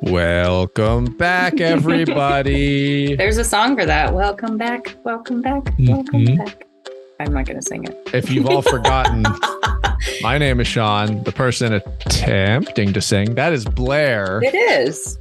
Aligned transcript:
Welcome 0.00 1.16
back, 1.16 1.60
everybody. 1.60 3.14
There's 3.14 3.36
a 3.36 3.44
song 3.44 3.76
for 3.76 3.84
that. 3.84 4.14
Welcome 4.14 4.56
back. 4.56 4.96
Welcome 5.04 5.42
back. 5.42 5.64
Welcome 5.78 6.26
Mhm. 6.26 6.38
back. 6.38 6.66
I'm 7.20 7.32
not 7.32 7.44
going 7.46 7.60
to 7.60 7.62
sing 7.62 7.84
it. 7.84 7.96
if 8.14 8.30
you've 8.30 8.46
all 8.48 8.62
forgotten, 8.62 9.22
my 10.22 10.38
name 10.38 10.60
is 10.60 10.66
Sean. 10.66 11.22
The 11.24 11.30
person 11.32 11.72
attempting 11.74 12.92
to 12.94 13.00
sing, 13.00 13.34
that 13.34 13.52
is 13.52 13.64
Blair. 13.64 14.40
It 14.42 14.54
is. 14.54 15.18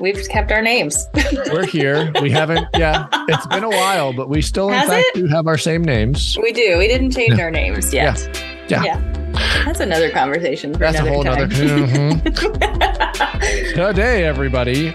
We've 0.00 0.28
kept 0.28 0.52
our 0.52 0.62
names. 0.62 1.06
We're 1.52 1.66
here. 1.66 2.12
We 2.22 2.30
haven't, 2.30 2.66
yeah, 2.76 3.08
it's 3.28 3.46
been 3.48 3.64
a 3.64 3.68
while, 3.70 4.12
but 4.12 4.28
we 4.28 4.40
still, 4.42 4.68
in 4.68 4.74
Has 4.74 4.88
fact, 4.88 5.06
it? 5.08 5.14
do 5.14 5.26
have 5.26 5.46
our 5.46 5.58
same 5.58 5.82
names. 5.82 6.38
we 6.40 6.52
do. 6.52 6.78
We 6.78 6.86
didn't 6.88 7.10
change 7.10 7.38
our 7.40 7.50
names 7.50 7.92
yet. 7.92 8.18
Yeah. 8.68 9.00
That's 9.64 9.80
another 9.80 10.10
conversation 10.10 10.72
for 10.72 10.78
That's 10.80 10.98
a 10.98 11.02
another 11.02 11.14
whole 11.14 11.24
time. 11.24 11.48
nother. 11.48 12.26
Mhm. 12.26 12.99
Today, 13.20 14.24
everybody, 14.24 14.94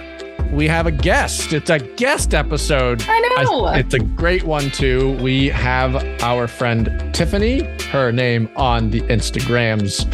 we 0.52 0.68
have 0.68 0.88
a 0.88 0.92
guest. 0.92 1.54
It's 1.54 1.70
a 1.70 1.78
guest 1.78 2.34
episode. 2.34 3.04
I 3.08 3.20
know. 3.44 3.66
I- 3.66 3.78
it's 3.80 3.94
a 3.94 4.00
great 4.00 4.44
one 4.44 4.72
too. 4.72 5.12
We 5.22 5.48
have 5.50 5.96
our 6.24 6.48
friend 6.48 7.12
Tiffany. 7.14 7.64
Her 7.92 8.12
name 8.12 8.50
on 8.56 8.90
the 8.90 9.02
Instagrams 9.02 10.06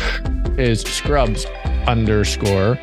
is 0.59 0.81
Scrubs 0.81 1.45
underscore 1.87 2.77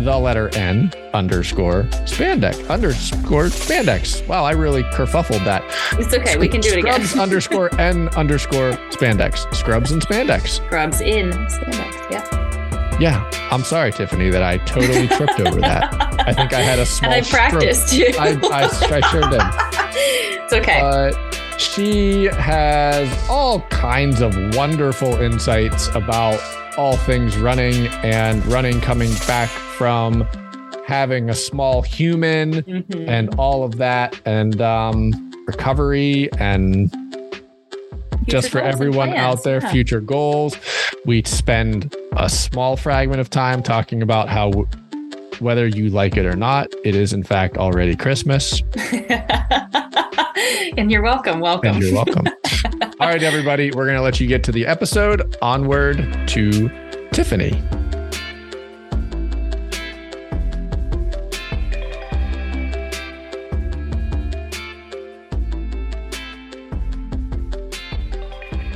the 0.00 0.16
letter 0.18 0.48
N 0.56 0.92
underscore 1.14 1.84
spandex 2.04 2.68
underscore 2.68 3.44
spandex. 3.46 4.26
Wow, 4.26 4.44
I 4.44 4.52
really 4.52 4.82
kerfuffled 4.84 5.44
that. 5.44 5.62
it's 5.92 6.12
okay. 6.14 6.36
We 6.36 6.48
can 6.48 6.60
do 6.60 6.70
it 6.70 6.78
again. 6.78 7.04
Scrubs 7.04 7.16
underscore 7.20 7.80
N 7.80 8.08
underscore 8.10 8.72
spandex. 8.90 9.52
Scrubs 9.54 9.92
and 9.92 10.02
spandex. 10.02 10.48
Scrubs 10.66 11.00
in 11.00 11.30
spandex. 11.30 12.10
Yeah. 12.10 12.44
Yeah, 13.00 13.28
I'm 13.52 13.62
sorry, 13.62 13.92
Tiffany, 13.92 14.28
that 14.30 14.42
I 14.42 14.58
totally 14.58 15.06
tripped 15.08 15.38
over 15.38 15.60
that. 15.60 15.94
I 16.26 16.32
think 16.34 16.52
I 16.52 16.60
had 16.60 16.78
a 16.80 16.86
small. 16.86 17.12
And 17.12 17.20
I 17.20 17.26
stroke. 17.26 17.50
practiced 17.50 17.88
too. 17.94 18.06
I, 18.18 18.30
I, 18.50 18.96
I 18.96 19.00
sure 19.10 19.20
did. 19.30 19.40
it's 20.42 20.52
okay. 20.52 20.80
But 20.80 21.14
she 21.60 22.24
has 22.26 23.08
all 23.28 23.60
kinds 23.68 24.20
of 24.20 24.34
wonderful 24.56 25.14
insights 25.14 25.86
about 25.94 26.40
all 26.76 26.96
things 26.96 27.36
running 27.36 27.86
and 28.04 28.44
running 28.46 28.80
coming 28.80 29.12
back 29.26 29.48
from 29.48 30.26
having 30.86 31.30
a 31.30 31.34
small 31.34 31.82
human 31.82 32.62
Mhm. 32.62 33.08
and 33.08 33.34
all 33.36 33.62
of 33.62 33.76
that 33.76 34.20
and 34.24 34.60
um, 34.60 35.12
recovery 35.46 36.30
and 36.38 36.90
just 38.26 38.48
for 38.50 38.58
Future 38.58 38.66
everyone 38.68 39.10
plans, 39.10 39.38
out 39.38 39.44
there, 39.44 39.60
yeah. 39.62 39.70
future 39.72 40.00
goals. 40.00 40.56
We 41.06 41.22
spend 41.24 41.94
a 42.12 42.28
small 42.28 42.76
fragment 42.76 43.20
of 43.20 43.30
time 43.30 43.62
talking 43.62 44.02
about 44.02 44.28
how 44.28 44.50
w- 44.50 44.68
whether 45.40 45.66
you 45.66 45.90
like 45.90 46.16
it 46.16 46.26
or 46.26 46.36
not, 46.36 46.68
it 46.84 46.94
is 46.94 47.12
in 47.12 47.22
fact 47.22 47.56
already 47.56 47.94
Christmas. 47.94 48.62
and 50.76 50.90
you're 50.90 51.02
welcome. 51.02 51.40
Welcome. 51.40 51.76
And 51.76 51.84
you're 51.84 51.94
welcome. 51.94 52.26
All 53.00 53.08
right, 53.08 53.22
everybody, 53.22 53.70
we're 53.70 53.84
going 53.84 53.96
to 53.96 54.02
let 54.02 54.20
you 54.20 54.26
get 54.26 54.42
to 54.44 54.52
the 54.52 54.66
episode. 54.66 55.36
Onward 55.40 55.96
to 56.28 56.68
Tiffany. 57.12 57.62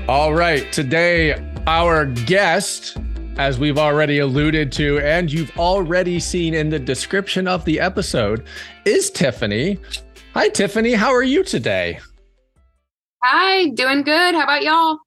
All 0.09 0.35
right, 0.35 0.71
today, 0.73 1.35
our 1.67 2.07
guest, 2.07 2.99
as 3.39 3.59
we've 3.59 3.79
already 3.79 4.19
alluded 4.19 4.73
to, 4.73 4.99
and 5.01 5.33
you've 5.33 5.57
already 5.59 6.21
seen 6.21 6.55
in 6.55 6.69
the 6.69 6.79
description 6.79 7.49
of 7.49 7.65
the 7.65 7.81
episode, 7.81 8.45
is 8.85 9.11
Tiffany. 9.11 9.79
Hi, 10.35 10.49
Tiffany. 10.49 10.93
How 10.93 11.13
are 11.13 11.23
you 11.23 11.43
today? 11.43 11.99
Hi, 13.23 13.69
doing 13.69 14.03
good. 14.03 14.35
How 14.35 14.43
about 14.43 14.63
y'all? 14.63 14.99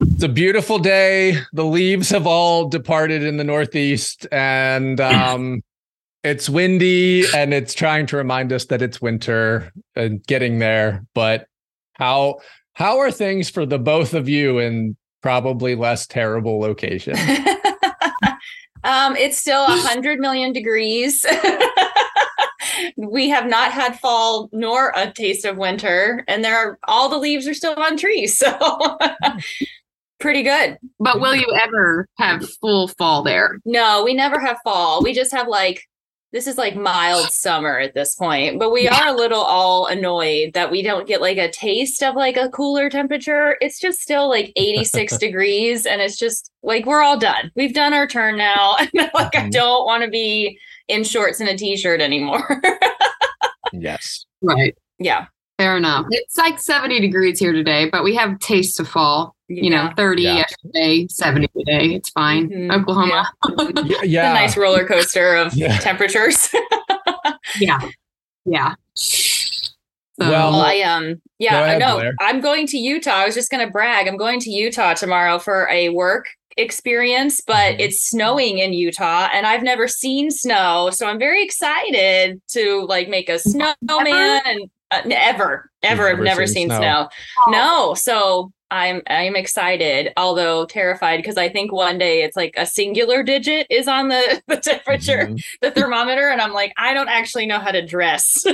It's 0.00 0.22
a 0.22 0.28
beautiful 0.28 0.78
day. 0.78 1.38
The 1.52 1.64
leaves 1.64 2.10
have 2.10 2.26
all 2.26 2.68
departed 2.68 3.22
in 3.22 3.36
the 3.36 3.44
Northeast, 3.44 4.26
and 4.32 5.00
um, 5.00 5.62
it's 6.24 6.48
windy, 6.48 7.24
and 7.34 7.52
it's 7.52 7.74
trying 7.74 8.06
to 8.06 8.16
remind 8.16 8.52
us 8.52 8.66
that 8.66 8.82
it's 8.82 9.00
winter 9.00 9.72
and 9.94 10.24
getting 10.26 10.58
there. 10.58 11.04
But 11.14 11.46
how 11.94 12.40
how 12.72 12.98
are 12.98 13.10
things 13.10 13.50
for 13.50 13.66
the 13.66 13.78
both 13.78 14.14
of 14.14 14.28
you 14.28 14.58
in 14.58 14.96
probably 15.20 15.74
less 15.74 16.06
terrible 16.06 16.60
location? 16.60 17.14
um, 18.84 19.16
it's 19.16 19.38
still 19.38 19.64
a 19.64 19.76
hundred 19.76 20.18
million 20.18 20.52
degrees. 20.52 21.24
we 22.96 23.28
have 23.28 23.46
not 23.46 23.72
had 23.72 23.98
fall 23.98 24.48
nor 24.52 24.92
a 24.96 25.12
taste 25.12 25.44
of 25.44 25.56
winter, 25.56 26.24
and 26.28 26.44
there 26.44 26.56
are 26.56 26.78
all 26.84 27.08
the 27.08 27.18
leaves 27.18 27.46
are 27.46 27.54
still 27.54 27.74
on 27.78 27.96
trees. 27.96 28.42
So 28.50 28.98
pretty 30.18 30.42
good. 30.42 30.76
But 30.98 31.18
will 31.18 31.34
you 31.34 31.46
ever 31.62 32.06
have 32.18 32.46
full 32.60 32.88
fall 32.88 33.22
there? 33.22 33.58
No, 33.64 34.04
we 34.04 34.12
never 34.12 34.38
have 34.38 34.58
fall. 34.62 35.02
We 35.02 35.14
just 35.14 35.32
have 35.32 35.48
like 35.48 35.88
this 36.32 36.46
is 36.46 36.56
like 36.56 36.76
mild 36.76 37.28
summer 37.30 37.78
at 37.78 37.94
this 37.94 38.14
point, 38.14 38.58
but 38.60 38.70
we 38.70 38.86
are 38.88 39.08
a 39.08 39.12
little 39.12 39.40
all 39.40 39.86
annoyed 39.86 40.52
that 40.54 40.70
we 40.70 40.82
don't 40.82 41.06
get 41.08 41.20
like 41.20 41.38
a 41.38 41.50
taste 41.50 42.02
of 42.02 42.14
like 42.14 42.36
a 42.36 42.48
cooler 42.50 42.88
temperature. 42.88 43.56
It's 43.60 43.80
just 43.80 44.00
still 44.00 44.28
like 44.28 44.52
86 44.56 45.18
degrees 45.18 45.86
and 45.86 46.00
it's 46.00 46.16
just 46.16 46.50
like 46.62 46.86
we're 46.86 47.02
all 47.02 47.18
done. 47.18 47.50
We've 47.56 47.74
done 47.74 47.92
our 47.94 48.06
turn 48.06 48.36
now. 48.36 48.76
And 48.94 49.10
like 49.14 49.34
I 49.34 49.40
Mhm. 49.48 49.50
don't 49.50 49.84
want 49.86 50.04
to 50.04 50.10
be 50.10 50.58
in 50.88 51.02
shorts 51.04 51.40
and 51.40 51.48
a 51.48 51.56
t-shirt 51.56 52.00
anymore. 52.00 52.60
yes. 53.72 54.24
Right. 54.42 54.76
yeah. 54.98 55.26
Fair 55.58 55.76
enough. 55.76 56.06
It's 56.10 56.38
like 56.38 56.58
70 56.58 57.00
degrees 57.00 57.38
here 57.38 57.52
today, 57.52 57.88
but 57.90 58.02
we 58.02 58.14
have 58.14 58.38
taste 58.38 58.80
of 58.80 58.88
fall. 58.88 59.36
You 59.50 59.68
know, 59.70 59.90
30 59.96 60.22
Yeah. 60.22 60.36
yesterday, 60.36 61.06
70 61.10 61.48
today. 61.48 61.94
It's 61.96 62.08
fine. 62.10 62.48
Mhm. 62.48 62.80
Oklahoma. 62.80 63.28
Y- 63.48 63.72
The 63.74 64.00
Yeah. 64.06 64.32
nice 64.32 64.56
roller 64.56 64.86
coaster 64.86 65.34
of 65.36 65.52
temperatures. 65.80 66.48
Yeah. 67.58 67.80
Yeah. 68.44 68.74
So, 68.94 69.68
Well, 70.18 70.52
Well, 70.52 70.60
I 70.60 70.80
um 70.82 71.20
yeah, 71.40 71.56
I 71.56 71.66
ahead, 71.66 71.80
know. 71.80 71.96
Blair. 71.96 72.12
I'm 72.20 72.40
going 72.40 72.66
to 72.68 72.78
Utah. 72.78 73.10
I 73.10 73.24
was 73.26 73.34
just 73.34 73.50
gonna 73.50 73.68
brag. 73.70 74.06
I'm 74.06 74.16
going 74.16 74.38
to 74.40 74.50
Utah 74.50 74.94
tomorrow 74.94 75.38
for 75.40 75.68
a 75.68 75.88
work 75.88 76.26
experience, 76.56 77.40
but 77.44 77.74
Mhm. 77.76 77.80
it's 77.80 78.08
snowing 78.08 78.58
in 78.58 78.72
Utah 78.72 79.28
and 79.32 79.46
I've 79.46 79.62
never 79.64 79.88
seen 79.88 80.30
snow. 80.30 80.90
So 80.92 81.06
I'm 81.06 81.18
very 81.18 81.42
excited 81.42 82.40
to 82.52 82.86
like 82.86 83.08
make 83.08 83.28
a 83.28 83.38
snowman 83.40 84.40
and 84.46 84.70
uh, 84.92 85.02
ever, 85.10 85.70
ever, 85.82 86.08
You've 86.10 86.18
I've 86.18 86.24
never 86.24 86.46
seen, 86.46 86.68
snow. 86.68 87.08
No. 87.48 87.94
So 87.94 88.52
I'm 88.70 89.02
I'm 89.08 89.36
excited, 89.36 90.12
although 90.16 90.66
terrified 90.66 91.16
because 91.18 91.36
I 91.36 91.48
think 91.48 91.72
one 91.72 91.98
day 91.98 92.22
it's 92.22 92.36
like 92.36 92.54
a 92.56 92.66
singular 92.66 93.22
digit 93.22 93.66
is 93.70 93.88
on 93.88 94.08
the, 94.08 94.42
the 94.48 94.56
temperature 94.58 95.32
Mhm. 95.32 95.42
the 95.60 95.70
thermometer 95.70 96.28
and 96.30 96.40
I'm 96.40 96.52
like, 96.52 96.72
I 96.76 96.94
don't 96.94 97.08
actually 97.08 97.46
know 97.46 97.58
how 97.58 97.70
to 97.72 97.84
dress 97.84 98.44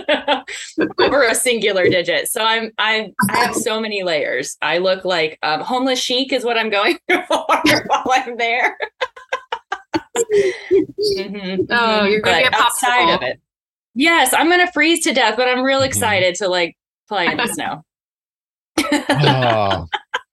over 0.99 1.23
a 1.23 1.35
singular 1.35 1.89
digit. 1.89 2.29
So 2.31 2.41
I'm 2.43 2.71
I 2.79 3.13
I 3.29 3.37
have 3.39 3.55
so 3.55 3.81
many 3.81 4.03
layers. 4.03 4.57
I 4.63 4.79
look 4.79 5.05
like 5.05 5.39
um, 5.43 5.61
homeless 5.61 5.99
chic 6.01 6.33
is 6.33 6.45
what 6.45 6.57
I'm 6.59 6.71
going 6.71 6.99
for 7.09 7.45
while 7.87 8.05
I'm 8.13 8.37
there. 8.37 8.77
Mhm, 11.19 11.67
Oh, 11.71 11.75
mhm. 12.05 12.11
you're 12.11 12.21
gonna 12.23 12.37
But 12.43 12.51
be 12.51 12.57
a 12.57 12.61
outside 12.61 13.11
of 13.15 13.23
it. 13.23 13.41
Yes, 13.95 14.33
I'm 14.35 14.49
gonna 14.51 14.71
freeze 14.73 15.05
to 15.05 15.13
death, 15.13 15.37
but 15.37 15.49
I'm 15.49 15.63
real 15.63 15.81
Mhm. 15.81 15.87
excited 15.87 16.35
to 16.37 16.49
like 16.49 16.77
play 17.09 17.31
in 17.31 17.37
the 17.37 17.49
snow. 17.49 17.85
oh, 19.11 19.87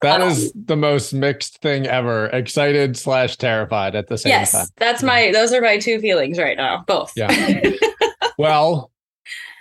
that 0.04 0.22
is 0.22 0.52
the 0.54 0.76
most 0.76 1.14
mixed 1.14 1.62
thing 1.62 1.88
ever. 1.88 2.28
Excited 2.28 2.96
slash 2.98 3.38
terrified 3.38 3.96
at 3.96 4.08
the 4.08 4.18
same 4.18 4.30
yes, 4.32 4.52
time. 4.52 4.68
that's 4.78 5.02
my 5.04 5.32
those 5.32 5.52
are 5.54 5.62
my 5.62 5.78
two 5.80 6.00
feelings 6.00 6.38
right 6.38 6.56
now. 6.58 6.84
Both. 6.88 7.14
Yeah. 7.16 7.32
Well, 8.38 8.92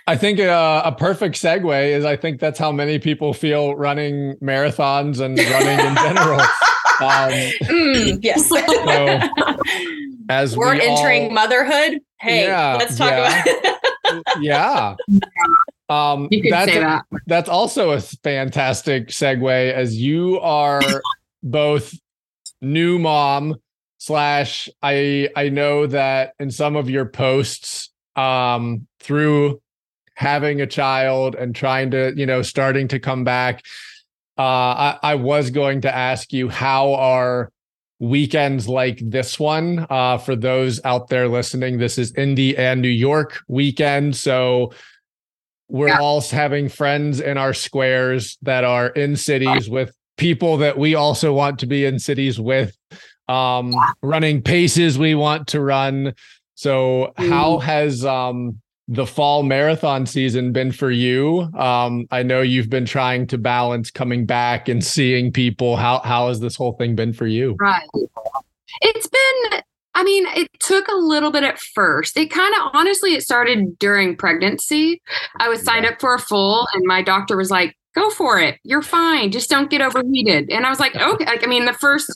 I 0.07 0.17
think 0.17 0.39
uh, 0.39 0.81
a 0.83 0.91
perfect 0.91 1.35
segue 1.35 1.89
is 1.89 2.05
I 2.05 2.15
think 2.15 2.39
that's 2.39 2.57
how 2.57 2.71
many 2.71 2.97
people 2.97 3.33
feel 3.33 3.75
running 3.75 4.35
marathons 4.41 5.19
and 5.19 5.37
running 5.37 5.79
in 5.85 5.95
general. 5.95 6.41
Um, 7.01 7.31
Mm, 7.63 8.19
yes. 8.21 8.49
as 10.29 10.55
We're 10.55 10.73
we 10.75 10.81
entering 10.81 11.23
all- 11.25 11.29
motherhood. 11.31 11.99
Hey, 12.19 12.45
Yeah, 12.45 12.75
let's 12.75 12.97
talk 12.97 13.09
yeah. 13.11 13.43
about 13.43 14.23
yeah. 14.41 14.95
Um, 15.93 16.27
you 16.31 16.41
could 16.41 16.51
say 16.51 16.79
that. 16.79 17.05
that's 17.27 17.49
also 17.49 17.91
a 17.91 17.99
fantastic 18.01 19.09
segue 19.09 19.73
as 19.73 19.95
you 19.95 20.39
are 20.39 20.81
both 21.43 21.93
new 22.61 22.97
mom 22.97 23.55
slash 23.97 24.69
I 24.81 25.29
I 25.35 25.49
know 25.49 25.85
that 25.87 26.33
in 26.39 26.51
some 26.51 26.75
of 26.75 26.89
your 26.89 27.05
posts 27.05 27.89
um 28.15 28.87
through 28.99 29.61
having 30.15 30.61
a 30.61 30.67
child 30.67 31.35
and 31.35 31.55
trying 31.55 31.91
to 31.91 32.13
you 32.15 32.25
know 32.25 32.41
starting 32.41 32.87
to 32.89 32.99
come 32.99 33.23
back 33.23 33.63
uh 34.37 34.41
I, 34.41 34.99
I 35.03 35.15
was 35.15 35.49
going 35.49 35.81
to 35.81 35.93
ask 35.93 36.31
you 36.33 36.49
how 36.49 36.93
are 36.93 37.51
weekends 37.99 38.67
like 38.67 38.99
this 39.01 39.39
one. 39.39 39.87
Uh, 39.89 40.17
for 40.17 40.35
those 40.35 40.83
out 40.83 41.07
there 41.07 41.29
listening, 41.29 41.77
this 41.77 41.97
is 41.97 42.13
Indy 42.15 42.55
and 42.57 42.81
New 42.81 42.89
York 42.89 43.39
weekend. 43.47 44.15
So 44.15 44.73
we're 45.73 45.87
yeah. 45.87 45.97
all 45.99 46.21
having 46.21 46.69
friends 46.69 47.19
in 47.19 47.35
our 47.35 47.51
squares 47.51 48.37
that 48.43 48.63
are 48.63 48.89
in 48.89 49.15
cities 49.15 49.67
with 49.67 49.91
people 50.17 50.57
that 50.57 50.77
we 50.77 50.93
also 50.93 51.33
want 51.33 51.57
to 51.57 51.65
be 51.65 51.83
in 51.83 51.97
cities 51.97 52.39
with, 52.39 52.77
um, 53.27 53.73
running 54.03 54.39
paces 54.39 54.99
we 54.99 55.15
want 55.15 55.47
to 55.47 55.59
run. 55.59 56.13
So, 56.53 57.11
mm. 57.17 57.27
how 57.27 57.57
has 57.57 58.05
um, 58.05 58.61
the 58.87 59.07
fall 59.07 59.41
marathon 59.41 60.05
season 60.05 60.51
been 60.51 60.71
for 60.71 60.91
you? 60.91 61.49
Um, 61.57 62.05
I 62.11 62.21
know 62.21 62.41
you've 62.41 62.69
been 62.69 62.85
trying 62.85 63.25
to 63.27 63.39
balance 63.39 63.89
coming 63.89 64.27
back 64.27 64.69
and 64.69 64.83
seeing 64.83 65.31
people. 65.31 65.75
How 65.75 66.01
how 66.01 66.27
has 66.27 66.39
this 66.39 66.55
whole 66.55 66.73
thing 66.73 66.95
been 66.95 67.13
for 67.13 67.25
you? 67.25 67.55
Right. 67.59 67.89
It's 68.81 69.07
been 69.07 69.61
I 69.95 70.03
mean, 70.03 70.25
it 70.35 70.47
took 70.59 70.87
a 70.87 70.95
little 70.95 71.31
bit 71.31 71.43
at 71.43 71.59
first. 71.59 72.17
It 72.17 72.31
kind 72.31 72.53
of 72.55 72.71
honestly, 72.73 73.13
it 73.13 73.21
started 73.21 73.77
during 73.79 74.15
pregnancy. 74.15 75.01
I 75.39 75.49
was 75.49 75.63
signed 75.63 75.85
up 75.85 75.99
for 75.99 76.15
a 76.15 76.19
full, 76.19 76.67
and 76.73 76.83
my 76.85 77.01
doctor 77.01 77.37
was 77.37 77.51
like, 77.51 77.75
"Go 77.93 78.09
for 78.09 78.39
it. 78.39 78.59
You're 78.63 78.81
fine. 78.81 79.31
Just 79.31 79.49
don't 79.49 79.69
get 79.69 79.81
overheated." 79.81 80.49
And 80.49 80.65
I 80.65 80.69
was 80.69 80.79
like, 80.79 80.95
"Okay." 80.95 81.25
Like, 81.25 81.43
I 81.43 81.47
mean, 81.47 81.65
the 81.65 81.73
first 81.73 82.11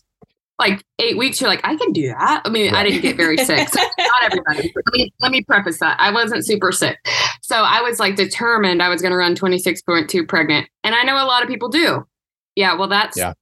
like 0.59 0.83
eight 0.99 1.17
weeks, 1.17 1.39
you're 1.39 1.49
like, 1.49 1.61
I 1.63 1.75
can 1.75 1.91
do 1.93 2.07
that. 2.07 2.41
I 2.45 2.49
mean, 2.49 2.73
right. 2.73 2.79
I 2.79 2.89
didn't 2.89 3.01
get 3.01 3.15
very 3.15 3.37
sick. 3.37 3.69
So 3.69 3.79
not 3.97 4.23
everybody. 4.23 4.73
Let 4.75 4.93
me, 4.93 5.13
let 5.19 5.31
me 5.31 5.43
preface 5.43 5.79
that. 5.79 5.99
I 5.99 6.11
wasn't 6.11 6.45
super 6.45 6.71
sick. 6.71 6.97
So 7.41 7.57
I 7.57 7.81
was 7.81 7.99
like 7.99 8.15
determined 8.15 8.81
I 8.81 8.89
was 8.89 9.01
going 9.01 9.11
to 9.11 9.17
run 9.17 9.35
26.2 9.35 10.27
pregnant. 10.27 10.67
And 10.83 10.95
I 10.95 11.03
know 11.03 11.15
a 11.15 11.25
lot 11.25 11.43
of 11.43 11.49
people 11.49 11.69
do. 11.69 12.07
Yeah. 12.55 12.73
Well, 12.73 12.87
that's 12.87 13.17
yeah. 13.17 13.33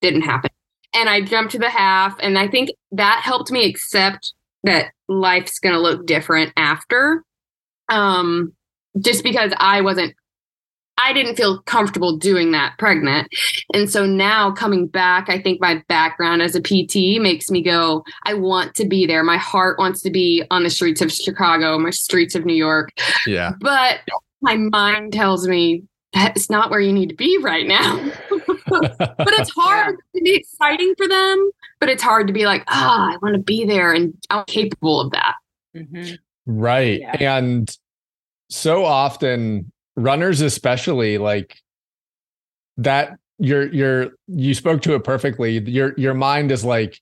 didn't 0.00 0.22
happen. 0.22 0.50
And 0.94 1.08
I 1.08 1.20
jumped 1.20 1.52
to 1.52 1.58
the 1.58 1.70
half. 1.70 2.16
And 2.20 2.38
I 2.38 2.48
think 2.48 2.70
that 2.92 3.20
helped 3.22 3.50
me 3.50 3.68
accept 3.68 4.32
that 4.62 4.92
life's 5.08 5.58
going 5.58 5.74
to 5.74 5.80
look 5.80 6.06
different 6.06 6.52
after. 6.56 7.22
Um, 7.88 8.52
just 9.00 9.24
because 9.24 9.52
I 9.58 9.80
wasn't 9.80 10.14
I 10.96 11.12
didn't 11.12 11.36
feel 11.36 11.60
comfortable 11.62 12.16
doing 12.16 12.52
that 12.52 12.78
pregnant. 12.78 13.28
And 13.72 13.90
so 13.90 14.06
now 14.06 14.52
coming 14.52 14.86
back, 14.86 15.28
I 15.28 15.40
think 15.40 15.60
my 15.60 15.82
background 15.88 16.40
as 16.42 16.54
a 16.54 16.60
PT 16.60 17.20
makes 17.20 17.50
me 17.50 17.62
go, 17.62 18.04
I 18.24 18.34
want 18.34 18.74
to 18.76 18.86
be 18.86 19.06
there. 19.06 19.24
My 19.24 19.36
heart 19.36 19.78
wants 19.78 20.00
to 20.02 20.10
be 20.10 20.44
on 20.50 20.62
the 20.62 20.70
streets 20.70 21.00
of 21.00 21.12
Chicago, 21.12 21.78
my 21.78 21.90
streets 21.90 22.34
of 22.34 22.44
New 22.44 22.54
York. 22.54 22.90
Yeah. 23.26 23.52
But 23.60 24.00
my 24.40 24.56
mind 24.56 25.12
tells 25.12 25.48
me 25.48 25.82
that's 26.14 26.48
not 26.48 26.70
where 26.70 26.80
you 26.80 26.92
need 26.92 27.08
to 27.10 27.14
be 27.14 27.36
right 27.38 27.66
now. 27.66 27.96
but 28.68 28.96
it's 29.34 29.50
hard 29.54 29.96
yeah. 30.14 30.18
to 30.18 30.24
be 30.24 30.34
exciting 30.34 30.94
for 30.96 31.08
them, 31.08 31.50
but 31.80 31.88
it's 31.88 32.02
hard 32.02 32.26
to 32.28 32.32
be 32.32 32.46
like, 32.46 32.64
ah, 32.68 33.08
oh, 33.10 33.14
I 33.14 33.16
want 33.18 33.34
to 33.34 33.42
be 33.42 33.64
there 33.64 33.92
and 33.92 34.14
I'm 34.30 34.44
capable 34.46 35.00
of 35.00 35.10
that. 35.10 35.34
Mm-hmm. 35.76 36.14
Right. 36.46 37.00
Yeah. 37.00 37.38
And 37.40 37.76
so 38.48 38.84
often 38.84 39.72
runners 39.96 40.40
especially 40.40 41.18
like 41.18 41.56
that 42.76 43.16
you're 43.38 43.72
you're 43.72 44.10
you 44.26 44.54
spoke 44.54 44.82
to 44.82 44.94
it 44.94 45.04
perfectly 45.04 45.58
your 45.70 45.94
your 45.96 46.14
mind 46.14 46.50
is 46.50 46.64
like 46.64 47.00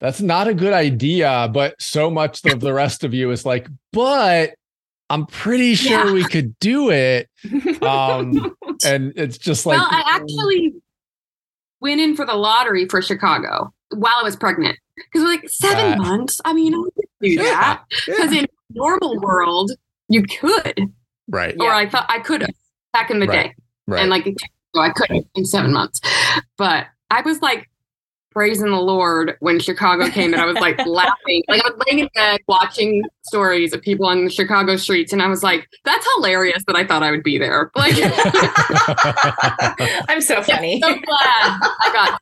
that's 0.00 0.20
not 0.20 0.46
a 0.46 0.54
good 0.54 0.72
idea 0.72 1.48
but 1.52 1.80
so 1.80 2.10
much 2.10 2.44
of 2.44 2.60
the 2.60 2.72
rest 2.72 3.02
of 3.04 3.14
you 3.14 3.30
is 3.30 3.46
like 3.46 3.68
but 3.92 4.54
i'm 5.10 5.26
pretty 5.26 5.74
sure 5.74 6.06
yeah. 6.06 6.12
we 6.12 6.24
could 6.24 6.58
do 6.58 6.90
it 6.90 7.28
um 7.82 8.54
and 8.84 9.12
it's 9.16 9.38
just 9.38 9.66
like 9.66 9.78
well 9.78 9.88
i 9.90 10.02
actually 10.06 10.74
went 11.80 12.00
in 12.00 12.16
for 12.16 12.24
the 12.24 12.34
lottery 12.34 12.86
for 12.86 13.00
chicago 13.00 13.72
while 13.90 14.16
i 14.18 14.22
was 14.22 14.36
pregnant 14.36 14.78
because 14.96 15.22
we're 15.22 15.28
like 15.28 15.48
seven 15.48 15.90
that, 15.90 15.98
months 15.98 16.40
i 16.44 16.52
mean 16.52 16.74
i 16.74 16.82
could 16.94 17.08
do 17.20 17.28
yeah, 17.28 17.42
that 17.42 17.84
because 18.06 18.32
yeah. 18.32 18.40
in 18.40 18.46
normal 18.70 19.18
world 19.20 19.72
you 20.08 20.22
could 20.22 20.92
Right. 21.28 21.54
Or 21.58 21.66
yeah. 21.66 21.76
I 21.76 21.88
thought 21.88 22.06
I 22.08 22.20
could 22.20 22.40
have 22.42 22.54
back 22.92 23.10
in 23.10 23.20
the 23.20 23.26
right. 23.26 23.48
day. 23.48 23.54
Right. 23.86 24.00
And 24.00 24.10
like, 24.10 24.34
I 24.74 24.90
couldn't 24.90 25.26
in 25.34 25.44
seven 25.44 25.72
months. 25.72 26.00
But 26.56 26.86
I 27.10 27.20
was 27.22 27.40
like 27.42 27.70
praising 28.38 28.70
the 28.70 28.80
Lord 28.80 29.36
when 29.40 29.58
Chicago 29.58 30.08
came 30.08 30.32
and 30.32 30.40
I 30.40 30.44
was 30.44 30.54
like 30.58 30.78
laughing. 30.86 31.42
Like 31.48 31.60
I 31.64 31.70
was 31.70 31.82
laying 31.88 31.98
in 31.98 32.08
bed 32.14 32.38
watching 32.46 33.02
stories 33.22 33.74
of 33.74 33.82
people 33.82 34.06
on 34.06 34.26
the 34.26 34.30
Chicago 34.30 34.76
streets 34.76 35.12
and 35.12 35.20
I 35.20 35.26
was 35.26 35.42
like, 35.42 35.68
that's 35.84 36.06
hilarious 36.14 36.62
that 36.68 36.76
I 36.76 36.86
thought 36.86 37.02
I 37.02 37.10
would 37.10 37.24
be 37.24 37.36
there. 37.36 37.72
Like 37.74 37.94
I'm 40.08 40.20
so 40.20 40.40
funny. 40.40 40.80
so 40.80 40.86
glad 40.86 41.02
I 41.02 41.90
got 41.92 42.20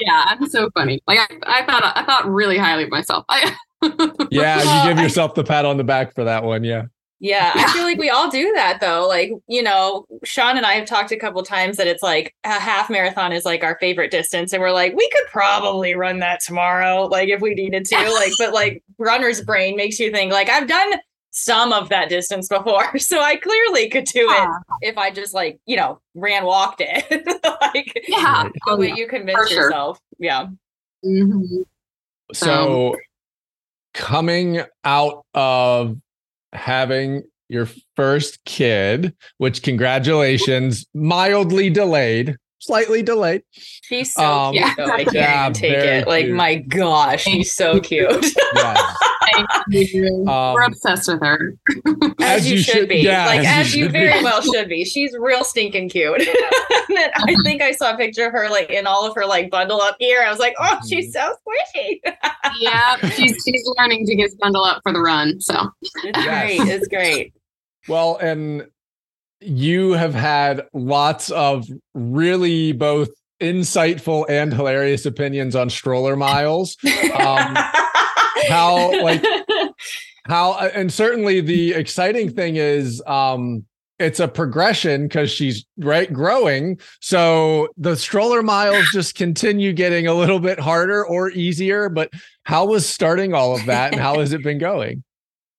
yeah, 0.00 0.24
I'm 0.26 0.48
so 0.48 0.68
funny. 0.74 1.00
Like 1.06 1.20
I, 1.20 1.60
I 1.60 1.64
thought 1.64 1.92
I 1.94 2.04
thought 2.04 2.26
really 2.26 2.58
highly 2.58 2.82
of 2.84 2.90
myself. 2.90 3.24
I, 3.28 3.54
yeah, 4.32 4.88
you 4.88 4.94
give 4.94 5.00
yourself 5.00 5.34
the 5.34 5.44
pat 5.44 5.64
on 5.64 5.76
the 5.76 5.84
back 5.84 6.12
for 6.12 6.24
that 6.24 6.42
one. 6.42 6.64
Yeah. 6.64 6.86
Yeah, 7.22 7.52
I 7.54 7.72
feel 7.72 7.84
like 7.84 7.98
we 8.00 8.10
all 8.10 8.28
do 8.28 8.52
that 8.54 8.80
though. 8.80 9.06
Like, 9.06 9.30
you 9.46 9.62
know, 9.62 10.06
Sean 10.24 10.56
and 10.56 10.66
I 10.66 10.72
have 10.72 10.86
talked 10.86 11.12
a 11.12 11.16
couple 11.16 11.40
times 11.44 11.76
that 11.76 11.86
it's 11.86 12.02
like 12.02 12.34
a 12.42 12.58
half 12.58 12.90
marathon 12.90 13.32
is 13.32 13.44
like 13.44 13.62
our 13.62 13.78
favorite 13.78 14.10
distance. 14.10 14.52
And 14.52 14.60
we're 14.60 14.72
like, 14.72 14.92
we 14.96 15.08
could 15.10 15.26
probably 15.28 15.94
run 15.94 16.18
that 16.18 16.40
tomorrow, 16.40 17.04
like 17.04 17.28
if 17.28 17.40
we 17.40 17.54
needed 17.54 17.84
to. 17.86 17.96
like, 18.12 18.32
but 18.38 18.52
like 18.52 18.82
runner's 18.98 19.40
brain 19.40 19.76
makes 19.76 20.00
you 20.00 20.10
think, 20.10 20.32
like, 20.32 20.48
I've 20.48 20.66
done 20.66 20.94
some 21.30 21.72
of 21.72 21.88
that 21.90 22.08
distance 22.08 22.48
before. 22.48 22.90
So 22.98 23.20
I 23.20 23.36
clearly 23.36 23.88
could 23.88 24.04
do 24.06 24.28
it 24.28 24.48
if 24.80 24.98
I 24.98 25.12
just 25.12 25.32
like, 25.32 25.60
you 25.64 25.76
know, 25.76 26.00
ran 26.14 26.44
walked 26.44 26.82
it. 26.84 27.04
like 27.72 28.04
yeah. 28.08 28.48
the 28.66 28.76
way 28.76 28.92
you 28.96 29.06
convince 29.06 29.48
sure. 29.48 29.66
yourself. 29.66 30.00
Yeah. 30.18 30.48
Mm-hmm. 31.04 31.62
So 32.32 32.94
um, 32.94 32.96
coming 33.94 34.62
out 34.84 35.24
of 35.34 35.98
having 36.52 37.22
your 37.48 37.68
first 37.96 38.44
kid, 38.44 39.14
which 39.38 39.62
congratulations, 39.62 40.86
mildly 40.94 41.70
delayed, 41.70 42.36
slightly 42.62 43.02
delayed. 43.02 43.42
She's 43.52 44.14
so 44.14 44.22
um, 44.22 44.54
cute. 44.54 44.66
Though. 44.76 44.84
I 44.84 45.04
can't 45.04 45.14
yeah, 45.14 45.50
take 45.50 45.72
it. 45.72 46.06
Like 46.06 46.28
my 46.28 46.56
gosh, 46.56 47.24
she's 47.24 47.54
so 47.54 47.80
cute. 47.80 48.26
yeah. 48.56 48.86
Um, 49.34 50.54
We're 50.54 50.62
obsessed 50.62 51.08
with 51.08 51.20
her. 51.20 51.56
as, 52.20 52.42
as 52.42 52.50
you, 52.50 52.58
should, 52.58 52.74
should 52.74 52.88
be. 52.88 52.98
Yeah, 52.98 53.26
like 53.26 53.40
as, 53.40 53.66
as 53.68 53.76
you, 53.76 53.84
you 53.84 53.90
very 53.90 54.18
be. 54.18 54.24
well 54.24 54.42
should 54.42 54.68
be. 54.68 54.84
She's 54.84 55.14
real 55.18 55.44
stinking 55.44 55.88
cute. 55.88 56.20
I 56.28 57.34
think 57.42 57.62
I 57.62 57.72
saw 57.72 57.94
a 57.94 57.96
picture 57.96 58.26
of 58.26 58.32
her 58.32 58.48
like 58.50 58.70
in 58.70 58.86
all 58.86 59.06
of 59.06 59.14
her 59.14 59.26
like 59.26 59.50
bundle 59.50 59.80
up 59.80 59.98
gear. 59.98 60.24
I 60.24 60.30
was 60.30 60.38
like, 60.38 60.54
oh, 60.60 60.78
she's 60.88 61.14
mm-hmm. 61.14 61.32
so 61.32 61.80
squishy. 61.80 62.00
yeah, 62.60 62.96
she's 63.10 63.42
she's 63.44 63.62
learning 63.78 64.06
to 64.06 64.14
get 64.14 64.30
bundle 64.38 64.64
up 64.64 64.80
for 64.82 64.92
the 64.92 65.00
run. 65.00 65.40
So 65.40 65.70
it's 65.80 66.24
great. 66.24 66.60
It's 66.60 66.88
great. 66.88 67.34
Well, 67.88 68.16
and 68.18 68.66
you 69.42 69.92
have 69.92 70.14
had 70.14 70.62
lots 70.72 71.30
of 71.30 71.66
really 71.94 72.72
both 72.72 73.10
insightful 73.40 74.24
and 74.28 74.54
hilarious 74.54 75.04
opinions 75.04 75.56
on 75.56 75.68
stroller 75.68 76.16
miles. 76.16 76.76
Um, 77.14 77.56
how 78.48 79.02
like 79.02 79.24
how 80.26 80.52
uh, 80.52 80.70
and 80.74 80.92
certainly 80.92 81.40
the 81.40 81.72
exciting 81.72 82.30
thing 82.30 82.56
is 82.56 83.02
um 83.06 83.64
it's 83.98 84.18
a 84.18 84.26
progression 84.26 85.04
because 85.04 85.30
she's 85.30 85.64
right 85.78 86.12
growing 86.12 86.78
so 87.00 87.68
the 87.76 87.96
stroller 87.96 88.42
miles 88.42 88.84
just 88.92 89.14
continue 89.14 89.72
getting 89.72 90.06
a 90.06 90.14
little 90.14 90.40
bit 90.40 90.58
harder 90.58 91.04
or 91.06 91.30
easier 91.30 91.88
but 91.88 92.10
how 92.44 92.64
was 92.64 92.88
starting 92.88 93.34
all 93.34 93.54
of 93.54 93.64
that 93.66 93.92
and 93.92 94.00
how 94.00 94.18
has 94.18 94.32
it 94.32 94.42
been 94.42 94.58
going 94.58 95.04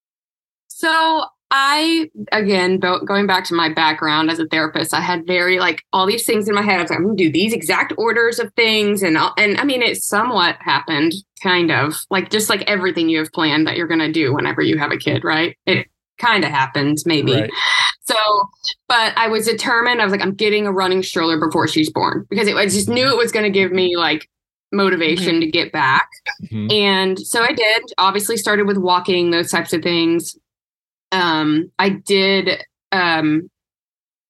so 0.67 1.25
I, 1.55 2.09
again, 2.31 2.79
going 2.79 3.27
back 3.27 3.45
to 3.45 3.53
my 3.53 3.71
background 3.71 4.31
as 4.31 4.39
a 4.39 4.47
therapist, 4.47 4.91
I 4.91 5.01
had 5.01 5.27
very 5.27 5.59
like 5.59 5.83
all 5.93 6.07
these 6.07 6.25
things 6.25 6.49
in 6.49 6.55
my 6.55 6.63
head. 6.63 6.79
I 6.79 6.81
was 6.81 6.89
like, 6.89 6.97
I'm 6.97 7.15
to 7.15 7.23
do 7.23 7.31
these 7.31 7.53
exact 7.53 7.93
orders 7.95 8.39
of 8.39 8.51
things. 8.55 9.03
And, 9.03 9.15
and 9.37 9.59
I 9.59 9.63
mean, 9.63 9.83
it 9.83 10.01
somewhat 10.01 10.57
happened, 10.59 11.13
kind 11.43 11.71
of 11.71 11.93
like 12.09 12.31
just 12.31 12.49
like 12.49 12.63
everything 12.63 13.07
you 13.07 13.19
have 13.19 13.31
planned 13.33 13.67
that 13.67 13.77
you're 13.77 13.87
going 13.87 13.99
to 13.99 14.11
do 14.11 14.33
whenever 14.33 14.63
you 14.63 14.79
have 14.79 14.91
a 14.91 14.97
kid, 14.97 15.23
right? 15.23 15.55
It 15.67 15.85
kind 16.17 16.43
of 16.43 16.49
happens, 16.49 17.05
maybe. 17.05 17.33
Right. 17.33 17.51
So, 18.05 18.15
but 18.87 19.15
I 19.15 19.27
was 19.27 19.45
determined. 19.45 20.01
I 20.01 20.05
was 20.05 20.11
like, 20.11 20.23
I'm 20.23 20.33
getting 20.33 20.65
a 20.65 20.71
running 20.71 21.03
stroller 21.03 21.39
before 21.39 21.67
she's 21.67 21.91
born 21.91 22.25
because 22.31 22.47
it, 22.47 22.55
I 22.55 22.65
just 22.65 22.89
knew 22.89 23.07
it 23.07 23.17
was 23.17 23.31
going 23.31 23.45
to 23.45 23.51
give 23.51 23.71
me 23.71 23.95
like 23.95 24.27
motivation 24.71 25.35
mm-hmm. 25.35 25.41
to 25.41 25.51
get 25.51 25.71
back. 25.71 26.09
Mm-hmm. 26.45 26.71
And 26.71 27.19
so 27.19 27.43
I 27.43 27.53
did. 27.53 27.83
Obviously, 27.99 28.37
started 28.37 28.65
with 28.65 28.77
walking, 28.77 29.29
those 29.29 29.51
types 29.51 29.71
of 29.71 29.83
things 29.83 30.35
um, 31.13 31.71
I 31.79 31.89
did 31.89 32.65
um, 32.91 33.49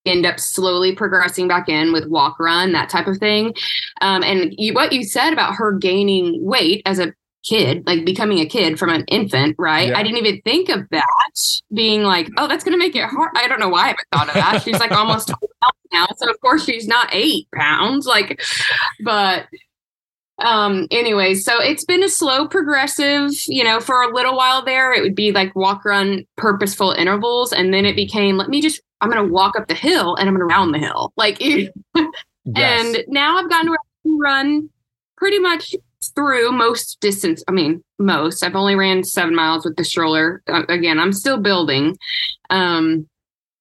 end 0.06 0.26
up 0.26 0.40
slowly 0.40 0.94
progressing 0.94 1.48
back 1.48 1.70
in 1.70 1.94
with 1.94 2.08
walk 2.08 2.40
run, 2.40 2.74
that 2.74 2.90
type 2.90 3.08
of 3.08 3.18
thing. 3.18 3.54
Um, 4.02 4.24
and 4.24 4.54
you, 4.58 4.74
what 4.74 4.92
you 4.92 5.04
said 5.04 5.34
about 5.34 5.56
her 5.56 5.72
gaining 5.72 6.44
weight 6.44 6.82
as 6.86 7.00
a 7.00 7.14
kid, 7.44 7.86
like 7.86 8.06
becoming 8.06 8.40
a 8.40 8.46
kid 8.46 8.80
from 8.80 8.90
an 8.90 9.04
infant, 9.08 9.56
right? 9.58 9.90
Yeah. 9.90 9.98
I 9.98 10.04
didn't 10.04 10.18
even 10.18 10.42
think 10.42 10.70
of 10.70 10.88
that 10.92 11.62
being 11.74 12.04
like, 12.04 12.30
oh, 12.38 12.48
that's 12.48 12.64
going 12.64 12.74
to 12.74 12.80
make 12.80 12.96
it 12.96 13.06
hard. 13.06 13.32
I 13.36 13.48
don't 13.48 13.60
know 13.60 13.70
why 13.70 13.84
I 13.84 13.88
haven't 13.88 14.08
thought 14.12 14.28
of 14.30 14.34
that. 14.36 14.62
She's 14.64 14.80
like 14.80 14.92
almost 14.92 15.32
now. 15.94 16.08
So, 16.18 16.30
of 16.30 16.40
course, 16.42 16.66
she's 16.66 16.88
not 16.88 17.10
eight 17.12 17.48
pounds. 17.54 18.06
Like, 18.06 18.42
but 19.04 19.48
um 20.40 20.88
anyway 20.90 21.36
so 21.36 21.62
it's 21.62 21.86
been 21.86 22.04
a 22.04 22.10
slow 22.10 22.48
progressive 22.48 23.30
you 23.48 23.64
know 23.64 23.80
for 23.80 24.02
a 24.02 24.14
little 24.14 24.36
while 24.36 24.66
there. 24.66 24.92
It 24.92 25.02
would 25.02 25.16
be 25.16 25.32
like 25.32 25.56
walk 25.56 25.86
run 25.86 26.26
purposeful 26.38 26.92
intervals 26.92 27.54
and 27.54 27.74
then 27.74 27.86
it 27.86 27.96
became 27.96 28.38
let 28.38 28.50
me 28.50 28.60
just 28.62 28.82
i'm 29.02 29.10
gonna 29.10 29.28
walk 29.28 29.56
up 29.58 29.68
the 29.68 29.76
hill 29.76 30.16
and 30.16 30.28
i'm 30.28 30.34
gonna 30.34 30.46
round 30.46 30.74
the 30.74 30.80
hill. 30.80 31.14
Like 31.18 31.38
Yes. 31.42 32.96
and 32.96 33.04
now 33.08 33.38
i've 33.38 33.50
gotten 33.50 33.68
to 33.68 33.72
where 33.72 33.78
I 33.80 34.02
can 34.04 34.20
run 34.20 34.70
pretty 35.18 35.40
much 35.40 35.76
through 36.16 36.52
most 36.52 37.00
distance 37.00 37.42
i 37.48 37.52
mean 37.52 37.82
most. 38.00 38.44
I've 38.44 38.56
only 38.56 38.76
ran 38.76 39.04
seven 39.06 39.34
miles 39.36 39.64
with 39.64 39.78
the 39.78 39.86
stroller 39.86 40.42
uh, 40.48 40.64
again 40.68 41.00
i'm 41.00 41.14
still 41.14 41.38
building. 41.38 41.96
Um 42.50 43.08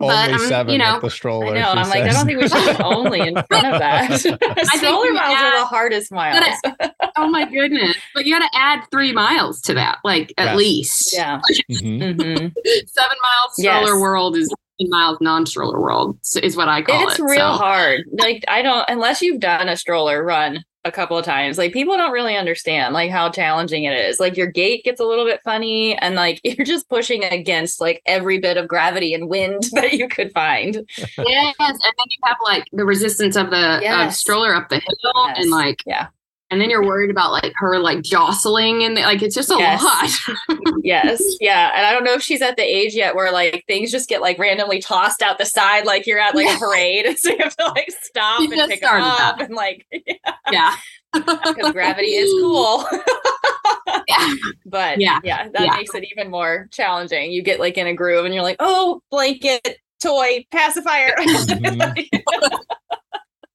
but 0.08 0.18
only 0.28 0.32
I'm- 0.40 0.48
seven 0.48 0.72
you 0.72 0.78
know, 0.78 0.94
with 0.94 1.02
the 1.02 1.10
stroller. 1.10 1.54
I 1.56 1.60
know. 1.60 1.70
I'm 1.70 1.88
like, 1.88 2.02
I 2.04 2.08
don't 2.12 2.26
think 2.26 2.40
we 2.40 2.48
should 2.48 2.76
put 2.76 2.80
only 2.84 3.20
in 3.20 3.34
front 3.48 3.66
of 3.66 3.78
that. 3.78 4.10
Stroller 4.76 5.02
we 5.02 5.12
miles 5.12 5.38
are 5.38 5.58
the 5.60 5.66
hardest 5.66 6.12
miles. 6.12 6.44
oh 7.16 7.28
my 7.28 7.44
goodness 7.44 7.94
but 8.14 8.24
you 8.24 8.34
got 8.38 8.46
to 8.50 8.58
add 8.58 8.84
three 8.90 9.12
miles 9.12 9.60
to 9.60 9.74
that 9.74 9.98
like 10.02 10.32
at 10.38 10.46
Yes. 10.46 10.56
least 10.56 11.14
yeah. 11.14 11.40
Mhm. 11.70 12.14
hmm 12.14 12.46
seven 12.86 13.18
miles 13.22 13.52
stroller 13.58 13.92
Yes. 13.92 14.00
world 14.00 14.36
is 14.36 14.52
miles 14.88 15.18
non-stroller 15.20 15.78
world 15.80 16.18
is 16.42 16.56
what 16.56 16.68
I 16.68 16.82
call 16.82 17.02
It's 17.02 17.18
it. 17.18 17.22
It's 17.22 17.30
real 17.30 17.52
so. 17.52 17.58
hard. 17.58 18.00
Like 18.18 18.44
I 18.48 18.62
don't 18.62 18.84
unless 18.88 19.20
you've 19.22 19.40
done 19.40 19.68
a 19.68 19.76
stroller 19.76 20.24
run 20.24 20.64
a 20.84 20.90
couple 20.92 21.16
of 21.16 21.24
times. 21.24 21.58
Like 21.58 21.72
people 21.72 21.96
don't 21.96 22.12
really 22.12 22.36
understand 22.36 22.92
like 22.94 23.10
how 23.10 23.30
challenging 23.30 23.84
it 23.84 23.92
is. 23.92 24.18
Like 24.18 24.36
your 24.36 24.48
gait 24.48 24.84
gets 24.84 25.00
a 25.00 25.04
little 25.04 25.24
bit 25.24 25.40
funny 25.44 25.96
and 25.96 26.14
like 26.14 26.40
you're 26.44 26.66
just 26.66 26.88
pushing 26.88 27.24
against 27.24 27.80
like 27.80 28.02
every 28.06 28.38
bit 28.38 28.56
of 28.56 28.66
gravity 28.68 29.14
and 29.14 29.28
wind 29.28 29.62
that 29.72 29.92
you 29.92 30.08
could 30.08 30.32
find. 30.32 30.74
Yes, 30.98 31.54
and 31.58 31.78
then 31.78 32.06
you 32.08 32.18
have 32.24 32.36
like 32.44 32.64
the 32.72 32.84
resistance 32.84 33.36
of 33.36 33.50
the 33.50 33.76
of 33.76 33.82
Yes. 33.82 34.18
stroller 34.18 34.54
up 34.54 34.68
the 34.68 34.76
hill, 34.76 35.12
Yes. 35.14 35.38
and 35.38 35.50
like 35.50 35.82
Yeah. 35.86 36.08
And 36.52 36.60
then 36.60 36.68
you're 36.70 36.84
worried 36.84 37.10
about 37.10 37.32
like 37.32 37.52
her 37.56 37.78
like 37.80 38.02
jostling 38.02 38.84
and 38.84 38.94
like 38.94 39.22
it's 39.22 39.34
just 39.34 39.50
a 39.50 39.56
Yes. 39.58 39.82
lot. 39.82 40.58
Yes. 40.84 41.22
Yeah. 41.40 41.72
And 41.74 41.86
I 41.86 41.92
don't 41.92 42.04
know 42.04 42.12
if 42.14 42.22
she's 42.22 42.42
at 42.42 42.56
the 42.56 42.62
age 42.62 42.94
yet 42.94 43.14
where 43.14 43.32
like 43.32 43.64
things 43.66 43.90
just 43.90 44.08
get 44.08 44.20
like 44.20 44.38
randomly 44.38 44.80
tossed 44.80 45.22
out 45.22 45.38
the 45.38 45.44
side 45.46 45.86
like 45.86 46.06
you're 46.06 46.18
at 46.18 46.34
like 46.34 46.54
a 46.54 46.58
parade. 46.58 47.06
So 47.18 47.30
you 47.30 47.38
have 47.38 47.56
to 47.56 47.66
like 47.66 47.88
stop 48.02 48.40
She 48.40 48.52
and 48.52 48.70
pick 48.70 48.80
them 48.82 49.02
up 49.02 49.38
that. 49.38 49.46
and 49.46 49.54
like 49.54 49.86
yeah, 50.52 50.76
because 51.14 51.72
gravity 51.72 52.08
is 52.08 52.30
cool. 52.42 52.84
yeah, 54.08 54.34
but 54.66 55.00
Yeah. 55.00 55.20
yeah, 55.24 55.48
that 55.48 55.60
Yeah. 55.64 55.76
makes 55.76 55.94
it 55.94 56.04
even 56.10 56.30
more 56.30 56.68
challenging. 56.72 57.32
You 57.32 57.42
get 57.42 57.60
like 57.60 57.78
in 57.78 57.86
a 57.86 57.94
groove 57.94 58.24
and 58.26 58.34
you're 58.34 58.42
like, 58.42 58.56
oh, 58.60 59.00
blanket, 59.10 59.78
toy, 60.02 60.44
pacifier. 60.50 61.14
Mhm. 61.18 62.06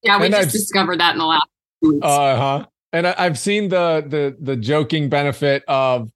yeah. 0.04 0.18
We 0.20 0.26
And 0.26 0.34
just 0.34 0.48
I've- 0.48 0.52
discovered 0.52 1.00
that 1.00 1.12
in 1.14 1.20
the 1.20 1.26
last. 1.26 1.48
Uh 2.02 2.36
huh. 2.36 2.66
And 2.94 3.08
I, 3.08 3.16
I've 3.18 3.38
seen 3.40 3.70
the 3.70 4.04
the 4.08 4.36
the 4.40 4.56
joking 4.56 5.10
benefit 5.10 5.64
of, 5.68 6.10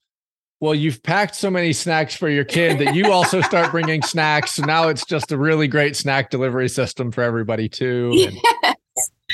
well, 0.60 0.74
you've 0.76 1.02
packed 1.04 1.36
so 1.36 1.50
many 1.50 1.74
snacks 1.74 2.16
for 2.16 2.30
your 2.30 2.44
kid 2.46 2.80
that 2.80 2.96
you 2.96 3.12
also 3.12 3.42
start 3.42 3.72
bringing 3.72 4.02
snacks. 4.02 4.54
So 4.56 4.64
now 4.64 4.88
it's 4.88 5.06
just 5.06 5.32
a 5.32 5.38
really 5.38 5.68
great 5.68 5.96
snack 5.96 6.30
delivery 6.30 6.70
system 6.70 7.12
for 7.12 7.24
everybody 7.24 7.68
too. 7.70 8.12
And- 8.28 8.38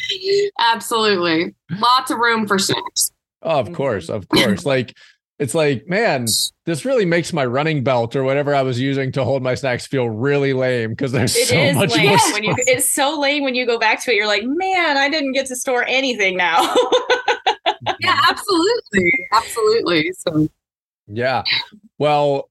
Yes. 0.09 0.51
Absolutely, 0.59 1.53
lots 1.79 2.11
of 2.11 2.19
room 2.19 2.47
for 2.47 2.57
snacks. 2.59 3.11
oh, 3.41 3.59
of 3.59 3.73
course, 3.73 4.09
of 4.09 4.27
course. 4.29 4.65
Like 4.65 4.95
it's 5.39 5.53
like, 5.53 5.87
man, 5.87 6.25
this 6.65 6.83
really 6.83 7.05
makes 7.05 7.31
my 7.31 7.45
running 7.45 7.83
belt 7.83 8.15
or 8.15 8.23
whatever 8.23 8.55
I 8.55 8.63
was 8.63 8.79
using 8.79 9.11
to 9.13 9.23
hold 9.23 9.43
my 9.43 9.53
snacks 9.55 9.85
feel 9.85 10.09
really 10.09 10.53
lame 10.53 10.89
because 10.91 11.11
there's 11.11 11.35
It 11.35 11.47
so 11.47 11.55
is 11.55 11.75
much 11.75 11.95
lame 11.95 12.07
more. 12.09 12.17
when 12.33 12.43
you 12.43 12.55
it's 12.57 12.91
so 12.91 13.19
lame 13.19 13.43
when 13.43 13.53
you 13.53 13.65
go 13.65 13.77
back 13.77 14.01
to 14.03 14.11
it. 14.11 14.15
You're 14.15 14.25
like, 14.27 14.43
man, 14.45 14.97
I 14.97 15.09
didn't 15.09 15.33
get 15.33 15.45
to 15.47 15.55
store 15.55 15.85
anything 15.87 16.37
now. 16.37 16.73
Yeah, 18.01 18.19
absolutely, 18.27 19.13
absolutely. 19.33 20.11
So 20.17 20.47
Yeah. 21.07 21.43
Well, 21.99 22.49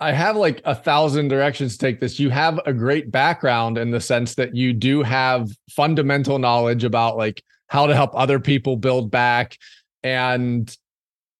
I 0.00 0.12
have 0.12 0.36
like 0.36 0.62
a 0.64 0.74
thousand 0.74 1.28
directions 1.28 1.72
to 1.72 1.78
take 1.78 2.00
this. 2.00 2.18
You 2.18 2.30
have 2.30 2.60
a 2.66 2.72
great 2.72 3.10
background 3.10 3.78
in 3.78 3.90
the 3.90 4.00
sense 4.00 4.34
that 4.36 4.54
you 4.54 4.72
do 4.72 5.02
have 5.02 5.50
fundamental 5.70 6.38
knowledge 6.38 6.82
about 6.84 7.16
like 7.16 7.42
how 7.66 7.86
to 7.86 7.94
help 7.94 8.10
other 8.14 8.38
people 8.40 8.76
build 8.76 9.10
back. 9.10 9.56
And 10.08 10.74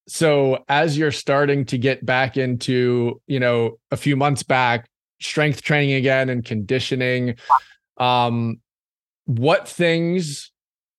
so 0.08 0.64
as 0.68 0.98
you're 0.98 1.12
starting 1.12 1.64
to 1.66 1.78
get 1.78 2.04
back 2.04 2.36
into, 2.36 3.20
you 3.26 3.40
know, 3.40 3.78
a 3.90 3.96
few 3.96 4.16
months 4.16 4.42
back, 4.42 4.88
strength 5.20 5.62
training 5.62 5.94
again 5.94 6.28
and 6.28 6.44
conditioning, 6.44 7.36
um, 7.96 8.60
what 9.24 9.68
things 9.68 10.50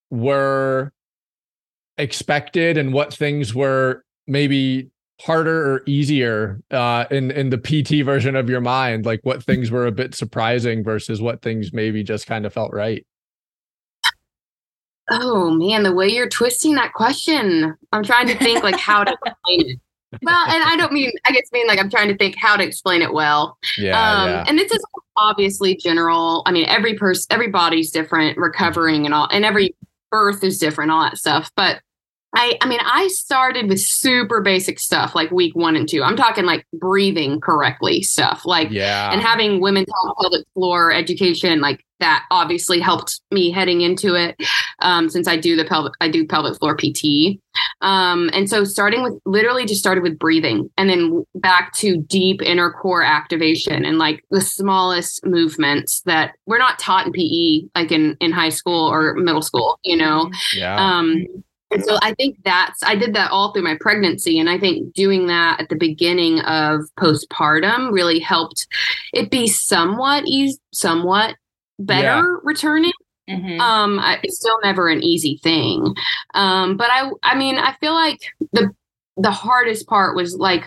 were 0.10 0.92
expected 1.98 2.78
and 2.78 2.94
what 2.94 3.14
things 3.14 3.54
were 3.54 4.04
maybe 4.28 4.90
harder 5.22 5.74
or 5.74 5.82
easier 5.86 6.62
uh 6.72 7.04
in 7.12 7.30
in 7.32 7.50
the 7.50 7.58
PT 7.58 8.06
version 8.06 8.36
of 8.36 8.50
your 8.50 8.62
mind? 8.62 9.06
Like 9.06 9.20
what 9.24 9.44
things 9.44 9.70
were 9.70 9.86
a 9.86 9.92
bit 9.92 10.16
surprising 10.16 10.84
versus 10.84 11.22
what 11.22 11.42
things 11.42 11.74
maybe 11.74 12.04
just 12.04 12.26
kind 12.26 12.46
of 12.46 12.54
felt 12.54 12.74
right 12.74 13.06
Oh 15.12 15.52
man, 15.52 15.84
the 15.84 15.94
way 15.94 16.08
you're 16.08 16.30
twisting 16.30 16.76
that 16.76 16.94
question, 16.94 17.76
I'm 17.92 18.04
trying 18.04 18.28
to 18.28 18.38
think 18.38 18.64
like 18.64 18.78
how 18.78 19.04
to 19.04 19.12
explain 19.12 19.72
it. 19.72 19.80
Well, 20.24 20.48
and 20.48 20.64
I 20.64 20.76
don't 20.76 20.92
mean 20.92 21.12
I 21.26 21.32
guess 21.32 21.52
mean 21.52 21.68
like 21.68 21.80
I'm 21.80 21.90
trying 21.90 22.08
to 22.08 22.18
think 22.18 22.36
how 22.36 22.56
to 22.56 22.64
explain 22.64 23.02
it 23.02 23.14
well. 23.14 23.58
yeah 23.78 24.00
um, 24.00 24.30
yeah 24.30 24.44
And 24.48 24.58
this 24.58 24.72
is 24.72 24.84
obviously 25.18 25.76
general. 25.76 26.44
I 26.46 26.52
mean, 26.52 26.66
every 26.68 26.96
person, 26.96 27.28
every 27.30 27.50
body's 27.50 27.92
different, 27.92 28.38
recovering 28.38 29.06
and 29.06 29.14
all, 29.14 29.28
and 29.32 29.46
every 29.46 29.76
birth 30.12 30.44
is 30.44 30.58
different, 30.58 30.92
all 30.92 31.04
that 31.04 31.18
stuff. 31.18 31.52
But 31.56 31.82
I, 32.36 32.58
I 32.62 32.68
mean, 32.68 32.80
I 32.84 33.08
started 33.08 33.68
with 33.68 33.80
super 33.80 34.42
basic 34.42 34.80
stuff 34.80 35.16
like 35.16 35.32
week 35.32 35.56
one 35.56 35.76
and 35.76 35.90
two. 35.90 36.04
I'm 36.04 36.16
talking 36.16 36.46
like 36.46 36.66
breathing 36.74 37.42
correctly 37.42 38.02
stuff, 38.04 38.46
like 38.46 38.70
yeah. 38.72 39.12
and 39.12 39.22
having 39.22 39.62
women's 39.62 39.88
health 40.04 40.18
pelvic 40.22 40.46
floor 40.54 40.92
education 40.92 41.62
like 41.62 41.84
that 42.00 42.26
obviously 42.32 42.80
helped 42.80 43.20
me 43.30 43.52
heading 43.52 43.82
into 43.82 44.16
it 44.16 44.38
um, 44.82 45.10
since 45.10 45.28
i 45.28 45.36
do 45.36 45.58
the 45.58 45.66
pelvic 45.66 45.92
i 46.00 46.08
do 46.08 46.26
pelvic 46.26 46.58
floor 46.58 46.78
pt 46.78 47.38
um, 47.82 48.30
and 48.32 48.50
so 48.50 48.64
starting 48.64 49.04
with 49.04 49.20
literally 49.26 49.66
just 49.66 49.82
started 49.82 50.02
with 50.02 50.18
breathing 50.18 50.70
and 50.78 50.90
then 50.90 51.26
back 51.36 51.74
to 51.74 51.98
deep 51.98 52.42
inner 52.42 52.72
core 52.72 53.04
activation 53.04 53.84
and 53.84 53.98
like 53.98 54.24
the 54.32 54.40
smallest 54.40 55.26
movements 55.26 56.02
that 56.06 56.36
we're 56.46 56.58
not 56.58 56.80
taught 56.80 57.06
in 57.06 57.12
pe 57.12 57.68
like 57.76 57.92
in 57.92 58.16
in 58.22 58.32
high 58.32 58.48
school 58.48 58.88
or 58.88 59.16
middle 59.16 59.42
school 59.42 59.78
you 59.84 59.98
know? 59.98 60.32
Yeah. 60.56 60.76
Um, 60.76 61.26
and 61.72 61.84
so 61.84 61.98
I 62.02 62.14
think 62.16 62.38
that's 62.44 62.82
I 62.84 62.96
did 62.96 63.14
that 63.14 63.32
all 63.32 63.52
through 63.52 63.64
my 63.64 63.78
pregnancy, 63.80 64.40
and 64.40 64.50
I 64.50 64.58
think 64.60 64.94
doing 64.94 65.28
that 65.28 65.62
at 65.62 65.70
the 65.70 65.76
beginning 65.76 66.40
of 66.42 66.82
postpartum 66.98 67.92
really 67.92 68.20
helped 68.20 68.68
it 69.14 69.30
be 69.30 69.48
somewhat 69.48 70.24
easy, 70.26 70.60
somewhat 70.74 71.36
better 71.78 72.40
returning. 72.44 72.92
Mhm. 73.30 73.60
Um, 73.60 74.00
I, 74.00 74.20
it's 74.24 74.40
still 74.40 74.58
never 74.64 74.90
an 74.90 75.04
easy 75.04 75.40
thing, 75.44 75.94
um, 76.34 76.78
but 76.78 76.90
I 76.92 77.12
I 77.24 77.36
mean 77.36 77.58
I 77.58 77.76
feel 77.80 77.94
like 77.94 78.20
the 78.54 78.72
the 79.18 79.32
hardest 79.32 79.88
part 79.88 80.16
was 80.16 80.36
like 80.36 80.66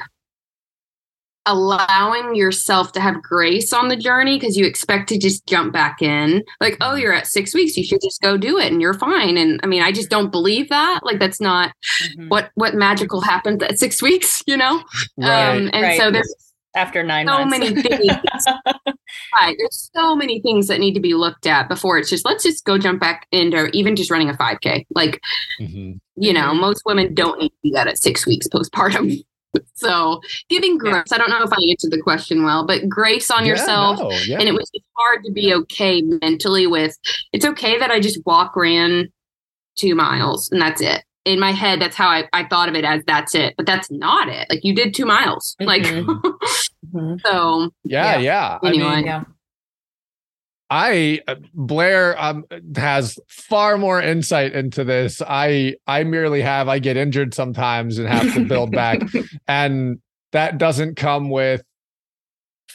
allowing 1.47 2.35
yourself 2.37 2.93
to 2.93 3.01
have 3.01 3.21
grace 3.23 3.73
on 3.73 3.89
the 3.89 3.97
journey 3.97 4.39
because 4.39 4.57
you 4.57 4.65
expect 4.65 5.09
to 5.09 5.19
just 5.19 5.45
jump 5.47 5.73
back 5.73 6.01
in 6.01 6.43
like 6.61 6.77
oh 6.81 6.95
you're 6.95 7.13
at 7.13 7.27
six 7.27 7.53
weeks 7.55 7.77
you 7.77 7.83
should 7.85 8.01
just 8.01 8.21
go 8.23 8.37
do 8.37 8.59
it 8.59 8.71
and 8.71 8.81
you're 8.81 8.95
fine 8.95 9.37
and 9.37 9.59
i 9.63 9.67
mean 9.67 9.83
i 9.83 9.91
just 9.91 10.09
don't 10.09 10.31
believe 10.31 10.69
that 10.69 11.01
like 11.03 11.19
that's 11.19 11.41
not 11.41 11.73
Mhm. 12.17 12.29
what 12.29 12.51
what 12.55 12.75
magical 12.75 13.21
happens 13.21 13.63
at 13.63 13.79
six 13.79 14.01
weeks 14.01 14.43
you 14.47 14.57
know 14.57 14.83
right 15.19 15.57
um 15.57 15.71
and 15.73 15.83
right. 15.83 15.99
so 15.99 16.11
there's 16.13 16.33
After 16.77 17.03
nine 17.03 17.27
so 17.27 17.33
months. 17.45 17.51
many 17.59 17.83
things 17.83 18.13
right 19.41 19.57
there's 19.59 19.91
so 19.95 20.15
many 20.15 20.41
things 20.41 20.69
that 20.69 20.79
need 20.81 20.95
to 20.95 21.01
be 21.01 21.15
looked 21.15 21.47
at 21.47 21.69
before 21.69 21.99
it's 21.99 22.09
just 22.09 22.25
let's 22.25 22.45
just 22.45 22.65
go 22.65 22.79
jump 22.79 23.01
back 23.01 23.27
into 23.33 23.67
even 23.77 23.97
just 23.97 24.11
running 24.11 24.29
a 24.31 24.35
5k 24.35 24.87
like 24.95 25.21
Mhm. 25.61 25.99
you 26.17 26.33
know 26.33 26.53
Mhm. 26.53 26.61
most 26.61 26.83
women 26.87 27.15
don't 27.15 27.41
need 27.41 27.49
to 27.51 27.57
do 27.65 27.71
that 27.73 27.89
at 27.89 27.99
six 27.99 28.27
weeks 28.27 28.47
postpartum 28.49 29.25
so 29.75 30.21
giving 30.49 30.79
grace 30.79 31.13
i 31.13 31.19
don't 31.19 31.31
know 31.31 31.43
if 31.43 31.53
i 31.53 31.57
answered 31.71 31.91
the 31.91 32.01
question 32.03 32.43
well 32.45 32.65
but 32.67 32.89
grace 32.89 33.31
on 33.31 33.45
Yeah, 33.45 33.51
yourself 33.53 33.99
no, 34.01 34.11
yeah. 34.27 34.39
and 34.39 34.49
it 34.49 34.53
was 34.53 34.71
just 34.75 34.85
hard 34.97 35.25
to 35.25 35.33
be 35.33 35.53
okay 35.55 36.01
mentally 36.03 36.67
with 36.67 36.97
it's 37.33 37.45
okay 37.45 37.79
that 37.79 37.91
i 37.91 38.01
just 38.01 38.21
walk 38.25 38.57
ran 38.57 39.13
two 39.77 39.95
miles 39.95 40.51
and 40.51 40.61
that's 40.61 40.81
it 40.81 41.03
in 41.25 41.39
my 41.39 41.53
head 41.53 41.81
that's 41.81 41.97
how 41.97 42.09
I, 42.09 42.29
I 42.33 42.45
thought 42.49 42.69
of 42.69 42.75
it 42.75 42.85
as 42.85 43.03
that's 43.07 43.35
it 43.35 43.55
but 43.57 43.67
that's 43.67 43.91
not 43.91 44.29
it 44.29 44.47
like 44.51 44.65
you 44.65 44.75
did 44.75 44.95
two 44.95 45.07
miles 45.07 45.55
like 45.61 45.83
Mhm. 45.83 47.21
so 47.25 47.71
yeah 47.85 48.17
yeah. 48.17 48.19
yeah 48.19 48.59
i 48.63 48.69
Anyway. 48.69 48.85
mean 48.97 49.05
yeah. 49.07 49.25
I 50.73 51.21
uh, 51.29 51.35
Blair 51.53 52.19
um, 52.19 52.47
has 52.77 53.19
far 53.29 53.77
more 53.77 54.01
insight 54.01 54.55
into 54.55 54.85
this. 54.85 55.21
I 55.21 55.77
I 55.87 56.03
merely 56.05 56.41
have 56.41 56.67
I 56.67 56.79
get 56.79 56.97
injured 56.97 57.35
sometimes 57.35 57.99
and 57.99 58.09
have 58.09 58.33
to 58.33 58.47
build 58.47 58.73
back, 58.73 59.03
and 59.47 60.01
that 60.33 60.57
doesn't 60.57 60.95
come 60.97 61.29
with 61.29 61.63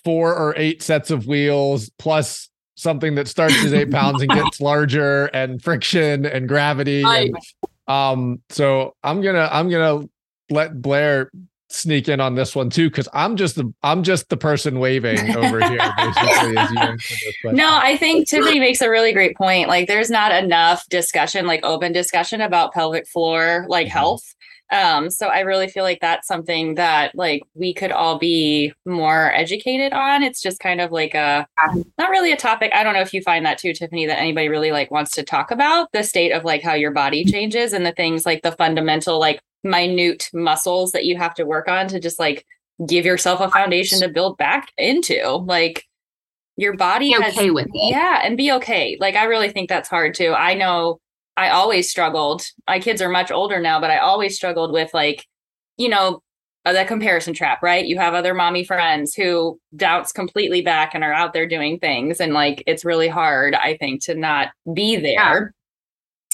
four 0.04 0.36
or 0.36 0.54
eight 0.58 0.84
sets 0.84 1.10
of 1.10 1.26
wheels 1.26 1.90
plus 1.98 2.50
something 2.76 3.16
that 3.16 3.28
starts 3.28 3.56
as 3.64 3.74
eight 3.74 3.90
pounds 3.90 4.22
and 4.22 4.30
gets 4.30 4.62
larger 4.62 5.26
and 5.34 5.64
friction 5.64 6.24
and 6.24 6.48
gravity. 6.48 7.04
And, 7.04 7.36
um, 7.88 8.44
so 8.50 8.96
I'm 9.04 9.22
gonna 9.22 9.50
I'm 9.52 9.70
gonna 9.72 10.08
let 10.52 10.80
Blair 10.80 11.32
sneak 11.70 12.08
in 12.08 12.22
on 12.22 12.36
this 12.36 12.56
one 12.56 12.70
too 12.70 12.90
because 12.90 13.10
I'm 13.14 13.36
just 13.36 13.56
the 13.56 13.74
I'm 13.84 14.04
just 14.04 14.30
the 14.30 14.38
person 14.38 14.80
waving 14.80 15.36
over 15.36 15.60
here 15.68 15.94
basically 15.98 16.58
as 16.58 16.72
you 16.72 16.78
answer 16.80 17.16
this 17.26 17.36
question. 17.42 17.58
No, 17.58 17.70
I 17.72 17.98
think 17.98 18.28
Tiffany 18.30 18.60
makes 18.60 18.82
a 18.82 18.90
really 18.90 19.12
great 19.14 19.36
point. 19.36 19.68
Like 19.68 19.88
there's 19.88 20.10
not 20.10 20.32
enough 20.32 20.88
discussion, 20.90 21.46
like 21.46 21.66
open 21.66 21.92
discussion 21.92 22.42
about 22.42 22.74
pelvic 22.74 23.08
floor 23.08 23.66
like 23.68 23.88
Mhm. 23.88 23.92
health. 23.92 24.34
Um, 24.70 25.10
so 25.10 25.28
I 25.28 25.42
really 25.42 25.70
feel 25.70 25.84
like 25.84 26.02
that's 26.02 26.28
something 26.28 26.76
that 26.76 27.16
like 27.16 27.42
we 27.54 27.74
could 27.74 27.92
all 27.92 28.18
be 28.18 28.74
more 28.86 29.34
educated 29.34 29.94
on. 29.94 30.24
It's 30.24 30.42
just 30.42 30.60
kind 30.60 30.82
of 30.82 30.92
like 30.92 31.14
a 31.14 31.48
not 31.98 32.10
really 32.10 32.34
a 32.34 32.38
topic. 32.38 32.72
I 32.76 32.84
don't 32.84 32.94
know 32.94 33.00
if 33.02 33.14
you 33.14 33.22
find 33.22 33.46
that 33.46 33.58
too, 33.60 33.74
Tiffany, 33.74 34.06
that 34.08 34.20
anybody 34.20 34.50
really 34.50 34.72
like 34.74 34.92
wants 34.92 35.12
to 35.12 35.24
talk 35.24 35.52
about 35.52 35.90
the 35.94 36.04
state 36.04 36.32
of 36.32 36.44
like 36.44 36.64
how 36.64 36.74
your 36.74 36.92
body 36.92 37.24
changes 37.24 37.72
and 37.72 37.86
the 37.86 37.94
things 37.94 38.26
like 38.26 38.42
the 38.42 38.52
fundamental, 38.54 39.20
like 39.20 39.40
minute 39.64 40.30
muscles 40.34 40.92
that 40.92 41.06
you 41.06 41.18
have 41.18 41.34
to 41.36 41.46
work 41.46 41.68
on 41.68 41.88
to 41.90 42.00
just 42.00 42.20
like 42.20 42.46
give 42.86 43.06
yourself 43.06 43.40
a 43.40 43.50
foundation 43.50 44.00
to 44.02 44.10
build 44.10 44.38
back 44.38 44.72
into. 44.78 45.24
Like 45.46 45.84
your 46.58 46.76
body 46.76 47.14
Be 47.14 47.22
has 47.22 47.38
okay 47.38 47.52
with 47.52 47.68
it. 47.68 47.92
yeah, 47.92 48.22
and 48.24 48.38
be 48.38 48.52
okay. 48.54 48.98
Like 49.00 49.16
I 49.16 49.26
really 49.26 49.50
think 49.50 49.70
that's 49.70 49.90
hard 49.90 50.16
too. 50.16 50.34
I 50.34 50.54
know 50.54 51.00
I 51.36 51.50
always 51.50 51.90
struggled. 51.90 52.44
My 52.68 52.80
kids 52.80 53.02
are 53.02 53.10
much 53.10 53.32
older 53.32 53.60
now, 53.60 53.80
but 53.80 53.92
I 53.92 53.98
always 53.98 54.36
struggled 54.36 54.72
with 54.72 54.92
like, 54.94 55.26
you 55.78 55.88
know, 55.88 56.22
uh, 56.66 56.74
that 56.74 56.88
comparison 56.88 57.34
trap, 57.34 57.62
right? 57.62 57.86
You 57.86 57.98
have 57.98 58.14
other 58.14 58.34
mommy 58.34 58.64
friends 58.64 59.14
who 59.14 59.60
doubts 59.76 60.12
completely 60.12 60.62
back 60.62 60.94
and 60.96 61.04
are 61.04 61.14
out 61.14 61.32
there 61.34 61.48
doing 61.48 61.80
things 61.80 62.20
and 62.20 62.34
like 62.34 62.64
it's 62.68 62.84
really 62.84 63.08
hard 63.08 63.54
I 63.54 63.78
think 63.78 64.04
to 64.06 64.16
not 64.16 64.50
be 64.74 64.96
there. 64.98 65.54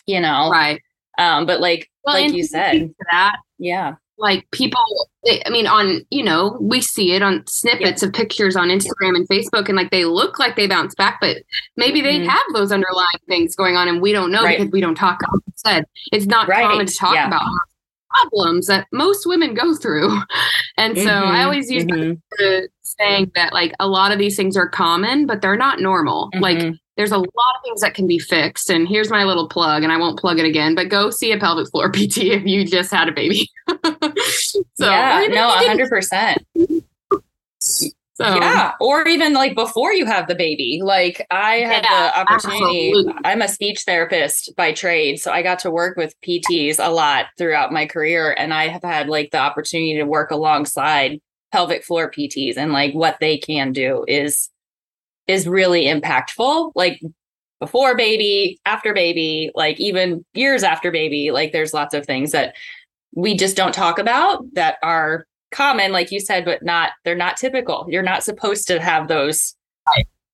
You 0.07 0.19
know. 0.21 0.49
Right. 0.49 0.81
Um 1.17 1.45
but 1.45 1.59
like 1.59 1.89
Well, 2.03 2.15
like 2.21 2.33
you 2.33 2.43
said. 2.43 2.93
that, 3.11 3.37
Yeah. 3.59 3.95
like 4.17 4.45
people 4.51 4.79
they- 5.25 5.41
i 5.45 5.49
mean 5.49 5.65
on 5.67 6.05
you 6.11 6.23
know 6.23 6.55
we 6.61 6.81
see 6.81 7.13
it 7.13 7.21
on 7.23 7.43
snippets 7.47 8.03
of 8.03 8.13
pictures 8.13 8.55
on 8.55 8.67
instagram 8.69 9.15
and 9.15 9.27
facebook 9.27 9.67
and 9.69 9.75
like 9.75 9.89
they 9.89 10.05
look 10.05 10.37
like 10.37 10.55
they 10.55 10.67
bounce 10.67 10.93
back 10.95 11.17
but 11.19 11.37
maybe 11.77 11.99
they 12.01 12.19
Mhm. 12.19 12.27
have 12.27 12.43
those 12.53 12.71
underlying 12.71 13.07
things 13.27 13.55
going 13.55 13.75
on 13.75 13.87
and 13.87 14.01
we 14.01 14.11
don't 14.11 14.31
know 14.31 14.43
Right. 14.43 14.59
because 14.59 14.71
we 14.71 14.81
don't 14.81 14.95
talk 14.95 15.19
like 15.21 15.41
said 15.55 15.85
it's 16.11 16.25
not 16.27 16.47
common 16.47 16.85
to 16.85 16.93
talk 16.95 17.15
yeah. 17.15 17.27
about 17.27 17.41
problems 18.09 18.67
that 18.67 18.85
most 18.91 19.25
women 19.25 19.55
go 19.55 19.73
through 19.75 20.09
and 20.77 20.95
so 20.97 21.09
i 21.09 21.37
Mhm, 21.39 21.45
always 21.45 21.71
use 21.71 21.83
mhm, 21.85 22.21
the 22.37 22.69
saying 22.83 23.31
that 23.33 23.51
like 23.53 23.73
a 23.79 23.87
lot 23.87 24.11
of 24.11 24.19
these 24.19 24.35
things 24.35 24.55
are 24.55 24.69
common 24.69 25.25
but 25.25 25.41
they're 25.41 25.57
not 25.57 25.79
normal 25.79 26.29
like 26.39 26.59
mhm. 26.59 26.77
There's 26.95 27.11
a 27.11 27.17
lot 27.17 27.55
of 27.55 27.63
things 27.63 27.81
that 27.81 27.93
can 27.93 28.07
be 28.07 28.19
fixed 28.19 28.69
and 28.69 28.87
here's 28.87 29.09
my 29.09 29.23
little 29.23 29.47
plug 29.47 29.83
and 29.83 29.91
i 29.91 29.97
won't 29.97 30.19
plug 30.19 30.39
it 30.39 30.45
again 30.45 30.75
but 30.75 30.89
go 30.89 31.09
see 31.09 31.31
a 31.31 31.39
pelvic 31.39 31.69
floor 31.69 31.91
pt 31.91 32.17
if 32.17 32.45
you 32.45 32.65
just 32.65 32.91
had 32.91 33.07
a 33.07 33.11
baby 33.11 33.49
so 33.69 34.61
yeah, 34.79 35.25
no, 35.29 35.53
if 35.57 35.67
hundred 35.67 35.89
percent. 35.89 36.37
so 37.59 37.89
yeah 38.19 38.73
or 38.79 39.07
even 39.07 39.33
like 39.33 39.55
before 39.55 39.93
you 39.93 40.05
have 40.05 40.27
the 40.27 40.35
baby 40.35 40.79
like 40.83 41.25
i 41.31 41.55
had 41.55 41.83
Yeah, 41.83 42.11
the 42.11 42.19
opportunity 42.19 42.89
absolutely. 42.89 43.13
i'm 43.25 43.41
a 43.41 43.47
speech 43.47 43.81
therapist 43.81 44.55
by 44.55 44.71
trade 44.73 45.19
so 45.19 45.31
i 45.31 45.41
got 45.41 45.59
to 45.59 45.71
work 45.71 45.97
with 45.97 46.13
pts 46.21 46.75
a 46.79 46.91
lot 46.91 47.27
throughout 47.37 47.71
my 47.71 47.85
career 47.85 48.35
and 48.37 48.53
i 48.53 48.67
have 48.67 48.83
had 48.83 49.07
like 49.07 49.31
the 49.31 49.39
opportunity 49.39 49.95
to 49.95 50.03
work 50.03 50.31
alongside 50.31 51.19
pelvic 51.51 51.83
floor 51.83 52.11
pts 52.11 52.57
and 52.57 52.71
like 52.73 52.93
what 52.93 53.17
they 53.19 53.37
can 53.37 53.71
do 53.71 54.03
is 54.07 54.49
is 55.27 55.47
really 55.47 55.85
impactful 55.85 56.71
like 56.75 57.01
before 57.59 57.95
baby 57.95 58.59
after 58.65 58.93
baby 58.93 59.49
like 59.55 59.79
even 59.79 60.25
years 60.33 60.63
after 60.63 60.91
baby 60.91 61.31
like 61.31 61.51
there's 61.51 61.73
lots 61.73 61.93
of 61.93 62.05
things 62.05 62.31
that 62.31 62.53
we 63.15 63.37
just 63.37 63.55
don't 63.55 63.73
talk 63.73 63.99
about 63.99 64.43
that 64.53 64.77
are 64.83 65.25
common 65.51 65.91
like 65.91 66.11
you 66.11 66.19
said 66.19 66.43
but 66.43 66.63
not 66.63 66.91
they're 67.05 67.15
not 67.15 67.37
typical. 67.37 67.85
You're 67.87 68.03
not 68.03 68.23
supposed 68.23 68.67
to 68.67 68.81
have 68.81 69.07
those 69.07 69.55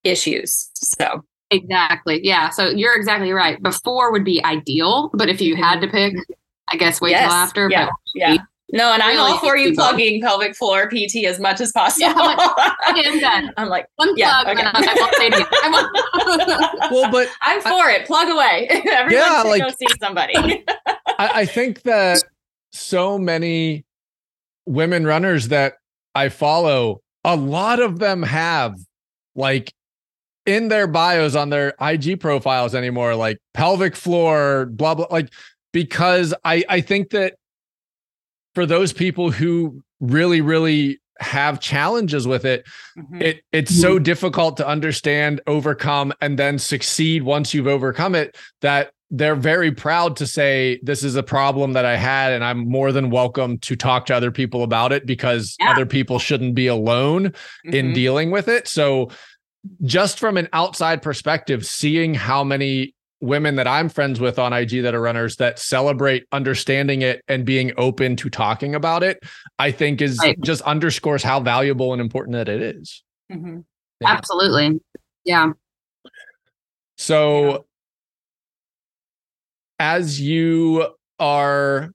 issues 0.04 0.70
so. 0.74 1.24
Exactly 1.52 2.20
yeah 2.24 2.50
so 2.50 2.70
you're 2.70 2.96
exactly 2.96 3.32
right. 3.32 3.62
Before 3.62 4.12
would 4.12 4.26
be 4.26 4.44
ideal 4.44 5.12
but 5.14 5.30
if 5.30 5.42
you 5.42 5.56
had 5.56 5.82
to 5.82 5.88
pick 5.88 6.16
i 6.72 6.78
guess 6.78 7.02
wait 7.02 7.12
Yes, 7.12 7.24
till 7.24 7.32
after 7.32 7.70
yeah 7.70 7.86
but 7.86 7.94
yeah 8.16 8.38
no 8.72 8.92
and 8.94 9.02
i'm 9.02 9.18
all 9.20 9.38
for 9.40 9.58
you 9.58 9.74
plugging 9.74 10.22
pelvic 10.22 10.56
floor 10.56 10.90
pt 10.90 11.26
as 11.26 11.40
much 11.40 11.60
as 11.62 11.72
possible. 11.72 12.10
Okay, 12.12 13.04
i'm 13.08 13.20
done. 13.20 13.52
I'm 13.58 13.70
like 13.70 13.88
one 13.96 14.14
Yeah, 14.16 14.44
plug 14.44 14.58
and 14.60 14.68
okay. 14.68 14.82
then 14.82 14.90
I 14.90 14.96
won't 15.00 15.16
say 15.16 15.28
it 15.28 15.34
again. 15.34 15.48
I 15.52 15.70
won't- 15.72 16.92
Well, 16.92 17.12
but 17.12 17.28
i'm 17.42 17.62
for 17.62 17.90
it. 17.90 18.06
Plug 18.08 18.30
away. 18.30 18.68
Everyone 18.92 19.12
Yeah, 19.12 19.42
should 19.42 19.50
like- 19.50 19.62
go 19.62 19.70
see 19.70 19.88
somebody. 20.00 20.34
I, 21.18 21.30
I 21.42 21.46
think 21.46 21.82
that 21.84 22.24
so 22.72 23.18
many 23.18 23.86
women 24.66 25.06
runners 25.06 25.48
that 25.50 25.74
I 26.16 26.30
follow, 26.30 27.02
a 27.24 27.36
lot 27.36 27.80
of 27.80 28.00
them 28.00 28.24
have 28.24 28.76
like 29.36 29.74
in 30.46 30.68
their 30.70 30.88
bios 30.88 31.36
on 31.36 31.50
their 31.50 31.74
IG 31.82 32.20
profiles 32.20 32.74
anymore, 32.76 33.16
like 33.16 33.38
pelvic 33.54 33.96
floor, 33.96 34.66
blah 34.68 34.96
blah, 34.96 35.08
like 35.12 35.30
because 35.74 36.34
I 36.44 36.64
I 36.70 36.82
think 36.82 37.10
that 37.12 37.36
for 38.60 38.66
those 38.66 38.92
people 38.92 39.32
who 39.32 39.82
really 40.02 40.42
really 40.42 41.00
have 41.22 41.62
challenges 41.62 42.28
with 42.28 42.44
it 42.44 42.66
Mhm. 42.98 43.22
it 43.22 43.42
it's 43.54 43.74
so 43.74 44.00
difficult 44.00 44.58
to 44.58 44.68
understand 44.68 45.40
overcome 45.48 46.12
and 46.20 46.38
then 46.38 46.60
succeed 46.60 47.24
once 47.24 47.54
you've 47.54 47.68
overcome 47.68 48.16
it 48.16 48.36
that 48.60 48.92
they're 49.12 49.36
very 49.54 49.72
proud 49.72 50.18
to 50.18 50.28
say 50.28 50.78
this 50.84 51.06
is 51.06 51.16
a 51.16 51.24
problem 51.24 51.72
that 51.72 51.86
i 51.86 51.96
had 51.96 52.34
and 52.34 52.44
i'm 52.44 52.70
more 52.70 52.92
than 52.92 53.10
welcome 53.10 53.58
to 53.60 53.78
talk 53.78 54.06
to 54.08 54.14
other 54.14 54.30
people 54.32 54.64
about 54.64 54.92
it 54.92 55.06
because 55.06 55.56
Yeah. 55.62 55.72
other 55.72 55.86
people 55.86 56.20
shouldn't 56.20 56.54
be 56.54 56.68
alone 56.68 57.32
in 57.64 57.92
Mhm. 57.92 57.94
dealing 57.94 58.30
with 58.30 58.50
it 58.50 58.68
so 58.68 59.10
just 59.84 60.20
from 60.20 60.36
an 60.36 60.50
outside 60.52 61.02
perspective 61.02 61.66
seeing 61.66 62.14
how 62.14 62.44
many 62.44 62.94
women 63.22 63.56
that 63.56 63.68
i'm 63.68 63.90
friends 63.90 64.20
with 64.20 64.40
on 64.40 64.54
ig 64.54 64.82
that 64.82 64.96
are 64.96 65.02
runners 65.02 65.36
that 65.38 65.60
celebrate 65.60 66.26
understanding 66.32 67.02
it 67.02 67.22
and 67.28 67.46
being 67.46 67.72
open 67.78 68.16
to 68.16 68.30
talking 68.30 68.76
about 68.76 69.04
it 69.04 69.20
i 69.60 69.72
think 69.72 70.02
is 70.02 70.20
Right. 70.20 70.40
just 70.42 70.62
underscores 70.62 71.22
how 71.24 71.40
valuable 71.40 71.92
and 71.94 72.02
important 72.02 72.34
that 72.34 72.48
it 72.50 72.62
is 72.62 73.04
Mhm. 73.32 73.64
Yeah. 74.02 74.12
absolutely 74.12 74.80
yeah 75.26 75.52
So, 76.98 77.66
as 79.80 80.20
you 80.20 80.88
are 81.20 81.92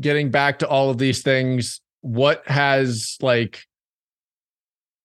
getting 0.00 0.30
back 0.32 0.58
to 0.60 0.68
all 0.68 0.90
of 0.90 0.98
these 0.98 1.22
things, 1.22 1.80
what 2.00 2.42
has 2.48 3.16
like 3.20 3.64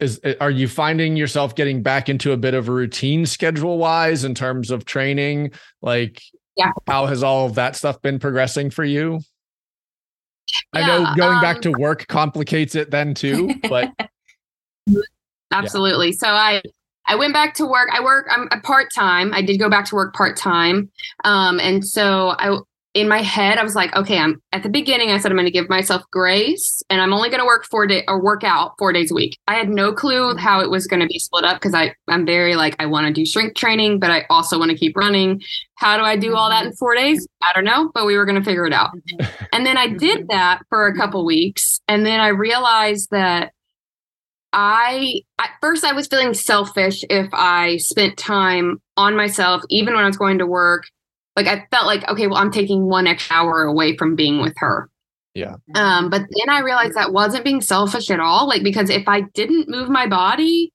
is 0.04 0.22
are 0.40 0.52
you 0.52 0.68
finding 0.68 1.16
yourself 1.16 1.56
getting 1.56 1.82
back 1.82 2.10
into 2.10 2.32
a 2.32 2.38
bit 2.38 2.54
of 2.54 2.70
a 2.70 2.72
routine 2.72 3.26
schedule 3.26 3.78
wise 3.78 4.24
in 4.24 4.36
terms 4.36 4.70
of 4.70 4.86
training? 4.86 5.52
Like, 5.82 6.22
Yeah. 6.56 6.72
how 6.88 7.08
has 7.08 7.24
all 7.24 7.48
of 7.48 7.56
that 7.56 7.76
stuff 7.76 8.02
been 8.02 8.20
progressing 8.20 8.70
for 8.70 8.84
you? 8.84 9.22
I 10.74 10.82
know 10.82 11.00
Yeah, 11.00 11.16
going 11.16 11.42
back 11.42 11.56
um, 11.58 11.62
to 11.64 11.72
work 11.72 12.06
complicates 12.08 12.76
it 12.76 12.92
then 12.92 13.14
too, 13.14 13.56
but 13.70 13.92
absolutely 15.52 16.12
so 16.12 16.28
i 16.28 16.62
i 17.06 17.16
went 17.16 17.34
back 17.34 17.54
to 17.54 17.66
work 17.66 17.88
i 17.94 18.04
work 18.04 18.28
i'm 18.32 18.48
a 18.52 18.60
part-time 18.62 19.34
i 19.34 19.42
did 19.42 19.58
go 19.58 19.70
back 19.70 19.86
to 19.86 19.96
work 19.96 20.14
part-time 20.14 20.90
um 21.24 21.60
and 21.60 21.86
so 21.86 22.30
i 22.40 22.58
in 22.94 23.08
my 23.08 23.22
head 23.22 23.58
i 23.58 23.64
was 23.64 23.76
like 23.76 23.96
okay 23.96 24.18
i'm 24.18 24.42
at 24.52 24.64
the 24.64 24.70
beginning 24.70 25.12
i 25.12 25.18
said 25.18 25.32
i'm 25.32 25.38
going 25.38 25.46
to 25.46 25.52
give 25.52 25.70
myself 25.70 26.04
grace 26.12 26.82
and 26.90 27.02
i'm 27.02 27.14
only 27.14 27.30
going 27.30 27.40
to 27.40 27.46
work 27.46 27.66
four 27.66 27.88
day 27.88 28.04
or 28.08 28.22
work 28.22 28.44
out 28.44 28.74
four 28.78 28.94
days 28.94 29.12
a 29.12 29.16
week. 29.16 29.38
I 29.48 29.56
had 29.56 29.70
no 29.70 29.94
clue 29.94 30.30
mm-hmm. 30.30 30.38
how 30.38 30.62
it 30.62 30.70
was 30.70 30.88
going 30.88 31.00
to 31.00 31.08
be 31.08 31.20
split 31.20 31.44
up 31.44 31.58
because 31.58 31.74
i 31.74 31.94
i'm 32.08 32.26
very 32.26 32.56
like 32.56 32.76
i 32.80 32.86
want 32.86 33.08
to 33.08 33.14
do 33.14 33.26
strength 33.26 33.56
training 33.56 34.00
but 34.00 34.12
i 34.12 34.26
also 34.30 34.60
want 34.60 34.72
to 34.72 34.78
keep 34.78 34.96
running. 34.96 35.42
How 35.76 35.98
do 35.98 36.04
i 36.04 36.16
do 36.16 36.36
all 36.36 36.50
that 36.50 36.64
in 36.64 36.70
mm-hmm. 36.70 36.78
four 36.78 36.96
days? 36.96 37.28
I 37.42 37.52
don't 37.54 37.66
know 37.66 37.92
but 37.94 38.06
we 38.06 38.18
were 38.18 38.26
going 38.26 38.40
to 38.40 38.44
figure 38.44 38.66
it 38.66 38.74
out. 38.74 38.92
Mm-hmm. 38.96 39.46
And 39.54 39.66
then 39.66 39.78
I 39.78 39.88
did 39.88 40.28
that 40.30 40.62
for 40.70 40.88
a 40.88 40.96
couple 40.96 41.26
weeks. 41.26 41.80
And 41.88 42.06
then 42.06 42.20
I 42.20 42.30
realized 42.30 43.10
that 43.12 43.52
I, 44.56 45.22
at 45.40 45.50
first, 45.62 45.84
I 45.84 45.94
was 45.94 46.08
feeling 46.08 46.36
selfish 46.36 47.04
if 47.10 47.28
I 47.34 47.78
spent 47.78 48.18
time 48.18 48.82
on 48.96 49.16
myself, 49.16 49.64
even 49.70 49.96
when 49.96 50.04
I 50.04 50.08
was 50.08 50.18
going 50.18 50.38
to 50.38 50.46
work. 50.46 50.84
Like, 51.36 51.48
I 51.48 51.66
felt 51.72 51.86
like, 51.88 52.08
okay, 52.10 52.28
well, 52.28 52.38
I'm 52.38 52.52
taking 52.52 52.86
one 52.86 53.08
extra 53.08 53.36
hour 53.38 53.64
away 53.64 53.98
from 53.98 54.16
being 54.16 54.42
with 54.42 54.54
her. 54.58 54.90
Yeah. 55.34 55.56
Um, 55.74 56.10
but 56.12 56.22
then 56.22 56.50
I 56.50 56.60
realized 56.60 56.94
that 56.94 57.12
wasn't 57.12 57.44
being 57.44 57.62
selfish 57.62 58.12
at 58.12 58.20
all. 58.20 58.48
Like, 58.48 58.62
because 58.64 58.90
if 58.92 59.08
I 59.08 59.22
didn't 59.34 59.68
move 59.68 59.90
my 59.90 60.06
body, 60.08 60.72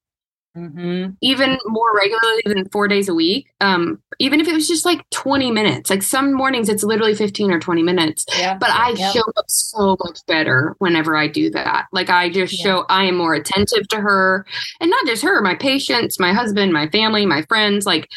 Mhm. 0.57 1.14
even 1.23 1.57
more 1.66 1.94
regularly 1.94 2.42
than 2.44 2.68
four 2.71 2.88
days 2.88 3.09
a 3.09 3.14
week. 3.14 3.47
Um, 3.61 4.01
even 4.18 4.40
if 4.40 4.49
it 4.49 4.55
was 4.55 4.66
just 4.66 4.85
like 4.85 5.09
20 5.11 5.53
minutes, 5.53 5.88
like 5.88 6.03
some 6.03 6.33
mornings 6.33 6.68
it's 6.68 6.83
literally 6.83 7.14
15 7.14 7.53
or 7.53 7.61
20 7.61 7.83
minutes. 7.85 8.25
Yeah. 8.37 8.57
But 8.59 8.71
I 8.71 8.90
Yep. 8.97 9.12
show 9.14 9.23
up 9.37 9.44
so 9.49 9.97
much 10.05 10.18
better 10.27 10.75
whenever 10.79 11.14
I 11.16 11.29
do 11.29 11.49
that. 11.51 11.87
Like 11.92 12.11
I 12.11 12.29
just 12.29 12.59
Yeah. 12.59 12.64
show 12.64 12.87
I 12.88 13.05
am 13.05 13.16
more 13.16 13.35
attentive 13.35 13.87
to 13.88 14.01
her 14.01 14.44
and 14.81 14.90
not 14.90 15.07
just 15.07 15.23
her, 15.23 15.40
my 15.42 15.55
patients, 15.55 16.18
my 16.18 16.33
husband, 16.33 16.73
my 16.73 16.88
family, 16.88 17.25
my 17.25 17.42
friends. 17.42 17.87
Like, 17.87 18.09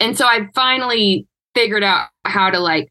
and 0.00 0.18
so 0.18 0.26
I 0.26 0.48
finally 0.54 1.26
figured 1.54 1.82
out 1.82 2.08
how 2.24 2.50
to 2.50 2.58
like 2.58 2.90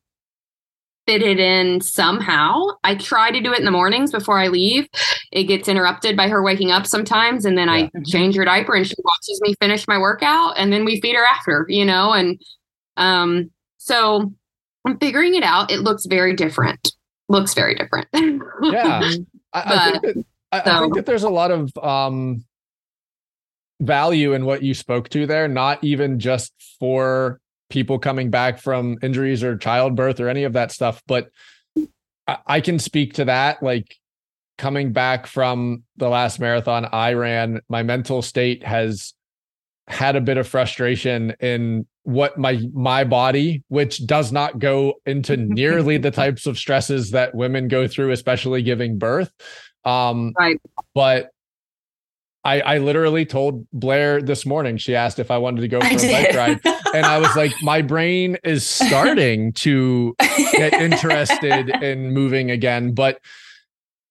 fit 1.05 1.21
it 1.21 1.39
in 1.39 1.81
somehow. 1.81 2.61
I 2.83 2.95
try 2.95 3.29
to 3.31 3.41
do 3.41 3.51
it 3.51 3.59
in 3.59 3.65
the 3.65 3.71
mornings 3.71 4.11
before 4.11 4.39
I 4.39 4.47
leave. 4.47 4.87
It 5.33 5.43
gets 5.45 5.67
interrupted 5.67 6.15
by 6.15 6.29
her 6.29 6.41
waking 6.41 6.71
up 6.71 6.87
sometimes, 6.87 7.43
and 7.43 7.57
then 7.57 7.67
I 7.67 7.83
Mhm. 7.89 8.05
change 8.07 8.35
her 8.37 8.45
diaper 8.45 8.73
and 8.73 8.87
she 8.87 8.95
watches 9.03 9.41
me 9.41 9.53
finish 9.59 9.85
my 9.87 9.97
workout, 9.97 10.53
and 10.57 10.71
then 10.71 10.85
we 10.85 11.01
feed 11.01 11.15
her 11.15 11.25
after, 11.25 11.65
you 11.67 11.83
know. 11.83 12.13
And 12.13 12.41
um, 12.95 13.51
so 13.77 14.31
I'm 14.85 14.97
figuring 14.97 15.35
it 15.35 15.43
out. 15.43 15.71
It 15.71 15.81
looks 15.81 16.05
very 16.05 16.35
different. 16.35 16.93
Looks 17.27 17.53
very 17.53 17.75
different. 17.75 18.07
Yeah. 18.13 19.11
I, 19.53 19.61
I 19.65 19.91
think 19.91 20.01
that 20.03 20.25
I, 20.51 20.59
I 20.77 20.79
think 20.79 20.95
that 20.95 21.05
there's 21.05 21.23
a 21.23 21.29
lot 21.29 21.51
of 21.51 21.69
um 21.81 22.45
value 23.81 24.33
in 24.33 24.45
what 24.45 24.63
you 24.63 24.73
spoke 24.73 25.09
to 25.09 25.25
there, 25.25 25.47
not 25.47 25.83
even 25.83 26.19
just 26.19 26.53
for 26.79 27.39
people 27.73 27.97
coming 27.97 28.29
back 28.29 28.59
from 28.59 28.99
injuries 29.01 29.43
or 29.43 29.57
childbirth 29.57 30.19
or 30.19 30.29
any 30.29 30.43
of 30.43 30.53
that 30.53 30.71
stuff, 30.71 31.01
but 31.07 31.29
I, 32.27 32.37
I 32.45 32.61
can 32.61 32.77
speak 32.77 33.15
to 33.15 33.25
that. 33.25 33.63
Like 33.63 33.97
coming 34.59 34.93
back 34.93 35.25
from 35.25 35.83
the 35.97 36.07
last 36.07 36.39
marathon 36.39 36.87
I 36.93 37.13
ran, 37.13 37.61
my 37.69 37.81
mental 37.81 38.21
state 38.21 38.63
has 38.63 39.15
had 39.87 40.15
a 40.15 40.21
bit 40.21 40.37
of 40.37 40.47
frustration 40.47 41.33
in 41.39 41.87
what 42.03 42.37
my 42.37 42.61
my 42.73 43.03
body 43.03 43.63
which 43.69 44.05
does 44.05 44.31
not 44.31 44.59
go 44.59 44.93
into 45.05 45.35
nearly 45.61 45.97
the 45.97 46.11
types 46.11 46.45
of 46.45 46.57
stresses 46.57 47.11
that 47.11 47.33
women 47.33 47.67
go 47.67 47.87
through 47.87 48.11
especially 48.11 48.61
giving 48.61 48.97
birth 48.97 49.31
um 49.85 50.33
Right. 50.37 50.57
but 50.93 51.32
I, 52.45 52.59
I 52.61 52.77
literally 52.79 53.25
told 53.25 53.65
Blair 53.71 54.21
this 54.21 54.45
morning. 54.45 54.77
She 54.77 54.95
asked 54.95 55.19
if 55.19 55.31
I 55.31 55.37
wanted 55.37 55.61
to 55.61 55.67
go 55.67 55.79
for 55.79 55.85
I 55.85 55.91
a 55.91 55.95
bike 55.95 56.35
ride, 56.35 56.75
and 56.93 57.05
I 57.05 57.17
was 57.17 57.35
like, 57.35 57.53
my 57.61 57.81
brain 57.81 58.37
is 58.43 58.67
starting 58.69 59.53
to 59.53 60.15
get 60.51 60.73
interested 60.81 61.69
in 61.81 62.11
moving 62.11 62.51
again. 62.51 62.93
But 62.93 63.21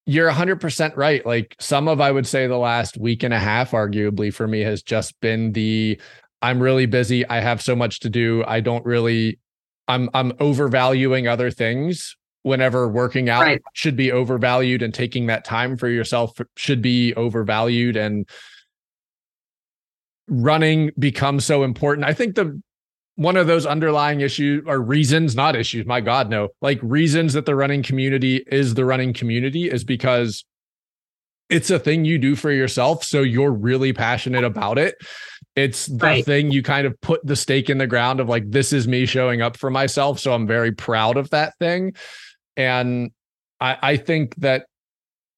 you're 0.07 0.31
100% 0.31 0.97
right. 0.97 1.25
Like 1.25 1.55
some 1.61 1.89
of, 1.89 2.01
I 2.01 2.11
would 2.11 2.27
say, 2.27 2.47
the 2.47 2.57
last 2.57 2.97
week 2.97 3.23
and 3.23 3.35
a 3.35 3.39
half, 3.39 3.73
arguably 3.73 4.33
for 4.33 4.49
me, 4.49 4.61
has 4.61 4.83
just 4.83 5.21
been 5.21 5.53
the 5.53 6.01
I'm 6.41 6.61
really 6.61 6.87
busy. 6.87 7.27
I 7.29 7.41
have 7.41 7.63
so 7.63 7.77
much 7.77 8.01
to 8.01 8.11
do. 8.11 8.43
I 8.49 8.61
don't 8.61 8.85
really, 8.85 9.39
I'm, 9.87 10.11
I'm 10.13 10.33
overvaluing 10.41 11.29
other 11.29 11.53
things 11.53 12.17
whenever 12.43 12.89
working 12.89 13.29
out 13.29 13.43
Right. 13.43 13.63
should 13.73 13.97
be 13.97 14.11
overvalued 14.11 14.83
and 14.83 14.93
taking 14.93 15.27
that 15.27 15.45
time 15.45 15.77
for 15.77 15.89
yourself 15.89 16.33
should 16.57 16.83
be 16.83 17.15
overvalued 17.15 17.97
and 17.97 18.29
running 20.29 20.91
becomes 20.99 21.45
so 21.45 21.63
important. 21.63 22.07
I 22.07 22.13
think 22.15 22.35
the 22.35 22.61
one 23.17 23.37
of 23.37 23.47
those 23.47 23.67
underlying 23.67 24.23
issues 24.23 24.65
or 24.67 24.81
reasons, 24.81 25.37
not 25.37 25.55
issues, 25.55 25.85
my 25.85 26.01
God, 26.01 26.31
no, 26.31 26.49
like 26.63 26.79
reasons 26.83 27.35
that 27.35 27.45
the 27.45 27.55
running 27.55 27.83
community 27.83 28.43
is 28.51 28.75
the 28.75 28.85
running 28.85 29.13
community 29.13 29.71
is 29.71 29.85
because 29.85 30.45
it's 31.51 31.71
a 31.71 31.79
thing 31.79 32.07
you 32.07 32.19
do 32.19 32.35
for 32.35 32.51
yourself. 32.51 33.05
So 33.05 33.21
you're 33.21 33.53
really 33.53 33.93
passionate 33.93 34.45
about 34.45 34.79
it. 34.79 34.95
It's 35.55 35.85
the 35.87 36.07
Right. 36.07 36.25
thing 36.25 36.51
you 36.51 36.63
kind 36.63 36.87
of 36.87 36.99
put 37.03 37.25
the 37.27 37.37
stake 37.37 37.69
in 37.69 37.77
the 37.77 37.87
ground 37.87 38.21
of 38.21 38.29
like, 38.31 38.51
this 38.51 38.73
is 38.73 38.89
me 38.89 39.05
showing 39.05 39.43
up 39.43 39.59
for 39.59 39.69
myself. 39.69 40.19
So 40.19 40.33
I'm 40.33 40.47
very 40.47 40.73
proud 40.73 41.19
of 41.19 41.29
that 41.31 41.53
thing. 41.59 41.95
And 42.57 43.11
I, 43.61 43.79
I 43.83 43.97
think 43.97 44.35
that 44.37 44.67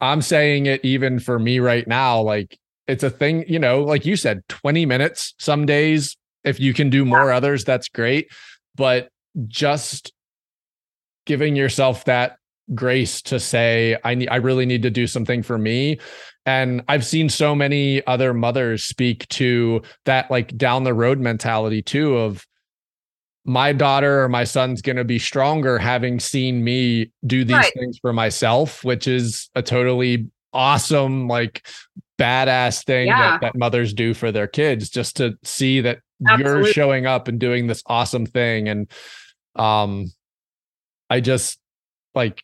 I'm 0.01 0.23
saying 0.23 0.67
it 0.67 0.85
even 0.85 1.19
for 1.19 1.39
me 1.39 1.61
right 1.61 1.87
now, 1.87 2.21
like 2.21 2.59
it's 2.87 3.03
a 3.03 3.11
thing, 3.11 3.45
you 3.49 3.59
know, 3.59 3.83
like 3.83 4.05
you 4.05 4.17
said, 4.17 4.43
20 4.49 4.87
minutes 4.87 5.35
some 5.39 5.67
days. 5.67 6.17
If 6.43 6.61
you 6.61 6.75
can 6.75 6.91
do 6.91 7.05
more 7.05 7.33
others, 7.33 7.65
that's 7.65 7.89
great. 7.89 8.31
But 8.75 9.09
just 9.47 10.13
giving 11.27 11.57
yourself 11.57 12.05
that 12.05 12.37
grace 12.75 13.23
to 13.23 13.41
say, 13.41 13.97
I 14.05 14.15
need 14.15 14.29
I 14.29 14.37
really 14.37 14.67
need 14.67 14.83
to 14.83 14.91
do 14.91 15.07
something 15.07 15.43
for 15.43 15.59
me. 15.59 15.99
And 16.47 16.83
I've 16.89 17.07
seen 17.07 17.29
so 17.31 17.55
many 17.55 18.07
other 18.07 18.35
mothers 18.35 18.85
speak 18.85 19.27
to 19.29 19.83
that 20.05 20.31
like 20.31 20.57
down 20.57 20.85
the 20.85 20.95
road 20.95 21.19
mentality 21.19 21.83
too 21.83 22.17
of 22.19 22.47
my 23.45 23.73
daughter 23.73 24.23
or 24.25 24.29
my 24.29 24.45
son's 24.45 24.81
going 24.81 24.97
to 24.97 25.05
be 25.05 25.19
stronger 25.19 25.79
having 25.79 26.19
seen 26.19 26.65
me 26.65 27.11
do 27.27 27.45
these 27.45 27.57
Right. 27.57 27.73
things 27.75 27.99
for 27.99 28.13
myself, 28.13 28.83
which 28.85 29.07
is 29.07 29.51
a 29.55 29.63
totally 29.63 30.29
awesome, 30.53 31.29
like 31.29 31.67
badass 32.19 32.85
thing 32.85 33.09
Yeah. 33.09 33.33
that, 33.33 33.41
that 33.43 33.55
mothers 33.57 33.93
do 33.93 34.15
for 34.15 34.33
their 34.33 34.47
kids, 34.47 34.89
just 34.89 35.17
to 35.17 35.37
see 35.43 35.81
that 35.83 35.99
you're 36.39 36.65
showing 36.67 37.07
up 37.07 37.29
and 37.29 37.39
doing 37.39 37.67
this 37.67 37.83
awesome 37.87 38.25
thing. 38.25 38.69
And 38.69 38.91
um, 39.57 40.11
I 41.11 41.21
just 41.21 41.59
like, 42.15 42.43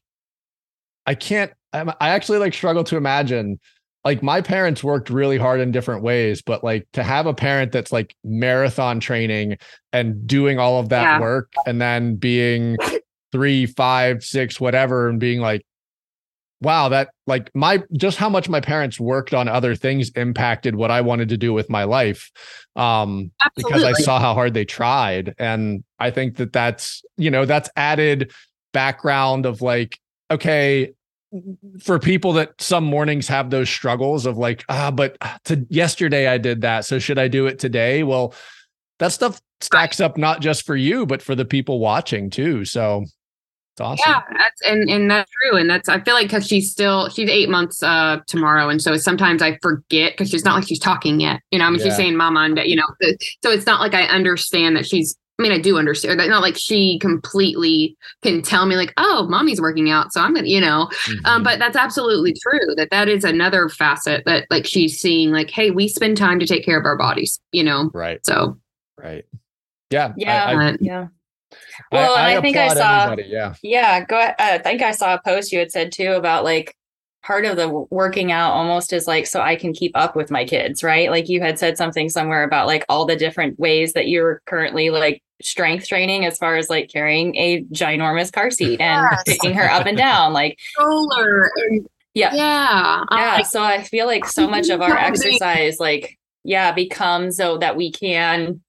I 1.06 1.14
can't, 1.14 1.52
I'm- 1.72 1.92
I 2.00 2.10
actually 2.10 2.38
like 2.38 2.52
struggle 2.52 2.84
to 2.84 2.96
imagine 2.96 3.58
like 4.04 4.22
my 4.22 4.40
parents 4.40 4.82
worked 4.82 5.10
really 5.10 5.38
hard 5.38 5.60
in 5.60 5.72
different 5.72 6.02
ways, 6.02 6.42
but 6.42 6.64
like 6.64 6.86
to 6.94 7.02
have 7.02 7.26
a 7.26 7.34
parent 7.34 7.72
that's 7.72 7.92
like 7.92 8.14
marathon 8.24 8.98
training 9.00 9.58
and 9.92 10.26
doing 10.26 10.58
all 10.58 10.80
of 10.80 10.88
that 10.88 11.02
Yeah. 11.02 11.20
work 11.20 11.52
and 11.66 11.80
then 11.80 12.16
being 12.16 12.78
three, 13.32 13.66
five, 13.66 14.24
six, 14.24 14.58
whatever, 14.58 15.08
and 15.08 15.20
being 15.20 15.40
like, 15.40 15.66
wow, 16.62 16.88
that 16.90 17.10
like 17.26 17.50
my 17.54 17.82
just 17.92 18.18
how 18.18 18.28
much 18.28 18.48
my 18.48 18.60
parents 18.60 19.00
worked 19.00 19.32
on 19.32 19.48
other 19.48 19.74
things 19.74 20.10
impacted 20.10 20.74
what 20.74 20.90
I 20.90 21.00
wanted 21.00 21.30
to 21.30 21.36
do 21.36 21.52
with 21.52 21.70
my 21.70 21.84
life. 21.84 22.30
Um, 22.76 23.32
because 23.56 23.84
I 23.84 23.92
saw 23.92 24.18
how 24.18 24.34
hard 24.34 24.54
they 24.54 24.64
tried. 24.64 25.34
And 25.38 25.84
I 25.98 26.10
think 26.10 26.36
that 26.36 26.52
that's, 26.52 27.02
you 27.16 27.30
know, 27.30 27.44
that's 27.44 27.68
added 27.76 28.32
background 28.72 29.44
of 29.44 29.60
like, 29.60 29.98
okay, 30.30 30.92
for 31.80 31.98
people 31.98 32.32
that 32.34 32.60
some 32.60 32.84
mornings 32.84 33.28
have 33.28 33.50
those 33.50 33.70
struggles 33.70 34.26
of 34.26 34.36
like, 34.36 34.64
ah, 34.68 34.90
but 34.90 35.16
to 35.44 35.64
yesterday 35.70 36.26
I 36.28 36.38
did 36.38 36.60
that. 36.62 36.84
So 36.84 36.98
should 36.98 37.18
I 37.18 37.28
do 37.28 37.46
it 37.46 37.58
today? 37.58 38.02
Well, 38.02 38.34
that 38.98 39.12
stuff 39.12 39.40
stacks 39.60 40.00
up 40.00 40.16
not 40.16 40.40
just 40.40 40.66
for 40.66 40.76
you, 40.76 41.06
but 41.06 41.22
for 41.22 41.34
the 41.34 41.44
people 41.44 41.78
watching 41.78 42.30
too. 42.30 42.64
So 42.64 43.04
it's 43.74 43.80
awesome. 43.80 44.04
Yeah, 44.06 44.22
that's 44.36 44.60
and 44.62 44.90
and 44.90 45.10
that's 45.10 45.30
true, 45.30 45.56
and 45.58 45.70
that's 45.70 45.88
I 45.88 46.00
feel 46.00 46.14
like 46.14 46.26
because 46.26 46.46
she's 46.46 46.70
still 46.70 47.08
she's 47.08 47.30
eight 47.30 47.48
months 47.48 47.82
uh 47.82 48.18
tomorrow, 48.26 48.68
and 48.68 48.82
so 48.82 48.96
sometimes 48.96 49.40
I 49.42 49.58
forget 49.62 50.12
because 50.14 50.30
she's 50.30 50.44
not 50.44 50.56
like 50.56 50.66
she's 50.66 50.80
talking 50.80 51.20
yet. 51.20 51.40
You 51.52 51.60
know, 51.60 51.66
I 51.66 51.70
mean 51.70 51.78
Yeah. 51.78 51.86
she's 51.86 51.96
saying 51.96 52.16
"mama" 52.16 52.40
and 52.40 52.58
you 52.64 52.74
know, 52.76 52.86
so 53.44 53.50
it's 53.50 53.66
not 53.66 53.80
like 53.80 53.94
I 53.94 54.04
understand 54.04 54.76
that 54.76 54.86
she's. 54.86 55.16
I 55.40 55.42
mean, 55.42 55.52
I 55.52 55.58
do 55.58 55.78
understand. 55.78 56.20
that. 56.20 56.28
Not 56.28 56.42
like 56.42 56.56
she 56.58 56.98
completely 56.98 57.96
can 58.22 58.42
tell 58.42 58.66
me 58.66 58.76
like, 58.76 58.92
"Oh, 58.98 59.26
mommy's 59.28 59.60
working 59.60 59.90
out," 59.90 60.12
so 60.12 60.20
I'm 60.20 60.34
gonna, 60.34 60.46
you 60.46 60.60
know. 60.60 60.82
Um, 61.24 61.40
Mhm. 61.40 61.44
but 61.44 61.58
that's 61.58 61.76
absolutely 61.76 62.34
true. 62.34 62.74
That 62.76 62.90
that 62.90 63.08
is 63.08 63.24
another 63.24 63.70
facet 63.70 64.22
that 64.26 64.46
like 64.50 64.66
she's 64.66 64.98
seeing. 65.00 65.30
Like, 65.32 65.48
hey, 65.50 65.70
we 65.70 65.88
spend 65.88 66.18
time 66.18 66.38
to 66.40 66.46
take 66.46 66.64
care 66.64 66.78
of 66.78 66.84
our 66.84 66.98
bodies. 66.98 67.40
You 67.52 67.64
know, 67.64 67.90
right, 67.94 68.24
so 68.24 68.58
right. 68.98 69.24
Yeah. 69.90 70.12
Yeah. 70.18 70.44
I, 70.44 70.68
I, 70.72 70.76
Yeah. 70.80 71.06
Well, 71.90 72.14
I, 72.14 72.28
and 72.30 72.38
I 72.38 72.40
think 72.42 72.56
I 72.58 72.68
saw- 72.74 73.04
everybody, 73.04 73.28
Yeah. 73.28 73.54
Yeah, 73.62 74.04
go 74.04 74.18
ahead. 74.18 74.34
I 74.38 74.58
think 74.58 74.82
I 74.82 74.90
saw 74.92 75.14
a 75.14 75.20
post 75.24 75.52
you 75.52 75.58
had 75.58 75.72
said 75.72 75.90
too 75.90 76.12
about 76.12 76.44
like 76.44 76.76
part 77.24 77.44
of 77.44 77.56
the 77.56 77.68
working 77.90 78.30
out 78.32 78.52
almost 78.52 78.92
is 78.92 79.06
like 79.06 79.26
so 79.26 79.40
I 79.40 79.56
can 79.56 79.72
keep 79.72 79.92
up 79.96 80.14
with 80.16 80.30
my 80.30 80.44
kids, 80.44 80.82
right? 80.84 81.10
Like 81.10 81.28
you 81.28 81.40
had 81.40 81.58
said 81.58 81.76
something 81.76 82.08
somewhere 82.08 82.44
about 82.44 82.66
like 82.66 82.84
all 82.88 83.04
the 83.04 83.16
different 83.16 83.58
ways 83.58 83.92
that 83.94 84.08
you're 84.08 84.40
currently 84.46 84.90
like 84.90 85.22
strength 85.42 85.86
training 85.88 86.24
as 86.24 86.38
far 86.38 86.56
as 86.56 86.68
like 86.70 86.90
carrying 86.92 87.34
a 87.36 87.62
ginormous 87.72 88.32
car 88.32 88.50
seat 88.50 88.80
and 88.80 89.06
Yes. 89.10 89.22
picking 89.26 89.54
her 89.54 89.70
up 89.70 89.86
and 89.86 89.96
down. 89.96 90.32
Like, 90.32 90.58
solar 90.78 91.50
and 91.56 91.86
yeah. 92.14 92.34
yeah, 92.34 93.04
I'm 93.08 93.18
Yeah. 93.18 93.34
like, 93.34 93.46
So 93.46 93.62
I 93.62 93.82
feel 93.82 94.06
like 94.06 94.26
so 94.26 94.48
much 94.48 94.68
of 94.68 94.80
our 94.82 94.96
exercise, 94.96 95.78
like, 95.80 96.18
yeah, 96.44 96.72
becomes 96.72 97.36
so 97.36 97.58
that 97.58 97.76
we 97.76 97.92
can 97.92 98.60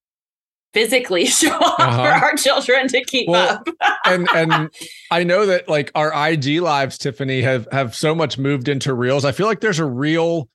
physically 0.73 1.25
show 1.27 1.51
up 1.51 1.75
for 1.77 1.81
Uh-huh. 1.83 2.19
our 2.25 2.35
children 2.35 2.87
to 2.89 3.03
keep 3.03 3.27
Well, 3.27 3.61
up. 3.81 3.97
and 4.05 4.27
and 4.33 4.69
I 5.11 5.23
know 5.23 5.45
that 5.45 5.67
like 5.67 5.91
our 5.95 6.11
IG 6.31 6.61
lives, 6.61 6.97
Tiffany, 6.97 7.41
have 7.41 7.67
have 7.71 7.95
so 7.95 8.15
much 8.15 8.37
moved 8.37 8.67
into 8.69 8.93
reels. 8.93 9.25
I 9.25 9.31
feel 9.33 9.47
like 9.47 9.59
there's 9.59 9.79
a 9.79 9.85
real, 9.85 10.47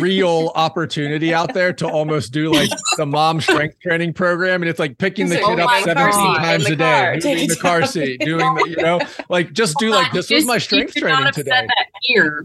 real 0.00 0.52
opportunity 0.54 1.32
out 1.34 1.54
there 1.54 1.72
to 1.74 1.88
almost 1.88 2.32
do 2.32 2.52
like 2.52 2.70
the 2.96 3.06
mom 3.06 3.40
strength 3.40 3.78
training 3.80 4.12
program, 4.12 4.62
and 4.62 4.68
it's 4.68 4.78
like 4.78 4.98
picking 4.98 5.28
the 5.28 5.36
It's 5.36 5.46
kid 5.46 5.58
like, 5.58 5.64
up 5.64 5.70
oh 5.70 5.72
my 5.72 5.82
seventeen 5.82 6.36
times 6.36 6.66
a 6.66 6.70
the 6.70 6.76
car. 6.76 7.14
day, 7.14 7.20
Take 7.20 7.34
moving 7.34 7.48
the 7.48 7.56
car 7.56 7.86
seat, 7.86 8.20
doing 8.20 8.54
the, 8.54 8.66
you 8.68 8.76
know, 8.76 9.00
like 9.28 9.52
just 9.52 9.78
do 9.78 9.90
like 9.90 10.12
this 10.12 10.30
was 10.30 10.46
my 10.46 10.58
strength 10.58 10.94
training 10.94 11.32
today. 11.32 11.66
here. 12.02 12.44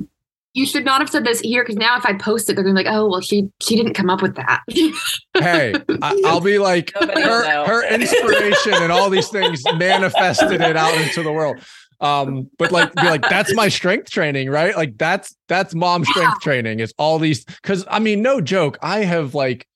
you 0.53 0.65
should 0.65 0.85
not 0.85 1.01
have 1.01 1.09
said 1.09 1.23
this 1.25 1.39
here 1.41 1.63
because 1.63 1.75
now 1.75 1.97
if 1.97 2.05
I 2.05 2.13
post 2.13 2.49
it, 2.49 2.55
they're 2.55 2.63
gonna 2.63 2.73
be 2.79 2.83
like, 2.83 2.93
oh 2.93 3.07
well, 3.07 3.21
she 3.21 3.49
she 3.61 3.75
didn't 3.75 3.93
come 3.93 4.09
up 4.09 4.21
with 4.21 4.35
that. 4.35 4.61
hey, 5.37 5.73
I, 6.01 6.13
will 6.23 6.41
be 6.41 6.57
like 6.57 6.91
Nobody 6.99 7.21
her, 7.21 7.65
her 7.65 7.93
inspiration 7.93 8.73
and 8.73 8.91
all 8.91 9.09
these 9.09 9.29
things 9.29 9.63
manifested 9.75 10.61
it 10.61 10.75
out 10.75 10.93
into 10.95 11.21
the 11.23 11.31
world. 11.31 11.57
Um, 11.99 12.49
but 12.59 12.71
like 12.71 12.93
be 12.93 13.03
like, 13.03 13.23
that's 13.23 13.53
my 13.55 13.69
strength 13.69 14.09
training, 14.11 14.49
right? 14.49 14.75
Like 14.75 14.97
that's 14.97 15.35
that's 15.47 15.73
mom 15.73 16.05
strength 16.05 16.41
training. 16.41 16.79
It's 16.79 16.93
all 16.97 17.17
these 17.17 17.43
because 17.43 17.85
I 17.89 17.99
mean, 17.99 18.21
no 18.21 18.39
joke, 18.39 18.77
I 18.81 18.99
have 18.99 19.33
like 19.33 19.67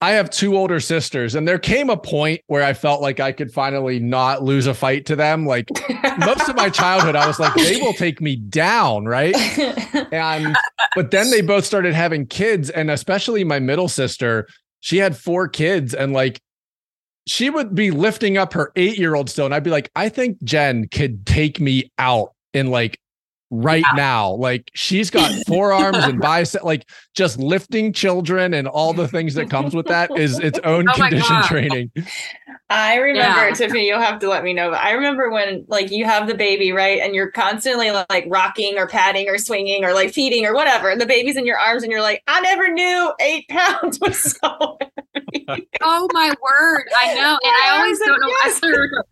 I 0.00 0.12
have 0.12 0.30
two 0.30 0.56
older 0.56 0.78
sisters, 0.78 1.34
and 1.34 1.46
there 1.46 1.58
came 1.58 1.90
a 1.90 1.96
point 1.96 2.40
where 2.46 2.62
I 2.62 2.72
felt 2.72 3.02
like 3.02 3.18
I 3.18 3.32
could 3.32 3.52
finally 3.52 3.98
not 3.98 4.44
lose 4.44 4.66
a 4.68 4.74
fight 4.74 5.06
to 5.06 5.16
them. 5.16 5.44
Like 5.44 5.68
most 6.18 6.48
of 6.48 6.54
my 6.54 6.70
childhood, 6.70 7.16
I 7.16 7.26
was 7.26 7.40
like, 7.40 7.54
they 7.54 7.80
will 7.80 7.92
take 7.94 8.20
me 8.20 8.36
down, 8.36 9.06
right? 9.06 9.34
And 10.12 10.56
but 10.94 11.10
then 11.10 11.30
they 11.30 11.40
both 11.40 11.64
started 11.64 11.94
having 11.94 12.26
kids, 12.26 12.70
and 12.70 12.90
especially 12.90 13.42
my 13.42 13.58
middle 13.58 13.88
sister, 13.88 14.46
she 14.80 14.98
had 14.98 15.16
four 15.16 15.48
kids, 15.48 15.94
and 15.94 16.12
like 16.12 16.40
she 17.28 17.50
would 17.50 17.74
be 17.74 17.90
lifting 17.90 18.38
up 18.38 18.52
her 18.54 18.72
eight-year-old 18.76 19.28
still, 19.30 19.44
and 19.44 19.54
I'd 19.54 19.64
be 19.64 19.70
like, 19.70 19.90
I 19.94 20.08
think 20.08 20.42
Jen 20.42 20.88
could 20.88 21.26
take 21.26 21.60
me 21.60 21.90
out 21.98 22.32
in 22.54 22.68
like 22.68 22.98
right 23.50 23.84
now. 23.94 24.32
Like 24.32 24.70
she's 24.74 25.10
got 25.10 25.30
forearms 25.46 25.98
and 25.98 26.20
bicep, 26.20 26.64
like 26.64 26.88
just 27.14 27.38
lifting 27.38 27.92
children 27.92 28.54
and 28.54 28.68
all 28.68 28.92
the 28.92 29.08
things 29.08 29.34
that 29.34 29.50
comes 29.50 29.74
with 29.74 29.86
that 29.86 30.16
is 30.16 30.38
its 30.38 30.58
own 30.64 30.88
Oh 30.88 30.92
condition 30.94 31.42
training. 31.44 31.90
I 32.70 32.96
remember 32.96 33.48
Yeah. 33.48 33.54
Tiffany. 33.54 33.86
You'll 33.86 34.00
have 34.00 34.18
to 34.20 34.28
let 34.28 34.44
me 34.44 34.52
know. 34.52 34.70
But 34.70 34.80
I 34.80 34.92
remember 34.92 35.30
when 35.30 35.64
like 35.68 35.90
you 35.90 36.04
have 36.04 36.26
the 36.26 36.34
baby, 36.34 36.72
right, 36.72 37.00
and 37.00 37.14
you're 37.14 37.30
constantly 37.30 37.90
like 37.90 38.26
rocking 38.28 38.76
or 38.76 38.86
patting 38.86 39.28
or 39.28 39.38
swinging 39.38 39.84
or 39.84 39.94
like 39.94 40.12
feeding 40.12 40.44
or 40.44 40.54
whatever, 40.54 40.90
and 40.90 41.00
the 41.00 41.06
baby's 41.06 41.36
in 41.36 41.46
your 41.46 41.58
arms, 41.58 41.82
and 41.82 41.90
you're 41.90 42.02
like, 42.02 42.22
I 42.26 42.40
never 42.40 42.68
knew 42.68 43.12
eight 43.20 43.48
pounds 43.50 43.98
was 44.00 44.18
so. 44.22 44.78
oh 45.82 46.08
my 46.12 46.34
word, 46.42 46.84
I 46.96 47.14
know, 47.14 47.38
and 47.42 47.52
I 47.62 47.70
I 47.70 47.78
always 47.80 47.98
don't 48.00 48.20
know. 48.20 48.26
I 48.26 48.40
yes. 48.44 48.56
start 48.56 48.74
with 48.78 48.90
the 48.90 49.04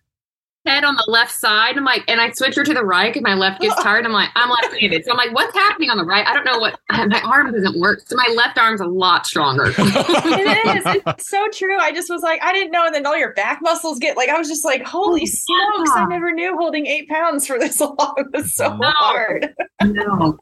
head 0.67 0.85
on 0.85 0.97
the 0.97 1.05
left 1.09 1.33
side. 1.33 1.77
I'm 1.77 1.85
like, 1.85 2.03
and 2.09 2.21
I 2.21 2.31
switch 2.33 2.57
her 2.57 2.65
to 2.65 2.75
the 2.75 2.85
right 2.85 3.13
because 3.13 3.23
my 3.23 3.35
left 3.35 3.61
gets 3.61 3.75
tired. 3.83 4.05
I'm 4.05 4.13
like, 4.13 4.31
I'm 4.35 4.51
left-handed, 4.51 5.05
so 5.05 5.13
I'm 5.13 5.17
like, 5.17 5.33
what's 5.33 5.55
happening 5.57 5.91
on 5.91 5.97
the 5.97 6.05
right? 6.05 6.27
I 6.27 6.35
don't 6.35 6.45
know 6.45 6.59
what. 6.59 6.79
My 6.91 7.21
arm 7.25 7.53
doesn't 7.53 7.79
work, 7.79 8.03
so 8.07 8.17
my 8.17 8.33
left 8.35 8.59
arm's 8.59 8.81
a 8.81 8.87
lot 8.87 9.27
stronger. 9.27 9.67
it 9.79 10.77
is. 10.77 11.03
It's 11.07 11.29
so 11.29 11.47
true. 11.53 11.79
I 11.79 11.93
just 11.93 12.11
was 12.11 12.23
like, 12.23 12.43
I 12.43 12.53
didn't 12.53 12.73
know. 12.73 12.85
And 12.87 12.95
then 12.95 13.07
all 13.07 13.17
your 13.17 13.33
back 13.35 13.61
muscles 13.63 13.99
get 13.99 14.17
like, 14.17 14.29
I 14.29 14.39
was 14.39 14.49
just 14.49 14.65
like, 14.65 14.83
holy 14.83 15.23
oh, 15.23 15.27
smokes! 15.27 15.91
I 15.95 16.07
never 16.09 16.33
knew 16.33 16.57
holding 16.57 16.87
eight 16.87 17.09
pounds 17.09 17.47
for 17.47 17.59
this 17.59 17.81
long 17.81 18.31
was 18.33 18.55
so 18.55 18.77
No. 18.77 18.91
hard. 18.97 19.55
no. 19.83 20.39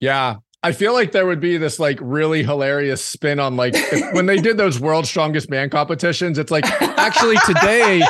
Yeah. 0.00 0.36
I 0.64 0.72
feel 0.72 0.92
like 0.92 1.10
there 1.12 1.26
would 1.26 1.40
be 1.40 1.56
this 1.56 1.78
like 1.80 1.98
really 2.00 2.44
hilarious 2.44 3.04
spin 3.04 3.40
on 3.40 3.56
like 3.56 3.74
if, 3.74 4.14
when 4.14 4.26
they 4.26 4.36
did 4.40 4.56
those 4.56 4.78
world's 4.78 5.08
strongest 5.08 5.50
man 5.50 5.70
competitions. 5.70 6.38
It's 6.38 6.52
like 6.52 6.64
actually 6.80 7.36
today 7.46 8.02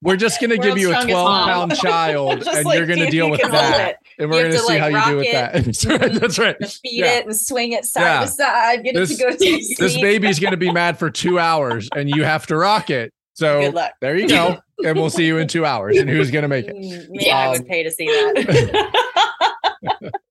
we're 0.00 0.16
just 0.16 0.40
going 0.40 0.50
to 0.50 0.58
give 0.58 0.78
you 0.78 0.90
a 0.90 1.02
12 1.04 1.08
mom. 1.10 1.48
pound 1.48 1.76
child 1.76 2.46
and 2.46 2.64
like, 2.64 2.76
you're 2.78 2.86
going 2.86 3.00
to 3.00 3.10
deal 3.10 3.28
with 3.28 3.42
that. 3.42 3.90
it. 3.90 3.96
And 4.20 4.30
we're 4.30 4.42
going 4.42 4.52
to 4.52 4.58
to, 4.58 4.62
see 4.62 4.78
like, 4.78 4.92
how 4.92 5.06
you 5.06 5.10
do 5.12 5.16
with 5.18 5.26
rock 5.26 5.52
that. 5.52 5.54
it. 5.56 5.64
That's 5.64 5.84
right. 5.86 6.12
That's 6.20 6.38
right. 6.38 6.56
Feed 6.82 7.00
Yeah. 7.00 7.18
it 7.18 7.26
and 7.26 7.36
swing 7.36 7.72
it 7.72 7.84
side 7.84 8.02
Yeah. 8.02 8.20
to 8.20 8.28
side. 8.28 8.84
Get 8.84 8.94
This- 8.94 9.10
it 9.10 9.16
to 9.16 9.22
go 9.24 9.30
to 9.30 9.36
This 9.78 9.96
baby's 10.00 10.38
going 10.38 10.52
to 10.52 10.56
be 10.56 10.70
mad 10.70 11.00
for 11.00 11.10
two 11.10 11.40
hours 11.40 11.88
and 11.96 12.08
you 12.08 12.22
have 12.22 12.46
to 12.46 12.56
rock 12.56 12.90
it. 12.90 13.12
So 13.34 13.60
Good 13.60 13.74
luck. 13.74 13.92
there 14.00 14.16
you 14.16 14.28
go. 14.28 14.58
And 14.84 14.96
we'll 14.96 15.10
see 15.10 15.26
you 15.26 15.38
in 15.38 15.48
two 15.48 15.64
hours. 15.64 15.96
And 15.96 16.08
who's 16.08 16.30
going 16.30 16.42
to 16.42 16.48
make 16.48 16.66
it? 16.68 16.76
Yeah, 16.78 16.98
Man, 17.08 17.36
I 17.36 17.46
Um, 17.46 17.52
would 17.54 17.66
pay 17.66 17.82
to 17.82 17.90
see 17.90 18.06
that. 18.06 18.92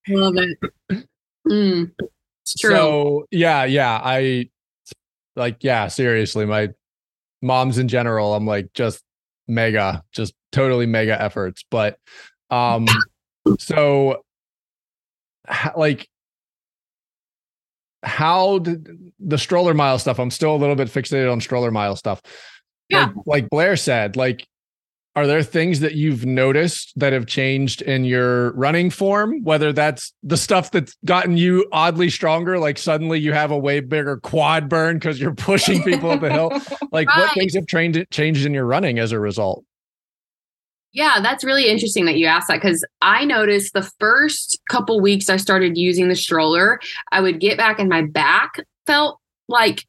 Love 0.08 0.36
it. 0.38 1.08
Mm, 1.48 1.92
it's 2.44 2.56
true. 2.56 2.72
So 2.72 3.28
yeah, 3.32 3.66
yeah. 3.66 4.00
I 4.04 4.50
like, 5.36 5.64
yeah, 5.64 5.88
seriously, 5.88 6.46
my 6.46 6.70
moms 7.42 7.78
in 7.78 7.88
general, 7.88 8.34
I'm 8.34 8.46
like 8.46 8.74
just 8.74 9.04
mega, 9.48 10.04
just 10.12 10.34
totally 10.52 10.86
mega 10.86 11.22
efforts. 11.22 11.64
But 11.70 11.98
um, 12.50 12.88
so 13.60 14.24
like 15.76 16.08
how 18.04 18.60
did 18.60 19.12
the 19.20 19.38
stroller 19.38 19.74
mile 19.74 20.00
stuff? 20.00 20.20
I'm 20.20 20.32
still 20.32 20.56
a 20.56 20.58
little 20.58 20.76
bit 20.76 20.88
fixated 20.88 21.32
on 21.32 21.42
stroller 21.42 21.72
mile 21.72 21.96
stuff. 21.96 22.22
Yeah. 22.90 23.08
Like, 23.08 23.14
like 23.26 23.50
Blair 23.50 23.76
said, 23.76 24.16
like 24.16 24.48
are 25.18 25.26
there 25.26 25.42
things 25.42 25.80
that 25.80 25.96
you've 25.96 26.28
noticed 26.28 26.94
that 26.96 27.12
have 27.12 27.26
changed 27.26 27.82
in 27.82 28.06
your 28.06 28.52
running 28.54 28.92
form? 28.92 29.44
Whether 29.44 29.74
that's 29.74 30.14
the 30.22 30.38
stuff 30.38 30.70
that's 30.70 30.96
gotten 31.06 31.38
you 31.38 31.68
oddly 31.72 32.12
stronger 32.12 32.60
like 32.60 32.78
suddenly 32.78 33.20
you 33.20 33.34
have 33.34 33.50
a 33.50 33.58
way 33.58 33.80
bigger 33.80 34.18
quad 34.18 34.70
burn 34.70 34.98
because 34.98 35.20
you're 35.20 35.34
pushing 35.34 35.82
people 35.82 36.12
up 36.12 36.22
the 36.22 36.30
hill. 36.30 36.52
Like 36.92 37.08
what 37.18 37.34
things 37.34 37.56
have 37.56 37.66
trained 37.66 38.06
changed 38.12 38.46
in 38.46 38.54
your 38.54 38.66
running 38.66 39.00
as 39.00 39.12
a 39.12 39.20
result? 39.20 39.66
Yeah, 40.94 41.20
that's 41.20 41.44
really 41.44 41.68
interesting 41.68 42.06
that 42.06 42.18
you 42.18 42.28
asked 42.28 42.48
that 42.50 42.62
because 42.62 42.86
I 43.02 43.26
noticed 43.26 43.74
the 43.74 43.90
first 44.00 44.60
couple 44.70 45.00
weeks 45.02 45.30
I 45.32 45.38
started 45.38 45.78
using 45.78 46.10
the 46.10 46.16
stroller, 46.16 46.80
I 47.12 47.22
would 47.22 47.40
get 47.40 47.58
back 47.58 47.80
and 47.80 47.90
my 47.90 48.04
back 48.04 48.64
felt 48.86 49.20
like 49.48 49.84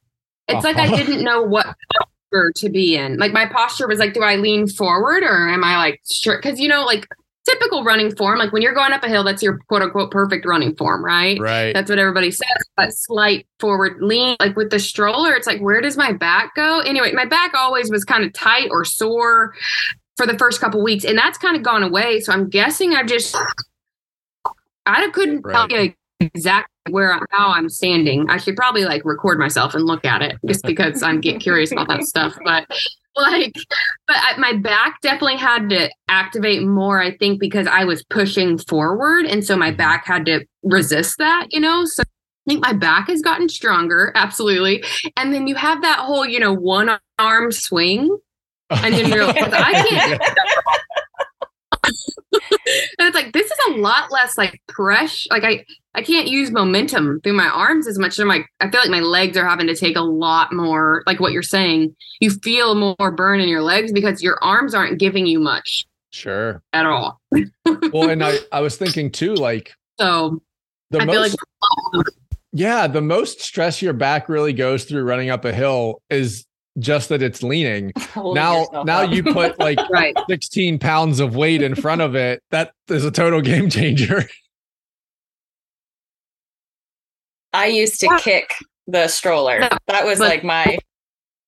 it's 0.49 0.65
like 0.65 0.77
I 0.77 0.87
Uh-huh. 0.87 0.97
didn't 0.97 1.23
know 1.23 1.43
what 1.43 1.77
to 2.31 2.69
be 2.69 2.97
in. 2.97 3.17
Like 3.19 3.33
my 3.33 3.47
posture 3.47 3.89
was 3.89 3.99
like, 3.99 4.15
do 4.15 4.23
I 4.23 4.37
lean 4.37 4.69
forward 4.69 5.23
or 5.23 5.49
am 5.49 5.65
I 5.65 5.77
like 5.77 6.01
straight? 6.05 6.43
Because 6.43 6.61
you 6.61 6.69
know, 6.69 6.85
like 6.85 7.07
typical 7.49 7.83
running 7.85 8.15
form, 8.15 8.39
like 8.39 8.53
when 8.53 8.63
you're 8.63 8.75
going 8.75 8.93
up 8.93 9.03
a 9.03 9.09
hill, 9.09 9.25
that's 9.25 9.43
your 9.43 9.59
quote 9.69 9.83
unquote 9.83 10.11
perfect 10.11 10.47
running 10.47 10.77
form, 10.77 11.05
right? 11.05 11.39
right 11.41 11.73
That's 11.73 11.89
what 11.89 11.99
everybody 11.99 12.31
says. 12.31 12.49
But 12.77 12.93
slight 12.93 13.47
forward 13.59 14.03
lean, 14.03 14.37
like 14.41 14.57
with 14.57 14.71
the 14.71 14.79
stroller, 14.79 15.33
it's 15.33 15.47
like, 15.47 15.61
where 15.61 15.81
does 15.81 15.97
my 15.97 16.13
back 16.13 16.55
go? 16.55 16.81
Anyway, 16.81 17.13
my 17.13 17.25
back 17.25 17.55
always 17.55 17.91
was 17.91 18.05
kind 18.05 18.25
of 18.25 18.33
tight 18.33 18.69
or 18.71 18.85
sore 18.85 19.55
for 20.17 20.27
the 20.27 20.37
first 20.37 20.61
couple 20.61 20.83
weeks, 20.83 21.05
and 21.05 21.17
that's 21.17 21.39
kind 21.39 21.57
of 21.57 21.63
gone 21.63 21.83
away. 21.83 22.21
So 22.21 22.33
I'm 22.33 22.49
guessing 22.49 22.95
I've 22.95 23.07
just, 23.07 23.37
I 24.85 25.09
couldn't 25.11 25.43
Right. 25.43 25.69
tell 25.69 25.81
you 25.85 25.95
exactly 26.21 26.73
where 26.91 27.19
how 27.31 27.51
I'm 27.51 27.69
standing. 27.69 28.29
I 28.29 28.37
should 28.37 28.57
probably 28.57 28.85
like 28.85 29.05
record 29.05 29.39
myself 29.39 29.75
and 29.75 29.85
look 29.85 30.05
at 30.05 30.23
it 30.23 30.37
just 30.47 30.65
because 30.65 31.03
I'm 31.03 31.21
get 31.21 31.41
curious 31.41 31.73
about 31.73 31.89
that 31.89 32.05
stuff. 32.05 32.37
But 32.45 32.67
like, 33.17 33.55
but 34.07 34.17
I, 34.17 34.37
my 34.39 34.53
back 34.55 35.01
definitely 35.03 35.37
had 35.37 35.69
to 35.71 35.91
activate 36.09 36.63
more. 36.63 37.01
I 37.01 37.17
think 37.17 37.41
because 37.41 37.67
I 37.67 37.85
was 37.85 38.05
pushing 38.05 38.59
forward, 38.59 39.27
and 39.27 39.45
so 39.45 39.57
my 39.57 39.71
back 39.71 40.07
had 40.07 40.27
to 40.27 40.45
resist 40.63 41.19
that. 41.19 41.49
You 41.51 41.61
know, 41.61 41.85
so. 41.85 42.03
I 42.03 42.53
think 42.53 42.63
my 42.63 42.73
back 42.73 43.09
has 43.09 43.21
gotten 43.21 43.47
stronger, 43.51 44.11
absolutely. 44.15 44.83
And 45.19 45.35
then 45.35 45.47
you 45.47 45.55
have 45.55 45.83
that 45.83 45.99
whole, 45.99 46.25
you 46.25 46.41
know, 46.41 46.55
one 46.55 46.99
arm 47.19 47.53
swing. 47.53 48.17
And 48.71 48.95
then 48.95 49.13
you're 49.13 49.27
like, 49.27 49.37
I 49.53 49.87
can't. 49.87 50.23
and 52.99 53.09
it's 53.09 53.15
like 53.15 53.33
this 53.33 53.47
is 53.47 53.59
a 53.68 53.68
lot 53.81 54.11
less 54.11 54.37
like 54.39 54.61
pressure. 54.69 55.29
Like 55.31 55.45
I, 55.45 55.65
I 55.95 56.03
can't 56.03 56.29
use 56.29 56.51
momentum 56.51 57.21
through 57.23 57.33
my 57.33 57.49
arms 57.49 57.87
as 57.87 57.99
much. 57.99 58.19
I'm 58.19 58.29
like, 58.29 58.47
I 58.61 58.71
feel 58.71 58.81
like 58.81 58.91
my 58.91 59.01
legs 59.01 59.37
are 59.37 59.47
having 59.47 59.67
to 59.67 59.75
take 59.75 59.97
a 59.97 60.03
lot 60.03 60.53
more. 60.53 61.03
Like 61.07 61.21
what 61.21 61.33
you're 61.33 61.43
saying, 61.43 61.95
you 62.21 62.31
feel 62.31 62.75
more 62.75 63.11
burn 63.11 63.41
in 63.41 63.49
your 63.49 63.63
legs 63.63 63.93
because 63.93 64.23
your 64.23 64.43
arms 64.43 64.75
aren't 64.75 64.99
giving 64.99 65.27
you 65.27 65.41
much 65.41 65.87
sure 66.11 66.63
at 66.73 66.87
all. 66.87 67.21
well 67.93 68.09
and 68.09 68.25
i 68.25 68.39
i 68.53 68.61
was 68.61 68.77
thinking 68.77 69.11
too 69.11 69.35
like 69.35 69.75
So 70.01 70.41
the 70.91 71.01
I 71.01 71.07
feel 71.07 71.21
most 71.21 71.37
like 71.95 72.07
Yeah, 72.53 72.87
the 72.87 73.03
most 73.03 73.41
stress 73.41 73.83
your 73.83 73.93
back 73.93 74.29
really 74.29 74.53
goes 74.55 74.85
through 74.85 75.03
running 75.03 75.31
up 75.31 75.45
a 75.45 75.53
hill 75.53 76.01
is 76.09 76.47
just 76.79 77.09
that 77.11 77.23
it's 77.23 77.43
leaning. 77.43 77.93
Holding 78.15 78.35
now, 78.43 78.67
now 78.85 79.03
up. 79.03 79.11
you 79.13 79.23
put 79.23 79.59
like 79.61 79.79
right. 79.91 80.17
16 80.29 80.79
pounds 80.79 81.21
of 81.21 81.35
weight 81.37 81.63
in 81.63 81.75
front 81.75 82.01
of 82.01 82.15
it. 82.15 82.43
That 82.51 82.73
is 82.89 83.05
a 83.05 83.11
total 83.11 83.41
game 83.41 83.69
changer. 83.71 84.25
I 87.53 87.67
used 87.67 87.99
to 88.01 88.07
Yeah. 88.11 88.19
kick 88.19 88.55
the 88.87 89.09
stroller. 89.09 89.61
No, 89.61 89.69
That 89.87 90.05
was 90.05 90.19
but- 90.19 90.29
like 90.29 90.45
my 90.45 90.79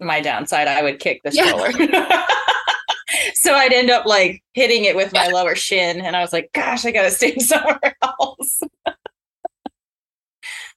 my 0.01 0.21
downside. 0.21 0.66
I 0.66 0.83
would 0.83 0.99
kick 0.99 1.21
the 1.25 1.31
Yeah. 1.33 1.47
stroller. 1.47 1.73
so 3.35 3.55
I'd 3.55 3.73
end 3.73 3.90
up 3.90 4.07
like 4.07 4.43
hitting 4.55 4.85
it 4.87 4.97
with 4.97 5.12
my 5.12 5.27
lower 5.29 5.55
shin, 5.55 6.01
and 6.01 6.16
I 6.16 6.21
was 6.23 6.33
like, 6.33 6.51
"Gosh, 6.55 6.87
I 6.87 6.90
gotta 6.90 7.11
stay 7.11 7.37
somewhere 7.38 7.97
else." 8.03 8.61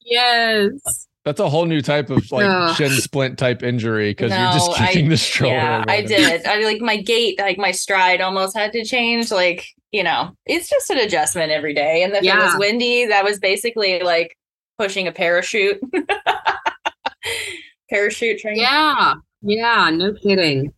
Yes. 0.06 1.08
That's 1.25 1.39
a 1.39 1.49
whole 1.49 1.65
new 1.65 1.81
type 1.81 2.09
of 2.09 2.29
like 2.31 2.45
Ugh. 2.45 2.75
shin 2.75 2.91
splint 2.91 3.39
type 3.39 3.63
injury 3.63 4.12
because 4.12 4.31
you're 4.31 4.51
just 4.51 4.69
No, 4.71 4.75
I- 4.75 4.88
kicking 4.88 5.09
the 5.09 5.15
stroller. 5.17 5.53
yeah, 5.55 5.83
I 5.88 6.01
did. 6.01 6.45
I 6.45 6.62
like 6.65 6.81
my 6.81 6.97
gait, 6.97 7.39
like 7.39 7.57
my 7.57 7.71
stride, 7.71 8.19
almost 8.19 8.57
had 8.57 8.73
to 8.73 8.83
change. 8.83 9.31
Like 9.31 9.65
you 9.93 10.03
know, 10.03 10.36
it's 10.45 10.69
just 10.69 10.89
an 10.89 10.97
adjustment 10.97 11.51
every 11.51 11.73
day. 11.73 12.03
And 12.03 12.13
if 12.13 12.23
it 12.23 12.36
was 12.36 12.55
windy, 12.57 13.05
that 13.05 13.23
was 13.23 13.39
basically 13.39 14.01
like 14.01 14.36
pushing 14.77 15.07
a 15.07 15.12
parachute. 15.13 15.79
parachute 17.89 18.39
training. 18.39 18.62
Yeah. 18.62 19.13
Yeah. 19.43 19.89
No 19.93 20.13
kidding. 20.13 20.73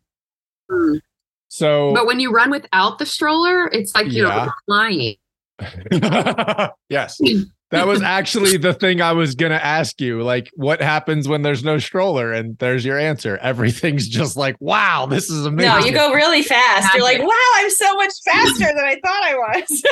Hmm. 0.70 0.96
So 1.48 1.94
But 1.94 2.06
when 2.06 2.20
you 2.20 2.32
run 2.32 2.52
without 2.52 3.00
the 3.00 3.06
stroller, 3.06 3.68
it's 3.68 3.96
like 3.96 4.12
you're 4.12 4.28
Yeah. 4.28 4.50
flying. 4.66 5.16
yes. 6.90 7.20
That 7.72 7.88
was 7.88 8.02
actually 8.04 8.58
the 8.58 8.74
thing 8.74 9.02
I 9.02 9.14
was 9.14 9.36
going 9.36 9.52
to 9.52 9.64
ask 9.64 10.00
you. 10.00 10.22
Like, 10.22 10.52
what 10.54 10.82
happens 10.82 11.28
when 11.28 11.42
there's 11.42 11.64
no 11.64 11.78
stroller? 11.78 12.32
And 12.32 12.58
there's 12.60 12.86
your 12.86 13.00
answer. 13.00 13.38
Everything's 13.38 14.08
just 14.08 14.38
like, 14.38 14.56
wow, 14.60 15.06
this 15.06 15.30
is 15.30 15.46
amazing. 15.46 15.72
No, 15.72 15.86
you 15.86 15.92
go 15.92 16.14
really 16.14 16.44
fast. 16.44 16.94
You're 16.94 17.04
like, 17.04 17.22
wow, 17.22 17.52
I'm 17.56 17.70
so 17.70 17.96
much 17.96 18.14
faster 18.26 18.66
than 18.66 18.86
I 18.86 19.00
thought 19.04 19.24
I 19.24 19.36
was. 19.36 19.84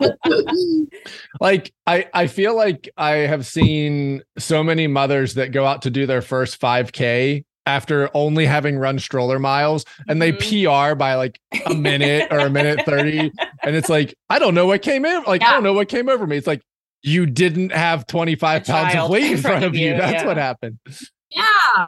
yeah. 0.10 1.20
like, 1.40 1.72
I, 1.86 2.08
I 2.12 2.26
feel 2.26 2.54
like 2.56 2.88
I 2.96 3.10
have 3.10 3.46
seen 3.46 4.22
so 4.38 4.62
many 4.62 4.86
mothers 4.86 5.34
that 5.34 5.52
go 5.52 5.64
out 5.64 5.82
to 5.82 5.90
do 5.90 6.06
their 6.06 6.22
first 6.22 6.60
5K 6.60 7.44
after 7.66 8.10
only 8.14 8.46
having 8.46 8.78
run 8.78 8.98
stroller 8.98 9.38
miles 9.38 9.84
and 10.08 10.20
they 10.20 10.32
mm-hmm. 10.32 10.90
PR 10.90 10.94
by 10.94 11.14
like 11.14 11.40
a 11.66 11.74
minute 11.74 12.28
or 12.30 12.40
a 12.40 12.50
minute 12.50 12.80
30. 12.86 13.32
And 13.62 13.76
it's 13.76 13.88
like, 13.88 14.14
I 14.28 14.38
don't 14.38 14.54
know 14.54 14.66
what 14.66 14.82
came 14.82 15.04
in. 15.04 15.22
Like, 15.24 15.42
yeah. 15.42 15.50
I 15.50 15.52
don't 15.52 15.62
know 15.62 15.72
what 15.72 15.88
came 15.88 16.08
over 16.08 16.26
me. 16.26 16.36
It's 16.36 16.46
like, 16.46 16.62
you 17.02 17.26
didn't 17.26 17.72
have 17.72 18.06
25 18.06 18.64
pounds 18.64 18.94
of 18.94 19.10
weight 19.10 19.32
in 19.32 19.38
front 19.38 19.64
of 19.64 19.74
you. 19.74 19.90
you. 19.90 19.96
That's 19.96 20.22
yeah. 20.22 20.26
what 20.26 20.36
happened. 20.36 20.78
Yeah. 21.30 21.86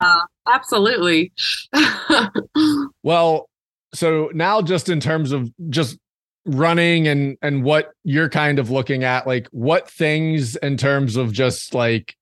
Uh, 0.00 0.22
absolutely. 0.48 1.32
well, 3.02 3.48
so 3.94 4.30
now 4.34 4.62
just 4.62 4.88
in 4.88 5.00
terms 5.00 5.32
of 5.32 5.50
just 5.68 5.98
running 6.46 7.06
and 7.06 7.36
and 7.42 7.64
what 7.64 7.92
you're 8.02 8.30
kind 8.30 8.58
of 8.58 8.70
looking 8.70 9.04
at 9.04 9.26
like 9.26 9.46
what 9.50 9.90
things 9.90 10.56
in 10.56 10.76
terms 10.76 11.16
of 11.16 11.32
just 11.32 11.74
like 11.74 12.16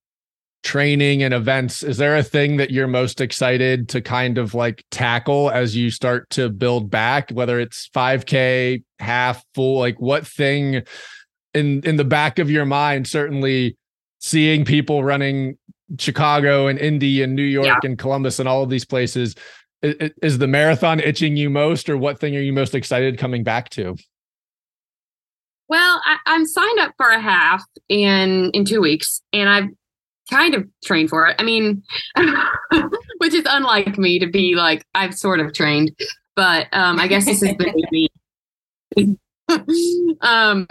training 0.64 1.22
and 1.22 1.32
events 1.32 1.82
is 1.84 1.98
there 1.98 2.16
a 2.16 2.22
thing 2.22 2.56
that 2.56 2.70
you're 2.70 2.88
most 2.88 3.20
excited 3.20 3.88
to 3.88 4.00
kind 4.00 4.38
of 4.38 4.54
like 4.54 4.84
tackle 4.90 5.50
as 5.50 5.76
you 5.76 5.88
start 5.88 6.28
to 6.30 6.48
build 6.48 6.90
back 6.90 7.30
whether 7.30 7.60
it's 7.60 7.88
5k 7.90 8.82
half 8.98 9.44
full 9.54 9.78
like 9.78 10.00
what 10.00 10.26
thing 10.26 10.82
in 11.54 11.80
in 11.84 11.96
the 11.96 12.04
back 12.04 12.40
of 12.40 12.50
your 12.50 12.64
mind 12.64 13.06
certainly 13.06 13.76
seeing 14.18 14.64
people 14.64 15.04
running 15.04 15.56
chicago 15.98 16.66
and 16.66 16.78
indy 16.80 17.22
and 17.22 17.36
new 17.36 17.42
york 17.42 17.66
yeah. 17.66 17.78
and 17.84 17.96
columbus 17.96 18.40
and 18.40 18.48
all 18.48 18.64
of 18.64 18.68
these 18.68 18.84
places 18.84 19.36
is, 19.80 20.10
is 20.22 20.38
the 20.38 20.48
marathon 20.48 20.98
itching 20.98 21.36
you 21.36 21.48
most 21.48 21.88
or 21.88 21.96
what 21.96 22.18
thing 22.18 22.34
are 22.34 22.40
you 22.40 22.52
most 22.52 22.74
excited 22.74 23.16
coming 23.16 23.44
back 23.44 23.68
to 23.68 23.94
well, 25.68 26.00
I, 26.02 26.16
am 26.34 26.46
signed 26.46 26.78
up 26.78 26.94
for 26.96 27.10
a 27.10 27.20
half 27.20 27.62
in 27.90 28.50
in 28.54 28.64
two 28.64 28.80
weeks, 28.80 29.20
and 29.34 29.50
I've 29.50 29.68
kind 30.30 30.54
of 30.54 30.66
trained 30.84 31.10
for 31.10 31.26
it. 31.26 31.36
I 31.38 31.42
mean, 31.42 31.82
which 33.18 33.34
is 33.34 33.44
unlike 33.48 33.98
me 33.98 34.18
to 34.18 34.26
be 34.26 34.54
like 34.54 34.84
I've 34.94 35.14
sort 35.14 35.40
of 35.40 35.52
trained, 35.52 35.92
but 36.36 36.68
um, 36.72 36.98
I 36.98 37.06
guess 37.06 37.24
this 37.24 37.42
is 37.42 37.56
the 37.56 38.08
me. 38.96 39.18
um, 40.20 40.66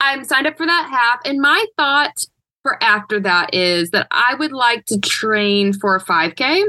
I'm 0.00 0.24
signed 0.24 0.46
up 0.46 0.56
for 0.56 0.66
that 0.66 0.88
half, 0.90 1.20
and 1.24 1.40
my 1.40 1.64
thought 1.76 2.14
for 2.62 2.82
after 2.82 3.20
that 3.20 3.54
is 3.54 3.90
that 3.90 4.08
I 4.10 4.34
would 4.34 4.52
like 4.52 4.84
to 4.86 4.98
train 4.98 5.72
for 5.72 5.96
a 5.96 6.02
5K. 6.02 6.64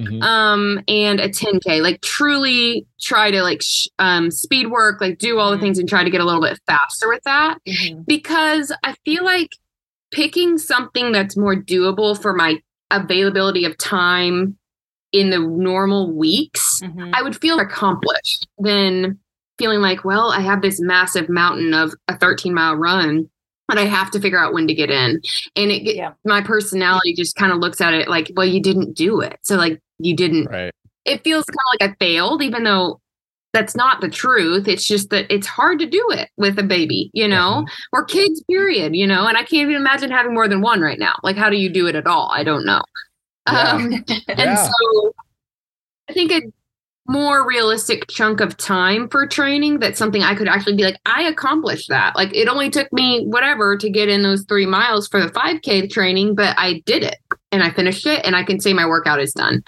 Mm-hmm. 0.00 0.22
um 0.22 0.80
and 0.88 1.20
a 1.20 1.28
10k 1.28 1.82
like 1.82 2.00
truly 2.00 2.86
try 2.98 3.30
to 3.30 3.42
like 3.42 3.60
sh- 3.60 3.88
um 3.98 4.30
speed 4.30 4.68
work 4.68 5.02
like 5.02 5.18
do 5.18 5.38
all 5.38 5.50
the 5.50 5.56
mm-hmm. 5.56 5.66
things 5.66 5.78
and 5.78 5.86
try 5.86 6.02
to 6.02 6.08
get 6.08 6.22
a 6.22 6.24
little 6.24 6.40
bit 6.40 6.58
faster 6.66 7.10
with 7.10 7.22
that 7.24 7.58
mm-hmm. 7.68 8.00
because 8.06 8.72
i 8.84 8.94
feel 9.04 9.22
like 9.22 9.50
picking 10.12 10.58
something 10.58 11.12
that's 11.12 11.36
more 11.36 11.56
doable 11.56 12.20
for 12.20 12.32
my 12.32 12.60
availability 12.90 13.64
of 13.64 13.76
time 13.78 14.56
in 15.12 15.30
the 15.30 15.38
normal 15.38 16.12
weeks, 16.12 16.80
mm-hmm. 16.82 17.10
I 17.14 17.22
would 17.22 17.36
feel 17.36 17.58
accomplished 17.58 18.46
than 18.58 19.18
feeling 19.58 19.80
like, 19.80 20.04
well, 20.04 20.30
I 20.30 20.40
have 20.40 20.62
this 20.62 20.80
massive 20.80 21.28
mountain 21.28 21.74
of 21.74 21.94
a 22.08 22.16
13 22.16 22.54
mile 22.54 22.76
run 22.76 23.28
but 23.68 23.78
I 23.78 23.86
have 23.86 24.10
to 24.10 24.20
figure 24.20 24.38
out 24.38 24.52
when 24.52 24.66
to 24.66 24.74
get 24.74 24.90
in. 24.90 25.22
And 25.56 25.70
it 25.70 25.96
yeah. 25.96 26.12
my 26.26 26.42
personality 26.42 27.14
just 27.14 27.36
kind 27.36 27.52
of 27.52 27.58
looks 27.58 27.80
at 27.80 27.94
it 27.94 28.06
like, 28.06 28.30
well, 28.36 28.44
you 28.44 28.60
didn't 28.60 28.94
do 28.94 29.20
it. 29.20 29.38
So 29.42 29.56
like 29.56 29.80
you 29.98 30.14
didn't 30.14 30.44
right. 30.46 30.72
it 31.06 31.24
feels 31.24 31.46
kind 31.46 31.56
of 31.56 31.80
like 31.80 31.90
I 31.90 32.04
failed, 32.04 32.42
even 32.42 32.64
though 32.64 33.00
that's 33.52 33.76
not 33.76 34.00
the 34.00 34.08
truth. 34.08 34.66
It's 34.66 34.86
just 34.86 35.10
that 35.10 35.32
it's 35.32 35.46
hard 35.46 35.78
to 35.80 35.86
do 35.86 36.04
it 36.10 36.30
with 36.36 36.58
a 36.58 36.62
baby, 36.62 37.10
you 37.12 37.28
know, 37.28 37.64
mm-hmm. 37.64 37.74
or 37.92 38.04
kids, 38.04 38.42
period, 38.50 38.94
you 38.94 39.06
know. 39.06 39.26
And 39.26 39.36
I 39.36 39.42
can't 39.42 39.70
even 39.70 39.76
imagine 39.76 40.10
having 40.10 40.34
more 40.34 40.48
than 40.48 40.62
one 40.62 40.80
right 40.80 40.98
now. 40.98 41.14
Like, 41.22 41.36
how 41.36 41.50
do 41.50 41.56
you 41.56 41.70
do 41.70 41.86
it 41.86 41.94
at 41.94 42.06
all? 42.06 42.30
I 42.32 42.44
don't 42.44 42.64
know. 42.64 42.82
Yeah. 43.46 43.60
Um, 43.60 43.92
and 44.28 44.38
yeah. 44.38 44.66
so 44.66 45.12
I 46.08 46.12
think 46.12 46.32
a 46.32 46.40
more 47.08 47.46
realistic 47.46 48.06
chunk 48.08 48.40
of 48.40 48.56
time 48.56 49.08
for 49.08 49.26
training 49.26 49.80
that's 49.80 49.98
something 49.98 50.22
I 50.22 50.34
could 50.34 50.48
actually 50.48 50.76
be 50.76 50.84
like, 50.84 50.98
I 51.04 51.24
accomplished 51.24 51.88
that. 51.88 52.14
Like, 52.14 52.34
it 52.34 52.48
only 52.48 52.70
took 52.70 52.90
me 52.92 53.24
whatever 53.26 53.76
to 53.76 53.90
get 53.90 54.08
in 54.08 54.22
those 54.22 54.44
three 54.48 54.66
miles 54.66 55.08
for 55.08 55.20
the 55.20 55.28
5K 55.28 55.90
training, 55.90 56.36
but 56.36 56.54
I 56.56 56.82
did 56.86 57.02
it 57.02 57.16
and 57.50 57.62
I 57.62 57.70
finished 57.70 58.06
it 58.06 58.24
and 58.24 58.36
I 58.36 58.44
can 58.44 58.60
say 58.60 58.72
my 58.72 58.86
workout 58.86 59.20
is 59.20 59.32
done. 59.32 59.62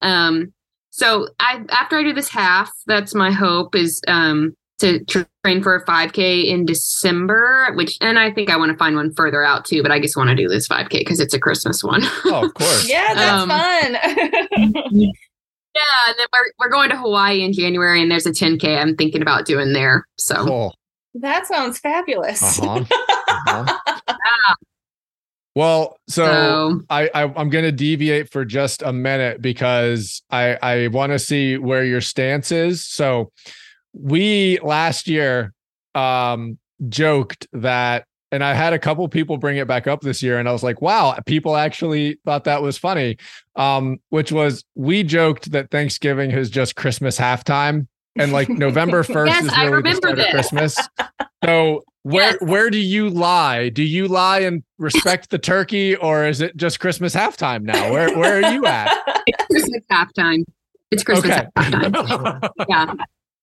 Um, 0.00 0.52
so 1.00 1.28
I 1.40 1.64
after 1.70 1.96
I 1.96 2.02
do 2.02 2.12
this 2.12 2.28
half, 2.28 2.70
that's 2.86 3.14
my 3.14 3.30
hope 3.30 3.74
is 3.74 4.02
um 4.06 4.54
to 4.80 5.02
train 5.06 5.62
for 5.62 5.74
a 5.74 5.84
5k 5.86 6.46
in 6.46 6.66
December, 6.66 7.72
which 7.74 7.96
and 8.02 8.18
I 8.18 8.30
think 8.30 8.50
I 8.50 8.58
want 8.58 8.70
to 8.70 8.76
find 8.76 8.96
one 8.96 9.14
further 9.14 9.42
out 9.42 9.64
too, 9.64 9.82
but 9.82 9.90
I 9.90 9.98
just 9.98 10.14
want 10.14 10.28
to 10.28 10.36
do 10.36 10.46
this 10.46 10.68
5k 10.68 10.90
because 10.90 11.18
it's 11.18 11.32
a 11.32 11.40
Christmas 11.40 11.82
one. 11.82 12.02
oh, 12.26 12.44
of 12.44 12.54
course. 12.54 12.86
yeah, 12.86 13.14
that's 13.14 13.42
um, 13.42 13.48
fun. 13.48 13.92
yeah, 15.74 16.06
and 16.08 16.18
then 16.18 16.26
we're 16.34 16.52
we're 16.58 16.68
going 16.68 16.90
to 16.90 16.98
Hawaii 16.98 17.42
in 17.42 17.54
January 17.54 18.02
and 18.02 18.10
there's 18.10 18.26
a 18.26 18.32
10k 18.32 18.78
I'm 18.78 18.94
thinking 18.94 19.22
about 19.22 19.46
doing 19.46 19.72
there. 19.72 20.04
So 20.18 20.44
cool. 20.44 20.74
That 21.14 21.46
sounds 21.46 21.78
fabulous. 21.78 22.60
Uh-huh. 22.60 22.84
Uh-huh. 23.46 23.78
yeah. 24.06 24.54
Well, 25.54 25.98
so, 26.08 26.24
so 26.24 26.82
I, 26.90 27.10
I 27.12 27.22
am 27.40 27.50
going 27.50 27.64
to 27.64 27.72
deviate 27.72 28.30
for 28.30 28.44
just 28.44 28.82
a 28.82 28.92
minute 28.92 29.42
because 29.42 30.22
I 30.30 30.56
I 30.62 30.86
want 30.88 31.12
to 31.12 31.18
see 31.18 31.58
where 31.58 31.84
your 31.84 32.00
stance 32.00 32.52
is. 32.52 32.86
So 32.86 33.32
we 33.92 34.58
last 34.60 35.08
year 35.08 35.52
um 35.94 36.56
joked 36.88 37.48
that 37.52 38.04
and 38.32 38.44
I 38.44 38.54
had 38.54 38.72
a 38.72 38.78
couple 38.78 39.08
people 39.08 39.38
bring 39.38 39.56
it 39.56 39.66
back 39.66 39.88
up 39.88 40.02
this 40.02 40.22
year 40.22 40.38
and 40.38 40.48
I 40.48 40.52
was 40.52 40.62
like, 40.62 40.80
wow, 40.80 41.18
people 41.26 41.56
actually 41.56 42.20
thought 42.24 42.44
that 42.44 42.62
was 42.62 42.78
funny. 42.78 43.16
Um 43.56 43.98
which 44.10 44.30
was 44.30 44.64
we 44.76 45.02
joked 45.02 45.50
that 45.50 45.70
Thanksgiving 45.72 46.30
is 46.30 46.48
just 46.48 46.76
Christmas 46.76 47.18
halftime 47.18 47.88
and 48.16 48.32
like 48.32 48.48
November 48.48 49.02
1st 49.04 49.26
yes, 49.26 49.44
is 49.46 49.58
really 49.58 49.82
the 49.82 49.94
start 49.96 50.16
this. 50.16 50.26
of 50.26 50.30
Christmas. 50.30 50.76
So 51.42 51.82
where 52.02 52.30
yes. 52.30 52.36
where 52.40 52.70
do 52.70 52.78
you 52.78 53.10
lie? 53.10 53.68
Do 53.68 53.82
you 53.82 54.08
lie 54.08 54.40
and 54.40 54.62
respect 54.78 55.30
the 55.30 55.38
turkey, 55.38 55.96
or 55.96 56.26
is 56.26 56.40
it 56.40 56.56
just 56.56 56.80
Christmas 56.80 57.14
halftime 57.14 57.62
now? 57.62 57.92
Where 57.92 58.16
where 58.16 58.42
are 58.42 58.52
you 58.52 58.64
at? 58.66 58.96
It's 59.26 59.44
Christmas 59.46 59.84
halftime. 59.92 60.44
It's 60.90 61.04
Christmas 61.04 61.30
okay. 61.30 61.46
halftime. 61.56 62.50
yeah. 62.68 62.94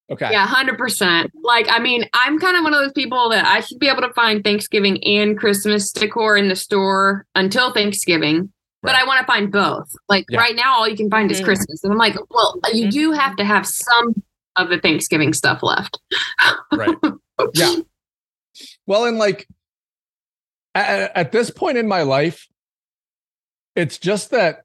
Okay. 0.10 0.30
Yeah, 0.32 0.46
hundred 0.48 0.78
percent. 0.78 1.32
Like, 1.44 1.68
I 1.70 1.80
mean, 1.80 2.06
I'm 2.14 2.40
kind 2.40 2.58
of 2.58 2.64
one 2.64 2.74
of 2.74 2.80
those 2.80 2.94
people 2.94 3.30
that 3.30 3.46
I 3.46 3.60
should 3.60 3.78
be 3.78 3.88
able 3.88 4.02
to 4.02 4.14
find 4.14 4.44
Thanksgiving 4.44 5.02
and 5.04 5.38
Christmas 5.38 5.92
decor 5.92 6.36
in 6.36 6.48
the 6.48 6.56
store 6.56 7.26
until 7.36 7.74
Thanksgiving, 7.74 8.40
right. 8.40 8.50
but 8.82 8.96
I 8.96 9.06
want 9.06 9.20
to 9.20 9.26
find 9.26 9.52
both. 9.52 9.94
Like 10.10 10.26
yeah. 10.30 10.40
right 10.40 10.56
now, 10.56 10.78
all 10.78 10.88
you 10.88 10.98
can 10.98 11.10
find 11.10 11.30
is 11.30 11.38
mm-hmm. 11.38 11.46
Christmas, 11.46 11.84
and 11.84 11.94
I'm 11.94 12.00
like, 12.00 12.16
well, 12.32 12.60
you 12.74 12.86
mm-hmm. 12.86 12.90
do 12.90 13.12
have 13.12 13.36
to 13.36 13.46
have 13.46 13.68
some 13.68 14.24
of 14.56 14.70
the 14.70 14.80
Thanksgiving 14.80 15.34
stuff 15.34 15.62
left. 15.62 16.00
right. 16.74 16.96
Yeah. 17.54 17.76
Well, 18.86 19.06
and 19.06 19.18
like 19.18 19.48
at, 20.76 21.12
at 21.16 21.32
this 21.32 21.50
point 21.50 21.78
in 21.78 21.88
my 21.88 22.04
life, 22.04 22.48
it's 23.76 23.98
just 23.98 24.32
that 24.32 24.64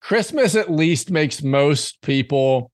Christmas 0.00 0.54
at 0.54 0.70
least 0.70 1.10
makes 1.10 1.42
most 1.42 2.00
people 2.02 2.70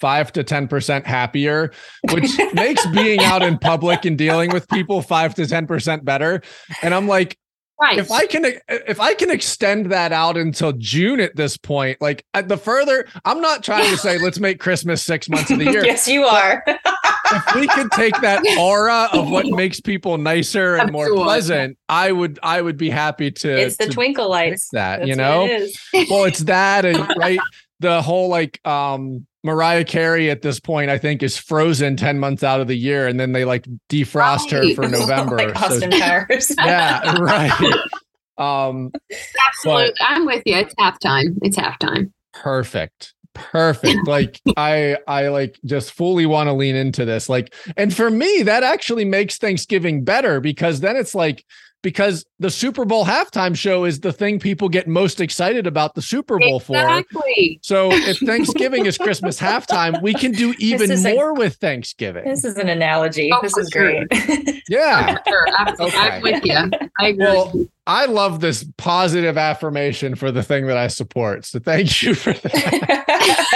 five 0.00 0.32
to 0.32 0.42
10% 0.42 1.04
happier, 1.06 1.70
which 2.10 2.30
makes 2.54 2.84
being 2.86 3.20
out 3.20 3.42
in 3.42 3.56
public 3.58 4.04
and 4.04 4.18
dealing 4.18 4.50
with 4.50 4.68
people 4.68 5.00
five 5.00 5.34
to 5.34 5.42
10% 5.42 6.04
better. 6.04 6.42
And 6.82 6.94
I'm 6.94 7.06
like, 7.06 7.38
Right. 7.80 7.98
If 7.98 8.12
I 8.12 8.26
can 8.26 8.44
if 8.68 9.00
I 9.00 9.14
can 9.14 9.28
extend 9.28 9.86
that 9.86 10.12
out 10.12 10.36
until 10.36 10.70
June 10.70 11.18
at 11.18 11.34
this 11.34 11.56
point, 11.56 12.00
like 12.00 12.24
at 12.32 12.46
the 12.46 12.56
further, 12.56 13.08
I'm 13.24 13.40
not 13.40 13.64
trying 13.64 13.90
to 13.90 13.96
say 13.96 14.18
let's 14.18 14.38
make 14.38 14.60
Christmas 14.60 15.02
six 15.02 15.28
months 15.28 15.50
of 15.50 15.58
the 15.58 15.64
year. 15.72 15.84
yes, 15.84 16.06
you 16.06 16.22
are. 16.24 16.64
if 17.32 17.54
we 17.54 17.66
could 17.68 17.90
take 17.92 18.20
that 18.20 18.44
aura 18.58 19.08
of 19.12 19.30
what 19.30 19.46
makes 19.50 19.80
people 19.80 20.18
nicer 20.18 20.76
and 20.76 20.92
more 20.92 21.12
pleasant, 21.12 21.78
I 21.88 22.12
would 22.12 22.38
I 22.42 22.60
would 22.60 22.76
be 22.76 22.90
happy 22.90 23.30
to. 23.30 23.60
It's 23.60 23.76
the 23.76 23.86
to 23.86 23.92
twinkle 23.92 24.28
lights. 24.28 24.68
That 24.72 24.98
That's 24.98 25.08
you 25.08 25.16
know, 25.16 25.46
it 25.46 26.10
well, 26.10 26.24
it's 26.24 26.40
that 26.40 26.84
and 26.84 26.98
right 27.16 27.40
the 27.80 28.00
whole 28.00 28.28
like 28.28 28.64
um 28.66 29.26
Mariah 29.44 29.84
Carey 29.84 30.30
at 30.30 30.40
this 30.40 30.60
point, 30.60 30.88
I 30.88 30.98
think, 30.98 31.20
is 31.20 31.36
frozen 31.36 31.96
10 31.96 32.20
months 32.20 32.44
out 32.44 32.60
of 32.60 32.68
the 32.68 32.76
year, 32.76 33.08
and 33.08 33.18
then 33.18 33.32
they 33.32 33.44
like 33.44 33.66
defrost 33.88 34.52
right. 34.52 34.68
her 34.68 34.74
for 34.74 34.88
November. 34.88 35.36
like 35.36 35.60
Austin 35.60 35.90
so, 35.90 35.98
Powers. 35.98 36.54
yeah, 36.56 37.16
right. 37.18 37.74
Um 38.38 38.92
absolutely. 39.48 39.92
I'm 40.00 40.24
with 40.24 40.42
you. 40.46 40.56
It's 40.56 40.74
halftime. 40.76 41.38
It's 41.42 41.56
halftime. 41.56 42.12
Perfect. 42.32 43.14
Perfect. 43.34 43.98
Like 44.06 44.40
i 44.56 44.96
i 45.06 45.28
like 45.28 45.58
just 45.64 45.92
fully 45.92 46.26
want 46.26 46.48
to 46.48 46.52
lean 46.52 46.76
into 46.76 47.04
this. 47.04 47.28
Like 47.28 47.54
and 47.76 47.94
for 47.94 48.10
me 48.10 48.42
that 48.42 48.62
actually 48.62 49.04
makes 49.04 49.38
thanksgiving 49.38 50.04
better 50.04 50.40
because 50.40 50.80
then 50.80 50.96
it's 50.96 51.14
like 51.14 51.44
because 51.82 52.24
the 52.38 52.50
super 52.50 52.84
bowl 52.84 53.04
halftime 53.04 53.56
show 53.56 53.84
is 53.84 54.00
the 54.00 54.12
thing 54.12 54.38
people 54.38 54.68
get 54.68 54.88
most 54.88 55.20
excited 55.20 55.66
about 55.66 55.94
the 55.94 56.02
super 56.02 56.38
bowl 56.38 56.58
exactly. 56.58 57.60
for 57.62 57.66
so 57.66 57.92
if 57.92 58.18
thanksgiving 58.18 58.86
is 58.86 58.96
christmas 58.96 59.38
halftime 59.38 60.00
we 60.02 60.14
can 60.14 60.32
do 60.32 60.54
even 60.58 61.02
more 61.02 61.30
a, 61.30 61.34
with 61.34 61.56
thanksgiving 61.56 62.24
this 62.24 62.44
is 62.44 62.56
an 62.56 62.68
analogy 62.68 63.30
oh, 63.32 63.40
this 63.42 63.56
is 63.56 63.68
sure. 63.72 64.04
great 64.06 64.62
yeah 64.68 65.18
sure. 65.26 65.46
okay. 65.80 65.96
i'm 65.96 66.22
with 66.22 66.44
you 66.44 66.56
i 66.98 67.08
agree 67.08 67.24
well, 67.24 67.52
I 67.86 68.06
love 68.06 68.40
this 68.40 68.64
positive 68.76 69.36
affirmation 69.36 70.14
for 70.14 70.30
the 70.30 70.44
thing 70.44 70.66
that 70.68 70.76
I 70.76 70.86
support. 70.86 71.44
So 71.44 71.58
thank 71.58 72.02
you 72.02 72.14
for 72.14 72.32
that. 72.32 73.48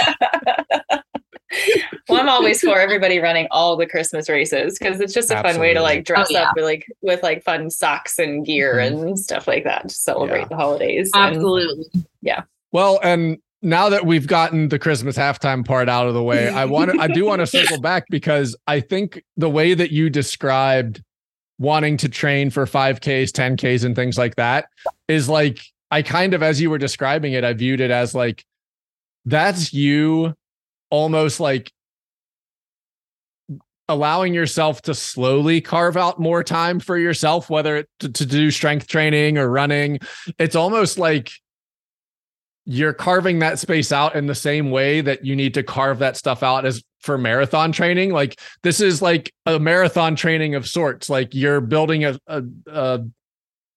well, 2.07 2.21
I'm 2.21 2.29
always 2.29 2.61
for 2.61 2.79
everybody 2.79 3.19
running 3.19 3.47
all 3.51 3.75
the 3.75 3.85
Christmas 3.85 4.29
races 4.29 4.77
because 4.77 4.99
it's 4.99 5.13
just 5.13 5.31
a 5.31 5.37
Absolutely. 5.37 5.53
fun 5.53 5.61
way 5.61 5.73
to 5.73 5.81
like 5.81 6.05
dress 6.05 6.27
oh, 6.29 6.33
yeah. 6.33 6.49
up 6.49 6.55
with 6.55 6.65
like 6.65 6.87
with 7.01 7.23
like 7.23 7.43
fun 7.43 7.69
socks 7.69 8.19
and 8.19 8.45
gear 8.45 8.75
mm-hmm. 8.75 9.07
and 9.07 9.19
stuff 9.19 9.47
like 9.47 9.63
that 9.63 9.89
to 9.89 9.95
celebrate 9.95 10.41
yeah. 10.41 10.47
the 10.47 10.55
holidays. 10.55 11.11
Absolutely. 11.13 11.85
And, 11.93 12.05
yeah. 12.21 12.43
Well, 12.71 12.99
and 13.03 13.37
now 13.61 13.89
that 13.89 14.05
we've 14.05 14.27
gotten 14.27 14.69
the 14.69 14.79
Christmas 14.79 15.17
halftime 15.17 15.65
part 15.65 15.89
out 15.89 16.07
of 16.07 16.13
the 16.13 16.23
way, 16.23 16.49
I 16.49 16.65
want 16.65 16.91
to 16.91 16.99
I 16.99 17.07
do 17.07 17.25
want 17.25 17.39
to 17.39 17.47
circle 17.47 17.81
back 17.81 18.05
because 18.09 18.55
I 18.67 18.79
think 18.79 19.23
the 19.35 19.49
way 19.49 19.73
that 19.73 19.91
you 19.91 20.09
described 20.09 21.03
wanting 21.59 21.97
to 21.97 22.09
train 22.09 22.49
for 22.49 22.65
5Ks, 22.65 23.31
10Ks, 23.31 23.83
and 23.83 23.95
things 23.95 24.17
like 24.17 24.35
that 24.35 24.67
is 25.07 25.27
like, 25.27 25.59
I 25.89 26.01
kind 26.01 26.33
of, 26.33 26.43
as 26.43 26.61
you 26.61 26.69
were 26.69 26.77
describing 26.77 27.33
it, 27.33 27.43
I 27.43 27.53
viewed 27.53 27.81
it 27.81 27.91
as 27.91 28.13
like, 28.13 28.45
that's 29.25 29.73
you 29.73 30.35
almost 30.89 31.39
like 31.39 31.71
allowing 33.89 34.33
yourself 34.33 34.81
to 34.83 34.93
slowly 34.93 35.61
carve 35.61 35.97
out 35.97 36.19
more 36.19 36.43
time 36.43 36.79
for 36.79 36.97
yourself, 36.97 37.49
whether 37.49 37.85
to, 37.99 38.09
to 38.09 38.25
do 38.25 38.51
strength 38.51 38.87
training 38.87 39.37
or 39.37 39.49
running. 39.49 39.99
It's 40.37 40.55
almost 40.55 40.99
like 40.99 41.31
you're 42.65 42.93
carving 42.93 43.39
that 43.39 43.59
space 43.59 43.93
out 43.93 44.15
in 44.15 44.27
the 44.27 44.35
same 44.35 44.71
way 44.71 44.99
that 44.99 45.23
you 45.23 45.35
need 45.35 45.53
to 45.53 45.63
carve 45.63 45.99
that 45.99 46.17
stuff 46.17 46.43
out 46.43 46.65
as 46.65 46.83
for 46.99 47.17
marathon 47.17 47.71
training. 47.71 48.11
Like 48.11 48.39
this 48.63 48.81
is 48.81 49.01
like 49.01 49.31
a 49.45 49.57
marathon 49.57 50.17
training 50.17 50.55
of 50.55 50.67
sorts. 50.67 51.09
Like 51.09 51.33
you're 51.33 51.61
building 51.61 52.03
a 52.03 52.19
a 52.27 52.43
a, 52.67 52.99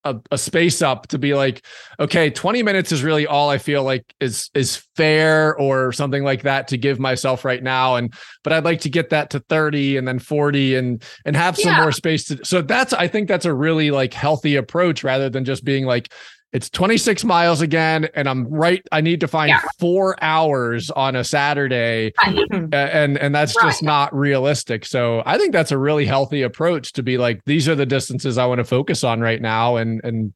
a, 0.03 0.17
a 0.31 0.37
space 0.37 0.81
up 0.81 1.07
to 1.07 1.19
be 1.19 1.33
like, 1.33 1.65
okay, 1.99 2.29
20 2.29 2.63
minutes 2.63 2.91
is 2.91 3.03
really 3.03 3.27
all 3.27 3.49
I 3.49 3.57
feel 3.57 3.83
like 3.83 4.03
is 4.19 4.49
is 4.53 4.87
fair 4.95 5.55
or 5.57 5.91
something 5.91 6.23
like 6.23 6.43
that 6.43 6.67
to 6.69 6.77
give 6.77 6.99
myself 6.99 7.45
right 7.45 7.61
now. 7.61 7.95
And 7.95 8.13
but 8.43 8.53
I'd 8.53 8.65
like 8.65 8.81
to 8.81 8.89
get 8.89 9.09
that 9.11 9.29
to 9.31 9.39
30 9.39 9.97
and 9.97 10.07
then 10.07 10.19
40 10.19 10.75
and 10.75 11.03
and 11.25 11.35
have 11.35 11.57
some 11.57 11.73
yeah. 11.73 11.81
more 11.81 11.91
space 11.91 12.25
to 12.25 12.43
so 12.43 12.61
that's 12.61 12.93
I 12.93 13.07
think 13.07 13.27
that's 13.27 13.45
a 13.45 13.53
really 13.53 13.91
like 13.91 14.13
healthy 14.13 14.55
approach 14.55 15.03
rather 15.03 15.29
than 15.29 15.45
just 15.45 15.63
being 15.63 15.85
like 15.85 16.11
it's 16.53 16.69
26 16.69 17.23
miles 17.23 17.61
again 17.61 18.07
and 18.13 18.27
i'm 18.27 18.47
right 18.47 18.85
i 18.91 19.01
need 19.01 19.19
to 19.19 19.27
find 19.27 19.49
yeah. 19.49 19.61
four 19.79 20.21
hours 20.23 20.89
on 20.91 21.15
a 21.15 21.23
saturday 21.23 22.11
and 22.21 23.17
and 23.17 23.35
that's 23.35 23.55
right. 23.57 23.65
just 23.65 23.83
not 23.83 24.13
realistic 24.15 24.85
so 24.85 25.23
i 25.25 25.37
think 25.37 25.53
that's 25.53 25.71
a 25.71 25.77
really 25.77 26.05
healthy 26.05 26.41
approach 26.41 26.91
to 26.93 27.03
be 27.03 27.17
like 27.17 27.41
these 27.45 27.67
are 27.67 27.75
the 27.75 27.85
distances 27.85 28.37
i 28.37 28.45
want 28.45 28.59
to 28.59 28.65
focus 28.65 29.03
on 29.03 29.21
right 29.21 29.41
now 29.41 29.77
and 29.77 30.01
and 30.03 30.33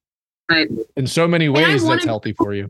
right. 0.50 0.70
in 0.96 1.08
so 1.08 1.28
many 1.28 1.50
ways 1.50 1.86
that's 1.86 2.06
healthy 2.06 2.34
for 2.34 2.54
you 2.54 2.70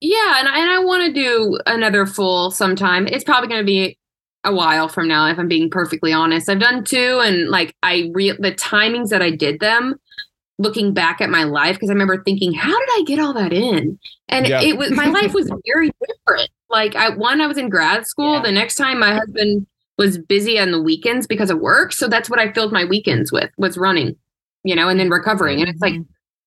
yeah 0.00 0.38
and 0.38 0.48
I, 0.48 0.60
and 0.60 0.70
I 0.70 0.78
want 0.78 1.06
to 1.06 1.12
do 1.12 1.58
another 1.66 2.06
full 2.06 2.50
sometime 2.50 3.06
it's 3.08 3.24
probably 3.24 3.48
going 3.48 3.60
to 3.60 3.66
be 3.66 3.98
a 4.44 4.52
while 4.52 4.88
from 4.88 5.06
now 5.06 5.28
if 5.28 5.38
i'm 5.38 5.46
being 5.46 5.70
perfectly 5.70 6.12
honest 6.12 6.48
i've 6.48 6.58
done 6.58 6.84
two 6.84 7.20
and 7.22 7.48
like 7.48 7.74
i 7.82 8.10
re 8.12 8.32
the 8.32 8.52
timings 8.52 9.08
that 9.10 9.22
i 9.22 9.30
did 9.30 9.60
them 9.60 9.94
looking 10.62 10.94
back 10.94 11.20
at 11.20 11.28
my 11.28 11.44
life 11.44 11.76
because 11.76 11.90
I 11.90 11.92
remember 11.92 12.22
thinking, 12.22 12.52
how 12.52 12.78
did 12.78 12.88
I 12.92 13.02
get 13.06 13.18
all 13.18 13.34
that 13.34 13.52
in? 13.52 13.98
And 14.28 14.48
yeah. 14.48 14.62
it 14.62 14.78
was 14.78 14.90
my 14.92 15.06
life 15.06 15.34
was 15.34 15.50
very 15.66 15.90
different. 16.06 16.50
Like 16.70 16.96
I 16.96 17.10
one, 17.10 17.40
I 17.40 17.46
was 17.46 17.58
in 17.58 17.68
grad 17.68 18.06
school. 18.06 18.34
Yeah. 18.34 18.42
The 18.42 18.52
next 18.52 18.76
time 18.76 19.00
my 19.00 19.14
husband 19.14 19.66
was 19.98 20.18
busy 20.18 20.58
on 20.58 20.72
the 20.72 20.82
weekends 20.82 21.26
because 21.26 21.50
of 21.50 21.58
work. 21.58 21.92
So 21.92 22.08
that's 22.08 22.30
what 22.30 22.38
I 22.38 22.52
filled 22.52 22.72
my 22.72 22.84
weekends 22.84 23.30
with 23.30 23.50
was 23.58 23.76
running, 23.76 24.16
you 24.64 24.74
know, 24.74 24.88
and 24.88 24.98
then 24.98 25.10
recovering. 25.10 25.60
And 25.60 25.68
it's 25.68 25.80
like, 25.80 25.94
mm-hmm. 25.94 26.02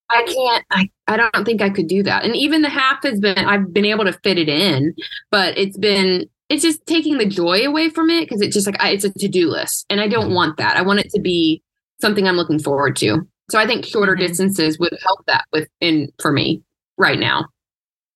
I 0.10 0.24
can't, 0.24 0.66
I, 0.72 0.90
I 1.08 1.18
don't 1.18 1.46
think 1.46 1.62
I 1.62 1.70
could 1.70 1.88
do 1.88 2.04
that. 2.04 2.24
And 2.24 2.36
even 2.36 2.62
the 2.62 2.70
half 2.70 3.04
has 3.04 3.20
been, 3.20 3.38
I've 3.38 3.74
been 3.74 3.86
able 3.86 4.06
to 4.06 4.14
fit 4.24 4.38
it 4.38 4.50
in, 4.50 4.94
but 5.32 5.58
it's 5.58 5.78
been, 5.78 6.30
it's 6.50 6.62
just 6.62 6.86
taking 6.86 7.18
the 7.18 7.26
joy 7.26 7.66
away 7.66 7.90
from 7.90 8.10
it 8.10 8.22
because 8.22 8.42
it's 8.42 8.54
just 8.54 8.68
like, 8.68 8.82
I, 8.82 8.90
it's 8.90 9.04
a 9.04 9.12
to 9.12 9.28
do 9.28 9.50
list. 9.50 9.86
And 9.90 10.00
I 10.00 10.08
don't 10.08 10.26
mm-hmm. 10.26 10.36
want 10.36 10.58
that. 10.58 10.78
I 10.78 10.84
want 10.84 11.00
it 11.00 11.10
to 11.12 11.22
be 11.22 11.64
something 12.02 12.28
I'm 12.28 12.36
looking 12.36 12.60
forward 12.60 12.96
to. 12.98 13.28
So 13.50 13.60
I 13.60 13.68
think 13.68 13.86
shorter 13.86 14.14
mm-hmm. 14.14 14.28
distances 14.28 14.80
would 14.80 14.98
help 15.04 15.26
that 15.28 15.46
with 15.52 15.68
in 15.82 16.12
for 16.22 16.32
me 16.32 16.64
right 16.98 17.20
now. 17.20 17.48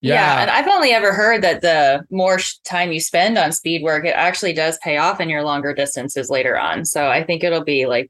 Yeah. 0.02 0.14
yeah. 0.14 0.42
and 0.42 0.52
I've 0.52 0.68
only 0.68 0.92
ever 0.92 1.14
heard 1.14 1.42
that 1.42 1.62
the 1.62 2.06
more 2.10 2.40
time 2.64 2.92
you 2.92 3.02
spend 3.02 3.38
on 3.38 3.52
speed 3.52 3.84
work, 3.84 4.06
it 4.06 4.16
actually 4.16 4.54
does 4.54 4.78
pay 4.82 4.98
off 4.98 5.20
in 5.20 5.30
your 5.30 5.44
longer 5.44 5.74
distances 5.74 6.30
later 6.30 6.58
on. 6.58 6.86
So 6.86 7.08
I 7.08 7.24
think 7.24 7.44
it'll 7.44 7.66
be 7.66 7.86
like 7.86 8.10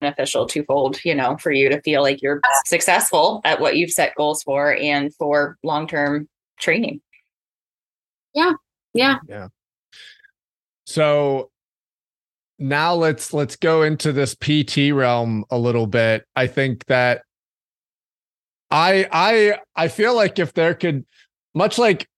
beneficial 0.00 0.46
twofold, 0.46 0.98
you 1.04 1.14
know, 1.14 1.36
for 1.36 1.52
you 1.52 1.68
to 1.68 1.80
feel 1.82 2.02
like 2.02 2.22
you're 2.22 2.40
successful 2.66 3.40
at 3.44 3.60
what 3.60 3.76
you've 3.76 3.92
set 3.92 4.16
goals 4.16 4.42
for 4.42 4.74
and 4.74 5.14
for 5.14 5.56
long 5.62 5.86
term 5.86 6.28
training. 6.58 7.00
Yeah. 8.34 8.52
Yeah. 8.94 9.16
Yeah. 9.28 9.48
So 10.86 11.50
now 12.58 12.94
let's 12.94 13.32
let's 13.32 13.56
go 13.56 13.82
into 13.82 14.12
this 14.12 14.34
PT 14.34 14.92
realm 14.92 15.44
a 15.50 15.58
little 15.58 15.86
bit. 15.86 16.24
I 16.34 16.46
think 16.46 16.84
that 16.86 17.22
I 18.70 19.06
I 19.12 19.58
I 19.76 19.88
feel 19.88 20.14
like 20.14 20.38
if 20.38 20.54
there 20.54 20.74
could 20.74 21.04
much 21.54 21.78
like 21.78 22.08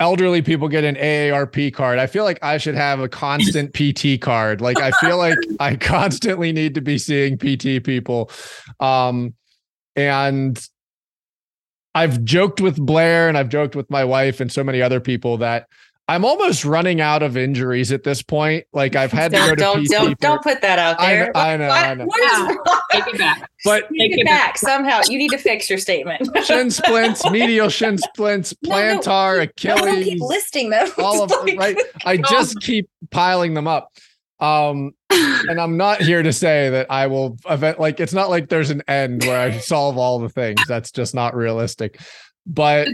elderly 0.00 0.42
people 0.42 0.68
get 0.68 0.84
an 0.84 0.94
AARP 0.94 1.72
card, 1.72 1.98
I 1.98 2.06
feel 2.06 2.24
like 2.24 2.38
I 2.42 2.58
should 2.58 2.74
have 2.74 3.00
a 3.00 3.08
constant 3.08 3.72
PT 3.74 4.20
card. 4.20 4.60
Like 4.60 4.78
I 4.78 4.90
feel 4.92 5.16
like 5.16 5.38
I 5.60 5.76
constantly 5.76 6.52
need 6.52 6.74
to 6.74 6.80
be 6.80 6.98
seeing 6.98 7.38
PT 7.38 7.82
people. 7.82 8.30
Um 8.80 9.34
and 9.96 10.64
I've 11.94 12.22
joked 12.22 12.60
with 12.60 12.76
Blair 12.76 13.28
and 13.28 13.36
I've 13.36 13.48
joked 13.48 13.74
with 13.74 13.90
my 13.90 14.04
wife 14.04 14.40
and 14.40 14.52
so 14.52 14.62
many 14.62 14.82
other 14.82 15.00
people 15.00 15.38
that 15.38 15.66
I'm 16.10 16.24
almost 16.24 16.64
running 16.64 17.02
out 17.02 17.22
of 17.22 17.36
injuries 17.36 17.92
at 17.92 18.02
this 18.02 18.22
point. 18.22 18.64
Like 18.72 18.96
I've 18.96 19.12
had 19.12 19.30
don't, 19.30 19.42
to 19.42 19.48
go 19.48 19.54
to 19.54 19.60
don't, 19.60 19.84
PT 19.84 19.90
don't, 19.90 20.08
for, 20.08 20.14
don't 20.16 20.42
put 20.42 20.62
that 20.62 20.78
out 20.78 20.98
there. 20.98 21.36
I, 21.36 21.52
I 21.52 21.56
know, 21.58 21.68
what, 21.68 21.84
I 21.84 21.94
know. 21.94 22.06
What 22.06 22.20
is 22.20 22.40
wrong? 22.40 22.80
Take 22.90 23.06
it 23.08 23.18
back. 23.18 23.50
But 23.62 23.88
take 23.90 24.16
it 24.16 24.24
back 24.24 24.56
somehow. 24.56 25.02
You 25.06 25.18
need 25.18 25.30
to 25.32 25.38
fix 25.38 25.68
your 25.68 25.78
statement. 25.78 26.26
shin 26.44 26.70
splints, 26.70 27.28
medial 27.30 27.68
shin 27.68 27.98
splints, 27.98 28.54
plantar, 28.66 29.32
no, 29.32 29.36
no, 29.36 29.42
Achilles. 29.42 30.04
keep 30.04 30.20
listing 30.22 30.70
them. 30.70 30.88
All 30.98 31.22
of 31.22 31.30
like, 31.30 31.58
right. 31.58 31.76
I 32.06 32.16
just 32.16 32.58
keep 32.62 32.88
piling 33.10 33.52
them 33.52 33.68
up. 33.68 33.92
Um, 34.40 34.92
and 35.10 35.60
I'm 35.60 35.76
not 35.76 36.00
here 36.00 36.22
to 36.22 36.32
say 36.32 36.70
that 36.70 36.86
I 36.90 37.08
will 37.08 37.36
event 37.50 37.80
like 37.80 38.00
it's 38.00 38.14
not 38.14 38.30
like 38.30 38.48
there's 38.48 38.70
an 38.70 38.82
end 38.88 39.24
where 39.24 39.40
I 39.40 39.58
solve 39.58 39.98
all 39.98 40.20
the 40.20 40.28
things. 40.28 40.62
That's 40.68 40.92
just 40.92 41.14
not 41.14 41.34
realistic. 41.34 42.00
But 42.46 42.88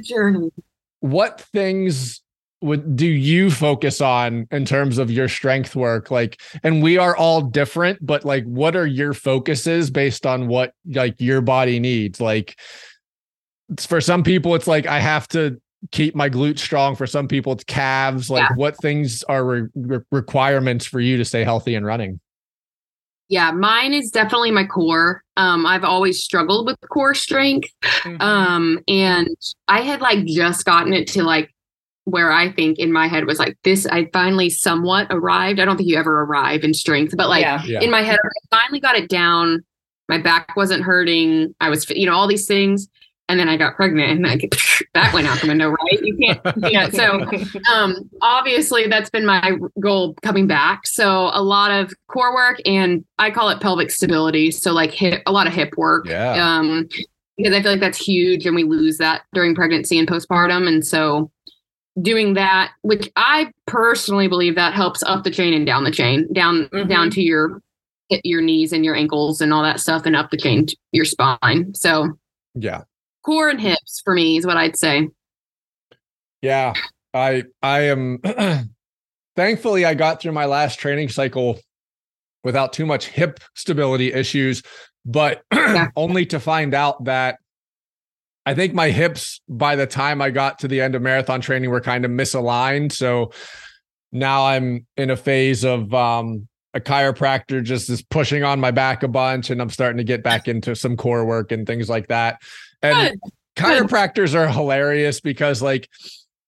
what 1.01 1.41
things 1.53 2.24
would 2.65 2.97
do 2.97 3.07
you 3.07 3.51
focus 3.51 4.01
on 4.01 4.47
in 4.51 4.65
terms 4.65 4.99
of 4.99 5.11
your 5.11 5.29
strength 5.29 5.77
work? 5.77 6.11
Like 6.11 6.41
and 6.63 6.83
we 6.83 6.99
are 6.99 7.17
all 7.17 7.43
different 7.43 8.05
but 8.05 8.25
like 8.25 8.45
what 8.45 8.75
are 8.75 8.87
your 8.87 9.13
focuses 9.13 9.91
based 9.91 10.27
on 10.27 10.49
what 10.49 10.73
like 10.87 11.21
your 11.21 11.41
body 11.41 11.79
needs? 11.79 12.21
Like 12.21 12.59
for 13.79 14.01
some 14.01 14.23
people 14.23 14.55
it's 14.55 14.67
like 14.67 14.87
i 14.87 15.01
have 15.01 15.27
to 15.27 15.59
keep 15.91 16.15
my 16.15 16.31
glutes 16.31 16.61
strong. 16.61 16.97
For 16.97 17.07
some 17.07 17.29
people 17.29 17.53
it's 17.53 17.65
calves. 17.65 18.31
Like 18.31 18.49
yeah. 18.49 18.57
what 18.57 18.77
things 18.79 19.23
are 19.25 19.45
re- 19.45 20.01
requirements 20.11 20.87
for 20.87 21.01
you 21.01 21.17
to 21.19 21.25
stay 21.25 21.45
healthy 21.45 21.75
and 21.75 21.85
running? 21.85 22.21
Yeah 23.29 23.51
mine 23.53 23.93
is 23.93 24.11
definitely 24.11 24.51
my 24.51 24.65
core. 24.65 25.23
Um 25.37 25.67
i've 25.67 25.85
always 25.85 26.23
struggled 26.23 26.67
with 26.67 26.77
core 26.91 27.15
strength. 27.15 27.69
Mm-hmm. 27.83 28.21
um 28.21 28.81
and 28.89 29.37
i 29.69 29.81
had 29.81 30.01
like 30.01 30.25
just 30.25 30.65
gotten 30.65 30.93
it 30.93 31.07
to 31.09 31.23
like 31.23 31.54
where 32.05 32.31
I 32.31 32.53
think 32.53 32.79
in 32.79 32.93
my 32.93 33.09
head 33.09 33.25
was 33.25 33.39
like 33.39 33.57
this 33.65 33.87
I 33.87 34.09
finally 34.13 34.51
somewhat 34.51 35.07
arrived. 35.11 35.59
I 35.59 35.65
don't 35.65 35.77
think 35.77 35.89
you 35.89 35.97
ever 35.97 36.23
arrive 36.23 36.63
in 36.63 36.75
strength, 36.75 37.15
but 37.17 37.29
like 37.29 37.43
yeah. 37.43 37.63
Yeah. 37.65 37.81
in 37.81 37.91
my 37.91 38.03
head 38.03 38.19
I 38.23 38.57
finally 38.61 38.81
got 38.81 38.97
it 38.97 39.09
down. 39.09 39.65
My 40.09 40.19
back 40.19 40.55
wasn't 40.57 40.83
hurting. 40.83 41.55
I 41.61 41.71
was 41.71 41.89
you 41.91 42.07
know 42.07 42.15
all 42.15 42.29
these 42.29 42.47
things 42.47 42.89
and 43.29 43.41
then 43.41 43.49
I 43.49 43.57
got 43.57 43.75
pregnant 43.75 44.11
and 44.11 44.23
like 44.23 44.55
that 44.95 45.15
went 45.15 45.27
out 45.27 45.41
the 45.41 45.49
window, 45.49 45.71
right? 45.71 46.03
You 46.03 46.17
can't 46.17 46.73
yeah. 46.73 46.89
So 46.93 47.25
um 47.73 48.11
obviously 48.21 48.87
that's 48.87 49.09
been 49.09 49.25
my 49.25 49.57
goal 49.81 50.15
coming 50.23 50.47
back. 50.47 50.87
So 50.87 51.31
a 51.33 51.43
lot 51.43 51.71
of 51.71 51.93
core 52.09 52.35
work 52.35 52.61
and 52.67 53.03
I 53.19 53.31
call 53.31 53.49
it 53.49 53.61
pelvic 53.61 53.91
stability. 53.91 54.51
So 54.51 54.73
like 54.73 54.91
hip 54.91 55.23
a 55.27 55.33
lot 55.33 55.47
of 55.47 55.55
hip 55.55 55.75
work. 55.79 56.07
Yeah. 56.07 56.35
Um 56.35 56.87
because 57.37 57.53
I 57.53 57.63
feel 57.63 57.73
like 57.73 57.81
that's 57.81 57.99
huge 57.99 58.47
and 58.47 58.55
we 58.55 58.63
lose 58.63 58.99
that 58.99 59.23
during 59.33 59.55
pregnancy 59.55 59.99
and 59.99 60.07
postpartum. 60.07 60.69
And 60.69 60.87
so 60.87 61.33
doing 62.03 62.35
that, 62.35 62.73
which 62.83 63.11
I 63.17 63.51
personally 63.67 64.29
believe 64.29 64.55
that 64.57 64.75
helps 64.75 65.03
up 65.05 65.25
the 65.25 65.31
chain 65.31 65.55
and 65.55 65.65
down 65.65 65.85
the 65.85 65.91
chain, 65.91 66.27
down 66.33 66.67
Mhm. 66.73 66.89
down 66.89 67.11
to 67.11 67.23
your 67.23 67.61
your 68.23 68.43
knees 68.43 68.73
and 68.73 68.85
your 68.85 68.95
ankles 68.95 69.41
and 69.41 69.53
all 69.53 69.63
that 69.63 69.81
stuff, 69.81 70.05
and 70.07 70.15
up 70.15 70.31
the 70.31 70.37
chain 70.37 70.67
to 70.67 70.77
your 70.93 71.05
spine. 71.07 71.73
So 71.75 72.11
Yeah. 72.55 72.83
core 73.25 73.49
and 73.49 73.61
hips 73.61 74.03
for 74.05 74.15
me 74.15 74.37
is 74.37 74.47
what 74.47 74.57
I'd 74.57 74.77
say. 74.77 75.09
Yeah. 76.43 76.75
I 77.15 77.45
I 77.63 77.81
am 77.83 78.21
thankfully 79.37 79.85
I 79.85 79.95
got 79.95 80.21
through 80.21 80.33
my 80.33 80.45
last 80.47 80.79
training 80.79 81.09
cycle 81.09 81.59
without 82.43 82.73
too 82.73 82.85
much 82.87 83.07
hip 83.07 83.41
stability 83.55 84.13
issues, 84.13 84.63
but 85.07 85.43
Yeah. 85.53 85.89
only 85.97 86.27
to 86.27 86.39
find 86.41 86.75
out 86.75 87.05
that 87.05 87.39
I 88.47 88.55
think 88.55 88.75
my 88.75 88.91
hips 88.91 89.41
by 89.49 89.77
the 89.77 89.87
time 89.87 90.21
I 90.21 90.31
got 90.31 90.59
to 90.61 90.69
the 90.69 90.81
end 90.81 90.95
of 90.95 91.03
marathon 91.03 91.41
training 91.41 91.71
were 91.71 91.81
kind 91.81 92.05
of 92.05 92.11
misaligned. 92.11 92.93
So 92.93 93.33
now 94.13 94.47
I'm 94.47 94.87
in 94.97 95.11
a 95.11 95.17
phase 95.17 95.65
of 95.65 95.93
um 95.95 96.49
a 96.75 96.81
chiropractor 96.81 97.63
just 97.63 97.89
is 97.89 98.03
pushing 98.03 98.43
on 98.43 98.59
my 98.59 98.73
back 98.73 99.03
a 99.05 99.09
bunch 99.09 99.51
and 99.51 99.63
I'm 99.63 99.71
starting 99.71 99.99
to 99.99 100.05
get 100.05 100.23
back 100.23 100.49
into 100.49 100.75
some 100.75 100.97
core 100.97 101.25
work 101.25 101.53
and 101.53 101.67
things 101.67 101.89
like 101.89 102.09
that. 102.09 102.43
And 102.83 103.19
Good. 103.21 103.33
chiropractors 103.57 104.35
are 104.35 104.49
hilarious 104.49 105.21
because 105.21 105.63
like 105.63 105.89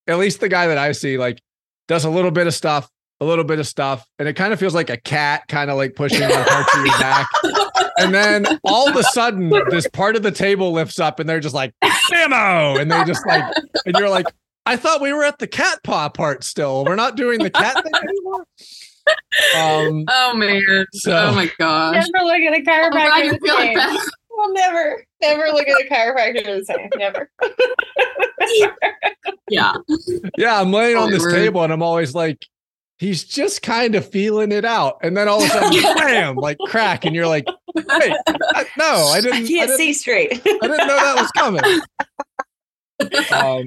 at 0.06 0.18
least 0.18 0.40
the 0.40 0.48
guy 0.48 0.66
that 0.66 0.78
I 0.78 0.92
see 0.92 1.16
like 1.16 1.40
does 1.88 2.04
a 2.04 2.10
little 2.10 2.30
bit 2.30 2.46
of 2.46 2.54
stuff, 2.54 2.90
a 3.20 3.24
little 3.24 3.44
bit 3.44 3.58
of 3.58 3.66
stuff, 3.66 4.04
and 4.18 4.28
it 4.28 4.34
kind 4.34 4.52
of 4.52 4.58
feels 4.58 4.74
like 4.74 4.90
a 4.90 4.96
cat 4.96 5.44
kind 5.48 5.70
of 5.70 5.76
like 5.76 5.94
pushing 5.94 6.22
on 6.22 6.44
parts 6.44 6.76
of 6.76 6.84
your 6.84 6.98
back. 6.98 7.28
And 7.98 8.12
then 8.14 8.46
all 8.64 8.88
of 8.88 8.96
a 8.96 9.02
sudden, 9.02 9.48
this 9.70 9.88
part 9.88 10.16
of 10.16 10.22
the 10.22 10.30
table 10.30 10.72
lifts 10.72 10.98
up 10.98 11.18
and 11.20 11.28
they're 11.28 11.40
just 11.40 11.54
like, 11.54 11.72
ammo. 12.14 12.76
And 12.78 12.90
they 12.90 13.04
just 13.04 13.26
like, 13.26 13.42
and 13.86 13.96
you're 13.96 14.08
like, 14.10 14.26
I 14.66 14.76
thought 14.76 15.00
we 15.00 15.12
were 15.12 15.24
at 15.24 15.38
the 15.38 15.46
cat 15.46 15.78
paw 15.84 16.08
part 16.08 16.44
still. 16.44 16.84
We're 16.84 16.96
not 16.96 17.16
doing 17.16 17.38
the 17.38 17.50
cat 17.50 17.82
thing 17.82 17.92
anymore. 17.94 18.46
Um, 19.56 20.04
Oh 20.08 20.34
man. 20.34 20.84
So- 20.94 21.16
oh 21.16 21.34
my 21.34 21.50
gosh. 21.58 22.04
Never 22.12 22.24
look 22.26 22.36
at 22.40 22.52
a 22.52 22.56
I'm 22.56 22.64
glad 22.64 22.92
chiropractor 22.92 23.24
you 23.24 23.32
the 23.32 23.38
feel 23.38 23.54
like 23.54 24.00
We'll 24.38 24.52
never, 24.52 25.02
never 25.22 25.44
look 25.46 25.66
at 25.66 25.80
a 25.80 25.88
chiropractor 25.88 26.44
the 26.44 26.64
same. 26.64 26.90
Never. 26.96 27.30
Yeah. 29.48 29.74
yeah, 30.38 30.60
I'm 30.60 30.72
laying 30.72 30.96
on 30.96 31.04
Oh, 31.08 31.10
this 31.10 31.22
word. 31.22 31.32
table 31.32 31.62
and 31.62 31.72
I'm 31.72 31.82
always 31.82 32.14
like, 32.14 32.44
he's 32.98 33.24
just 33.24 33.62
kind 33.62 33.94
of 33.94 34.08
feeling 34.08 34.52
it 34.52 34.64
out. 34.64 34.98
And 35.02 35.16
then 35.16 35.28
all 35.28 35.42
of 35.42 35.48
a 35.48 35.48
sudden, 35.48 35.82
bam, 35.96 36.36
like 36.36 36.58
crack. 36.66 37.04
And 37.04 37.14
you're 37.14 37.26
like, 37.26 37.46
wait, 37.74 37.86
I, 38.26 38.66
no, 38.78 39.10
I 39.12 39.20
didn't, 39.20 39.34
I 39.34 39.36
I 39.36 39.46
can't 39.46 39.48
didn't, 39.48 39.76
see 39.76 39.92
straight. 39.92 40.32
I 40.32 40.36
didn't 40.36 40.86
know 40.86 40.86
that 40.86 41.16
was 41.16 41.30
coming. 41.32 41.80
Um, 43.30 43.66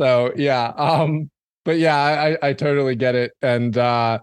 so 0.00 0.32
yeah 0.36 0.72
um 0.76 1.28
but 1.64 1.78
yeah 1.78 1.96
I, 1.96 2.30
I 2.30 2.38
i 2.42 2.52
totally 2.52 2.94
get 2.94 3.14
it 3.14 3.32
and 3.42 3.76
uh 3.76 4.20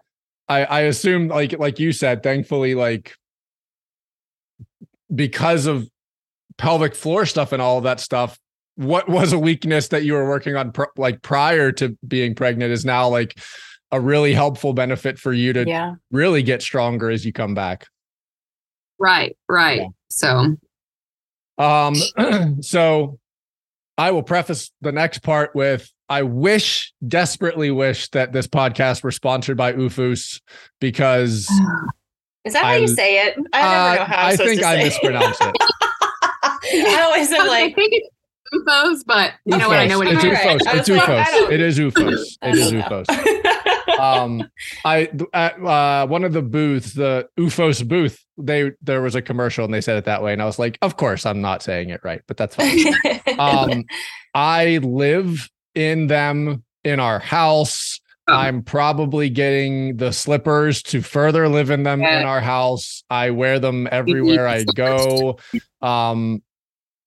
i 0.47 0.63
i 0.63 0.79
assume 0.81 1.27
like 1.27 1.59
like 1.59 1.79
you 1.79 1.91
said 1.91 2.23
thankfully 2.23 2.73
like 2.73 3.13
because 5.13 5.65
of 5.65 5.89
pelvic 6.57 6.95
floor 6.95 7.25
stuff 7.25 7.51
and 7.51 7.61
all 7.61 7.77
of 7.77 7.83
that 7.83 7.99
stuff 7.99 8.39
what 8.75 9.09
was 9.09 9.33
a 9.33 9.39
weakness 9.39 9.89
that 9.89 10.03
you 10.03 10.13
were 10.13 10.27
working 10.27 10.55
on 10.55 10.71
pr- 10.71 10.85
like 10.95 11.21
prior 11.21 11.71
to 11.73 11.97
being 12.07 12.33
pregnant 12.33 12.71
is 12.71 12.85
now 12.85 13.09
like 13.09 13.37
a 13.91 13.99
really 14.01 14.33
helpful 14.33 14.73
benefit 14.73 15.17
for 15.17 15.31
you 15.33 15.53
to 15.53 15.65
Yeah. 15.67 15.93
really 16.11 16.43
get 16.43 16.61
stronger 16.61 17.09
as 17.09 17.25
you 17.25 17.31
come 17.33 17.53
back 17.53 17.87
right, 18.99 19.37
right. 19.47 19.79
Yeah. 19.81 19.87
So 20.09 20.55
Um, 21.59 21.95
so 22.61 23.19
I 23.97 24.11
will 24.11 24.23
preface 24.23 24.71
the 24.81 24.91
next 24.91 25.19
part 25.19 25.55
with 25.55 25.91
I 26.09 26.21
wish, 26.23 26.93
desperately 27.07 27.69
wish 27.69 28.09
that 28.11 28.31
this 28.31 28.47
podcast 28.47 29.03
were 29.03 29.11
sponsored 29.11 29.57
by 29.57 29.73
OOFOS 29.73 30.41
because 30.79 31.47
Is 32.45 32.53
that 32.53 32.63
how 32.63 32.73
you 32.75 32.87
say 32.87 33.27
it? 33.27 33.35
I 33.53 33.61
never 33.61 33.95
know 33.97 34.01
uh, 34.03 34.05
how 34.05 34.17
I'm 34.17 34.25
I 34.33 34.35
think 34.37 34.61
to 34.61 34.67
I 34.67 34.75
say 34.77 34.83
mispronounced 34.85 35.41
it. 35.41 35.55
I 36.43 37.01
always 37.03 37.29
am 37.31 37.47
like, 37.47 37.75
think 37.75 37.89
it's 37.93 38.09
UFOs, 38.53 39.03
but 39.05 39.33
you 39.45 39.57
know 39.57 39.67
what? 39.69 39.77
I 39.79 39.87
know 39.87 39.97
what 39.99 40.07
it 40.07 40.15
It's 40.15 40.23
is. 40.23 40.31
OOFOS. 40.31 40.67
I 40.67 40.77
It's 40.77 40.89
was 40.89 40.97
like, 40.97 41.07
OOFOS. 41.07 41.25
don't- 41.31 41.51
It 41.53 41.61
is 41.61 41.79
OOFOS. 41.79 42.37
It 42.43 42.55
is. 42.55 42.71
OOFOS. 42.73 43.99
Um, 43.99 44.47
I 44.85 45.09
at 45.33 45.59
uh, 45.63 46.05
one 46.07 46.23
of 46.23 46.33
the 46.33 46.41
booths, 46.43 46.93
the 46.93 47.27
OOFOS 47.39 47.87
booth, 47.87 48.23
they 48.37 48.71
there 48.81 49.01
was 49.01 49.15
a 49.15 49.21
commercial 49.21 49.65
and 49.65 49.73
they 49.73 49.81
said 49.81 49.97
it 49.97 50.05
that 50.05 50.21
way, 50.21 50.33
and 50.33 50.41
I 50.41 50.45
was 50.45 50.59
like, 50.59 50.77
of 50.81 50.97
course, 50.97 51.25
I'm 51.25 51.41
not 51.41 51.63
saying 51.63 51.89
it 51.89 52.01
right, 52.03 52.21
but 52.27 52.37
that's 52.37 52.55
fine. 52.55 52.93
um 53.39 53.83
i 54.35 54.77
live 54.83 55.49
in 55.73 56.07
them 56.07 56.63
in 56.83 56.99
our 56.99 57.19
house 57.19 57.99
Oh. 58.29 58.33
i'm 58.33 58.61
probably 58.61 59.29
getting 59.29 59.95
the 59.97 60.11
slippers 60.11 60.83
to 60.83 61.01
further 61.01 61.47
live 61.47 61.69
in 61.69 61.83
them 61.83 62.01
in 62.03 62.25
our 62.25 62.41
house 62.41 63.03
i 63.09 63.29
wear 63.29 63.57
them 63.57 63.87
everywhere 63.89 64.45
i 64.47 64.65
go 64.75 65.37
um 65.81 66.43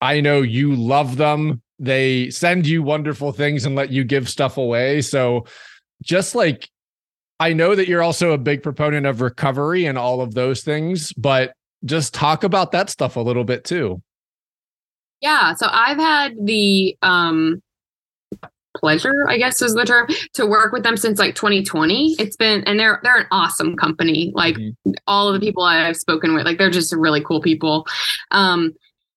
i 0.00 0.20
know 0.20 0.40
you 0.42 0.74
love 0.74 1.16
them 1.16 1.60
they 1.78 2.28
send 2.30 2.66
you 2.66 2.82
wonderful 2.82 3.32
things 3.32 3.64
and 3.64 3.74
let 3.74 3.90
you 3.90 4.04
give 4.04 4.28
stuff 4.28 4.56
away 4.56 5.00
so 5.00 5.44
just 6.02 6.34
like 6.34 6.68
i 7.40 7.52
know 7.52 7.74
that 7.74 7.88
you're 7.88 8.02
also 8.02 8.32
a 8.32 8.38
big 8.38 8.62
proponent 8.62 9.06
of 9.06 9.20
recovery 9.20 9.86
and 9.86 9.96
all 9.98 10.20
of 10.20 10.34
those 10.34 10.62
things 10.62 11.12
but 11.14 11.52
just 11.84 12.12
talk 12.12 12.44
about 12.44 12.72
that 12.72 12.90
stuff 12.90 13.16
a 13.16 13.20
little 13.20 13.44
bit 13.44 13.64
too 13.64 14.00
Yeah, 15.22 15.54
so 15.54 15.66
I've 15.70 15.98
had 15.98 16.32
the 16.44 16.96
um 17.02 17.62
pleasure, 18.76 19.26
I 19.28 19.36
guess 19.36 19.60
is 19.60 19.74
the 19.74 19.84
term, 19.84 20.06
to 20.34 20.46
work 20.46 20.72
with 20.72 20.82
them 20.82 20.96
since 20.96 21.18
like 21.18 21.34
2020. 21.34 22.14
It's 22.18 22.36
been 22.36 22.62
and 22.64 22.78
they're 22.78 23.00
they're 23.02 23.18
an 23.18 23.26
awesome 23.30 23.76
company. 23.76 24.32
Like 24.34 24.56
Mhm. 24.56 24.74
all 25.06 25.28
of 25.28 25.34
the 25.34 25.40
people 25.44 25.62
I've 25.62 25.96
spoken 25.96 26.34
with, 26.34 26.44
like 26.44 26.56
they're 26.58 26.70
just 26.70 26.92
really 26.94 27.22
cool 27.22 27.40
people. 27.42 27.86
Um 28.30 28.72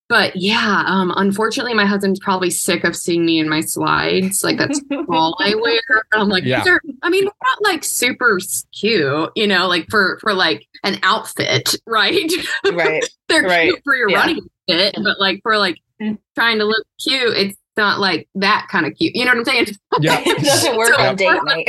but 0.09 0.35
yeah, 0.35 0.83
um 0.85 1.11
unfortunately 1.15 1.73
my 1.73 1.85
husband's 1.85 2.19
probably 2.19 2.49
sick 2.49 2.83
of 2.83 2.95
seeing 2.95 3.25
me 3.25 3.39
in 3.39 3.49
my 3.49 3.61
slides. 3.61 4.43
Like 4.43 4.57
that's 4.57 4.79
all 5.09 5.35
I 5.39 5.55
wear. 5.61 5.79
And 6.11 6.21
I'm 6.21 6.29
like, 6.29 6.43
Yeah. 6.43 6.63
are 6.67 6.81
I 7.01 7.09
mean, 7.09 7.23
they're 7.23 7.31
not 7.43 7.61
like 7.63 7.83
super 7.83 8.37
cute, 8.79 9.31
you 9.35 9.47
know, 9.47 9.67
like 9.67 9.87
for 9.89 10.17
for 10.21 10.33
like 10.33 10.67
an 10.83 10.99
outfit, 11.03 11.75
right? 11.87 12.31
right. 12.71 13.03
they're 13.29 13.43
Right. 13.43 13.69
cute 13.69 13.81
for 13.83 13.95
your 13.95 14.09
Yeah. 14.09 14.17
running 14.17 14.41
fit, 14.67 14.95
but 15.03 15.19
like 15.19 15.39
for 15.43 15.57
like 15.57 15.77
Mm. 16.01 16.17
trying 16.35 16.57
to 16.57 16.65
look 16.65 16.83
cute, 17.01 17.37
it's 17.37 17.55
not 17.77 17.99
like 17.99 18.27
that 18.35 18.67
kind 18.71 18.85
of 18.87 18.95
cute. 18.95 19.15
You 19.15 19.25
know 19.25 19.31
what 19.31 19.37
I'm 19.37 19.45
saying? 19.45 19.67
yeah 20.01 20.19
it 20.25 20.43
doesn't 20.43 20.75
work 20.75 20.87
So- 20.95 21.01
on 21.03 21.15
date 21.15 21.39
night. 21.43 21.67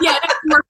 yeah, 0.00 0.16
it 0.16 0.22
doesn't 0.22 0.50
work. 0.50 0.66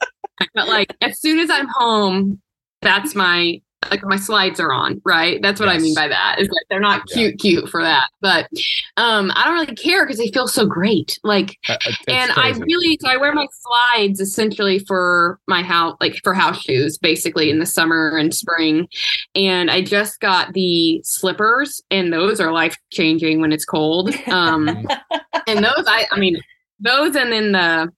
but 0.54 0.68
like 0.68 0.94
as 1.02 1.20
soon 1.20 1.38
as 1.38 1.50
I'm 1.50 1.68
home, 1.68 2.40
that's 2.80 3.14
my 3.14 3.60
like 3.90 4.02
my 4.04 4.16
slides 4.16 4.60
are 4.60 4.72
on, 4.72 5.00
right? 5.04 5.40
That's 5.42 5.58
what 5.60 5.68
I 5.68 5.76
mean 5.78 5.86
Yes. 5.88 5.94
by 5.96 6.08
that. 6.08 6.36
Is 6.38 6.48
like 6.48 6.64
they're 6.70 6.80
not 6.80 7.02
Yeah. 7.08 7.14
cute, 7.14 7.40
cute 7.40 7.68
for 7.68 7.82
that. 7.82 8.08
But 8.20 8.48
um 8.96 9.32
I 9.34 9.44
don't 9.44 9.54
really 9.54 9.74
care 9.74 10.04
because 10.04 10.18
they 10.18 10.28
feel 10.28 10.46
so 10.48 10.66
great. 10.66 11.18
Like 11.24 11.56
Uh, 11.68 11.76
it's 11.86 11.98
and 12.08 12.32
I 12.32 12.50
really 12.50 12.98
so 13.00 13.08
I 13.08 13.16
wear 13.16 13.32
my 13.34 13.46
slides 13.50 14.20
essentially 14.20 14.78
for 14.80 15.38
my 15.48 15.62
house 15.62 15.96
like 16.00 16.20
for 16.22 16.34
house 16.34 16.60
shoes 16.62 16.98
basically 16.98 17.50
in 17.50 17.58
the 17.58 17.66
summer 17.66 18.16
and 18.16 18.32
spring. 18.32 18.88
And 19.34 19.70
I 19.70 19.82
just 19.82 20.20
got 20.20 20.52
the 20.52 21.00
slippers 21.04 21.80
and 21.90 22.12
those 22.12 22.40
are 22.40 22.52
life 22.52 22.76
changing 22.92 23.40
when 23.40 23.52
it's 23.52 23.64
cold. 23.64 24.14
Um 24.28 24.68
and 25.48 25.64
those 25.64 25.84
I 25.86 26.06
I 26.12 26.18
mean 26.18 26.40
those 26.80 27.14
and 27.16 27.32
then 27.32 27.52
the 27.52 27.92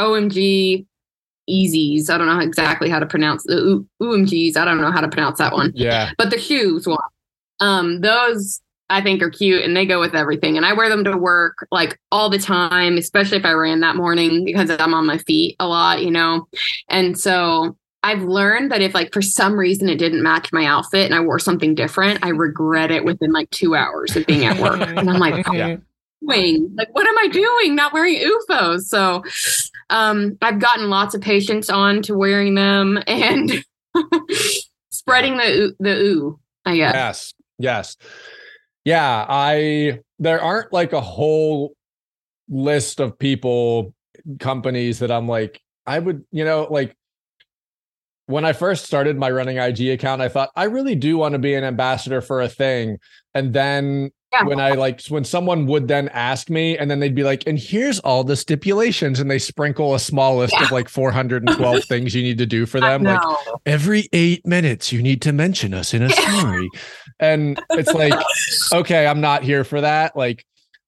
OOmg 0.00 0.86
Easies. 1.50 2.08
I 2.08 2.18
don't 2.18 2.26
know 2.28 2.38
exactly 2.38 2.88
how 2.88 2.98
to 2.98 3.06
pronounce 3.06 3.42
the 3.44 3.54
U- 3.56 3.88
OMGs. 4.00 4.56
I 4.56 4.64
don't 4.64 4.80
know 4.80 4.90
how 4.92 5.00
to 5.00 5.08
pronounce 5.08 5.38
that 5.38 5.52
one 5.52 5.72
yeah 5.74 6.10
but 6.18 6.30
the 6.30 6.38
shoes 6.38 6.86
one 6.86 6.98
um 7.60 8.00
those 8.00 8.60
i 8.90 9.00
think 9.00 9.22
are 9.22 9.30
cute 9.30 9.62
and 9.64 9.76
they 9.76 9.86
go 9.86 10.00
with 10.00 10.14
everything 10.14 10.56
and 10.56 10.64
i 10.66 10.72
wear 10.72 10.88
them 10.88 11.04
to 11.04 11.16
work 11.16 11.66
like 11.70 11.98
all 12.10 12.28
the 12.30 12.38
time 12.38 12.96
especially 12.96 13.38
if 13.38 13.44
i 13.44 13.52
ran 13.52 13.80
that 13.80 13.96
morning 13.96 14.44
because 14.44 14.70
i'm 14.70 14.94
on 14.94 15.06
my 15.06 15.18
feet 15.18 15.56
a 15.60 15.66
lot 15.66 16.02
you 16.02 16.10
know 16.10 16.46
and 16.88 17.18
so 17.18 17.76
i've 18.02 18.22
learned 18.22 18.70
that 18.70 18.82
if 18.82 18.94
like 18.94 19.12
for 19.12 19.22
some 19.22 19.54
reason 19.58 19.88
it 19.88 19.96
didn't 19.98 20.22
match 20.22 20.52
my 20.52 20.64
outfit 20.64 21.06
and 21.06 21.14
i 21.14 21.20
wore 21.20 21.38
something 21.38 21.74
different 21.74 22.24
i 22.24 22.28
regret 22.28 22.90
it 22.90 23.04
within 23.04 23.32
like 23.32 23.48
two 23.50 23.74
hours 23.74 24.14
of 24.16 24.26
being 24.26 24.44
at 24.44 24.58
work 24.60 24.80
and 24.80 25.08
i'm 25.08 25.18
like 25.20 25.46
Yeah. 25.52 25.76
Doing? 26.26 26.74
Like, 26.76 26.94
what 26.94 27.06
am 27.06 27.18
I 27.18 27.28
doing? 27.28 27.74
Not 27.74 27.92
wearing 27.92 28.16
UFOs. 28.16 28.82
So, 28.82 29.22
um, 29.90 30.38
I've 30.40 30.58
gotten 30.58 30.90
lots 30.90 31.14
of 31.14 31.20
patients 31.20 31.68
on 31.68 32.02
to 32.02 32.16
wearing 32.16 32.54
them 32.54 33.02
and 33.06 33.64
spreading 34.90 35.36
the 35.36 35.74
the 35.78 35.96
ooh. 35.96 36.38
I 36.64 36.76
guess. 36.76 36.94
Yes. 36.94 37.34
Yes. 37.58 37.96
Yeah. 38.84 39.26
I, 39.28 40.00
there 40.18 40.40
aren't 40.40 40.72
like 40.72 40.92
a 40.92 41.00
whole 41.00 41.74
list 42.48 43.00
of 43.00 43.18
people, 43.18 43.94
companies 44.38 45.00
that 45.00 45.10
I'm 45.10 45.26
like, 45.26 45.60
I 45.86 45.98
would, 45.98 46.24
you 46.30 46.44
know, 46.44 46.68
like 46.70 46.96
when 48.26 48.44
I 48.44 48.52
first 48.52 48.84
started 48.84 49.18
my 49.18 49.30
running 49.30 49.56
IG 49.58 49.88
account, 49.88 50.22
I 50.22 50.28
thought 50.28 50.50
I 50.54 50.64
really 50.64 50.94
do 50.94 51.18
want 51.18 51.32
to 51.32 51.38
be 51.38 51.54
an 51.54 51.64
ambassador 51.64 52.20
for 52.20 52.40
a 52.40 52.48
thing. 52.48 52.98
And 53.34 53.52
then 53.52 54.10
Yeah. 54.32 54.44
when 54.44 54.60
I 54.60 54.70
like 54.72 55.02
when 55.08 55.24
someone 55.24 55.66
would 55.66 55.88
then 55.88 56.08
ask 56.08 56.48
me, 56.48 56.78
and 56.78 56.90
then 56.90 57.00
they'd 57.00 57.14
be 57.14 57.22
like, 57.24 57.46
"And 57.46 57.58
here's 57.58 57.98
all 58.00 58.24
the 58.24 58.34
stipulations," 58.36 59.20
and 59.20 59.30
they 59.30 59.38
sprinkle 59.38 59.94
a 59.94 59.98
small 59.98 60.38
list 60.38 60.54
of 60.60 60.70
like 60.70 60.88
412 60.88 61.84
things 61.88 62.14
you 62.14 62.22
need 62.22 62.38
to 62.38 62.46
do 62.46 62.64
for 62.64 62.80
them. 62.80 63.02
Like 63.02 63.20
every 63.66 64.08
eight 64.14 64.46
minutes, 64.46 64.90
you 64.92 65.02
need 65.02 65.20
to 65.22 65.32
mention 65.32 65.74
us 65.74 65.92
in 65.92 66.02
a 66.02 66.08
story, 66.10 66.68
and 67.20 67.60
it's 67.70 67.92
like, 67.92 68.14
okay, 68.72 69.06
I'm 69.06 69.20
not 69.20 69.42
here 69.42 69.64
for 69.64 69.82
that. 69.82 70.16
Like, 70.16 70.46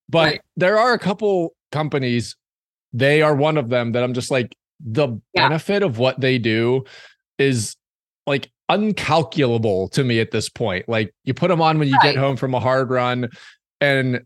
but 0.09 0.25
Right. 0.25 0.41
there 0.57 0.79
are 0.79 0.93
a 0.93 0.99
couple 0.99 1.53
companies. 1.71 2.35
They 2.93 3.21
are 3.21 3.35
one 3.35 3.57
of 3.57 3.69
them 3.69 3.91
that 3.91 4.03
I'm 4.03 4.13
just 4.13 4.31
like 4.31 4.55
the 4.83 5.19
Yeah. 5.35 5.49
benefit 5.49 5.83
of 5.83 5.99
what 5.99 6.19
they 6.19 6.37
do 6.39 6.83
is 7.37 7.75
like 8.25 8.49
uncalculable 8.69 9.89
to 9.91 10.03
me 10.03 10.19
at 10.19 10.31
this 10.31 10.49
point. 10.49 10.87
Like 10.89 11.13
you 11.23 11.33
put 11.33 11.49
them 11.49 11.61
on 11.61 11.79
when 11.79 11.87
you 11.87 11.97
get 12.01 12.15
home 12.15 12.35
from 12.37 12.53
a 12.53 12.59
hard 12.59 12.89
run 12.89 13.29
and 13.81 14.21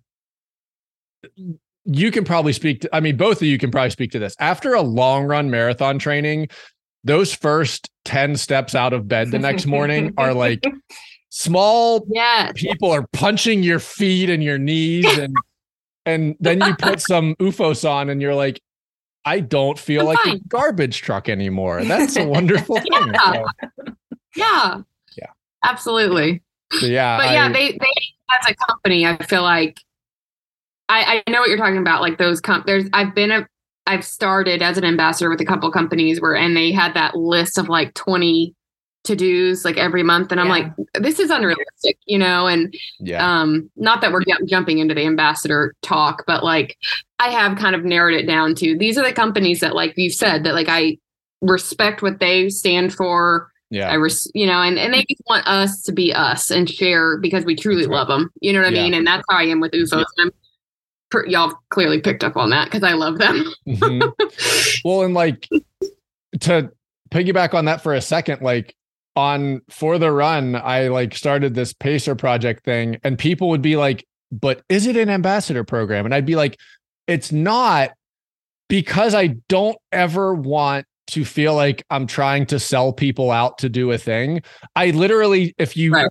you 1.86 2.12
can 2.12 2.24
probably 2.24 2.54
speak 2.54 2.82
to 2.82 2.90
I 2.96 3.00
mean 3.00 3.18
both 3.18 3.38
of 3.38 3.44
you 3.48 3.58
can 3.58 3.72
probably 3.72 3.90
speak 3.90 4.12
to 4.12 4.20
this. 4.20 4.36
After 4.40 4.74
a 4.74 4.82
long 4.82 5.26
run 5.26 5.50
marathon 5.50 6.00
training, 6.00 6.48
those 7.04 7.34
first 7.34 7.90
10 8.06 8.36
steps 8.36 8.76
out 8.76 8.94
of 8.94 9.08
bed 9.08 9.32
the 9.32 9.40
next 9.40 9.66
morning 9.66 10.14
are 10.18 10.34
like 10.34 10.64
small 11.30 12.06
Yes. 12.10 12.54
people 12.56 12.92
are 12.92 13.06
punching 13.14 13.64
your 13.64 13.80
feet 13.80 14.30
and 14.30 14.44
your 14.44 14.58
knees 14.58 15.06
and 15.18 15.36
and 16.06 16.36
then 16.40 16.62
you 16.62 16.76
put 16.76 17.00
some 17.08 17.36
ufos 17.36 17.90
on 17.90 18.10
and 18.10 18.22
you're 18.22 18.36
like 18.36 18.62
I 19.26 19.42
don't 19.42 19.78
feel 19.78 20.02
I'm 20.02 20.16
like 20.16 20.26
a 20.28 20.40
garbage 20.48 21.02
truck 21.02 21.28
anymore. 21.28 21.84
That's 21.84 22.16
a 22.16 22.26
wonderful 22.26 22.78
thing. 22.80 23.14
So, 23.26 23.46
Yeah. 24.36 24.78
Yeah. 25.18 25.28
Absolutely. 25.64 26.42
so 26.72 26.86
yeah, 26.86 27.18
But 27.18 27.32
yeah, 27.34 27.46
I- 27.46 27.52
they 27.52 27.72
they 27.74 27.94
as 28.32 28.50
a 28.52 28.56
company, 28.68 29.06
I 29.06 29.18
feel 29.26 29.42
like 29.42 29.80
I 30.88 31.22
I 31.28 31.32
know 31.32 31.40
what 31.40 31.50
you're 31.50 31.58
talking 31.58 31.78
about. 31.80 32.02
Like 32.02 32.18
those 32.18 32.40
com- 32.42 32.64
there's 32.66 32.86
I've 32.94 33.16
been 33.16 33.32
a 33.32 33.48
I've 33.88 34.06
started 34.06 34.62
as 34.62 34.78
an 34.78 34.86
ambassador 34.86 35.30
with 35.30 35.42
a 35.42 35.46
couple 35.46 35.72
companies 35.72 36.22
where 36.22 36.36
and 36.36 36.56
they 36.56 36.72
had 36.72 36.94
that 36.94 37.16
list 37.16 37.58
of 37.58 37.70
like 37.70 37.94
20 37.96 38.54
to 39.06 39.16
dos 39.16 39.64
like 39.66 39.78
every 39.78 40.04
month 40.04 40.32
and 40.32 40.40
I'm 40.40 40.48
Yeah. 40.48 40.52
like 40.52 40.74
this 40.96 41.20
is 41.20 41.30
unrealistic, 41.32 41.98
you 42.06 42.20
know, 42.20 42.48
and 42.48 42.74
yeah. 43.00 43.42
um 43.42 43.72
not 43.78 44.02
that 44.02 44.12
we're 44.12 44.24
ju- 44.26 44.46
jumping 44.46 44.78
into 44.80 44.94
the 44.94 45.06
ambassador 45.06 45.74
talk 45.82 46.24
but 46.28 46.44
like 46.44 46.78
i 47.18 47.30
have 47.30 47.58
kind 47.58 47.76
of 47.76 47.86
narrowed 47.86 48.14
it 48.14 48.26
down 48.28 48.54
to 48.56 48.78
these 48.78 48.98
are 48.98 49.04
the 49.06 49.14
companies 49.14 49.62
that 49.62 49.74
like 49.74 49.94
you've 49.98 50.14
said 50.14 50.44
that 50.44 50.54
like 50.54 50.68
i 50.70 50.98
respect 51.42 52.02
what 52.02 52.20
they 52.20 52.50
stand 52.50 52.94
for 52.94 53.50
i 53.72 53.76
yeah. 53.76 53.96
res- 53.96 54.32
you 54.34 54.46
know 54.48 54.62
and, 54.62 54.80
and 54.80 54.94
they 54.94 55.06
just 55.10 55.22
want 55.28 55.46
us 55.48 55.82
to 55.84 55.92
be 55.92 56.14
us 56.14 56.50
and 56.50 56.70
share 56.70 57.18
because 57.18 57.46
we 57.46 57.56
truly 57.56 57.86
right. 57.86 57.96
love 57.98 58.08
them 58.08 58.32
you 58.42 58.52
know 58.52 58.62
what 58.62 58.74
Yeah. 58.74 58.80
i 58.80 58.84
mean 58.84 58.94
and 58.96 59.06
that's 59.06 59.24
how 59.30 59.38
i 59.38 59.44
am 59.44 59.60
with 59.60 59.72
ufos 59.74 60.06
I'm, 60.20 60.32
per- 61.12 61.26
y'all 61.28 61.54
clearly 61.70 62.02
picked 62.02 62.24
up 62.24 62.36
on 62.36 62.50
that 62.50 62.66
because 62.66 62.84
i 62.84 62.94
love 62.94 63.18
them 63.20 63.44
Mhm. 63.68 64.12
well, 64.84 65.04
and 65.04 65.14
like 65.14 65.48
to 66.42 66.72
piggyback 67.12 67.54
on 67.54 67.66
that 67.66 67.82
for 67.82 67.94
a 67.94 68.02
second, 68.02 68.42
like 68.42 68.76
on 69.16 69.62
for 69.70 69.98
the 69.98 70.12
run, 70.12 70.56
I 70.56 70.88
like 70.90 71.16
started 71.16 71.54
this 71.56 71.74
pacer 71.74 72.16
project 72.16 72.64
thing, 72.64 73.00
and 73.04 73.18
people 73.18 73.50
would 73.50 73.62
be 73.64 73.76
like, 73.76 74.06
"But 74.32 74.62
is 74.70 74.86
it 74.88 74.96
an 74.96 75.10
ambassador 75.10 75.64
program?" 75.64 76.06
And 76.06 76.14
I'd 76.14 76.26
be 76.28 76.36
like, 76.36 76.58
"It's 77.08 77.32
not," 77.32 77.92
because 78.68 79.16
I 79.16 79.36
don't 79.50 79.78
ever 79.92 80.34
want 80.36 80.86
to 81.10 81.26
feel 81.26 81.56
like 81.56 81.84
I'm 81.90 82.08
trying 82.08 82.46
to 82.48 82.60
sell 82.60 82.94
people 82.94 83.32
out 83.32 83.58
to 83.60 83.70
do 83.70 83.92
a 83.92 83.98
thing. 83.98 84.42
I 84.76 84.92
literally, 84.92 85.54
if 85.58 85.76
you 85.78 85.94
Right. 85.94 86.08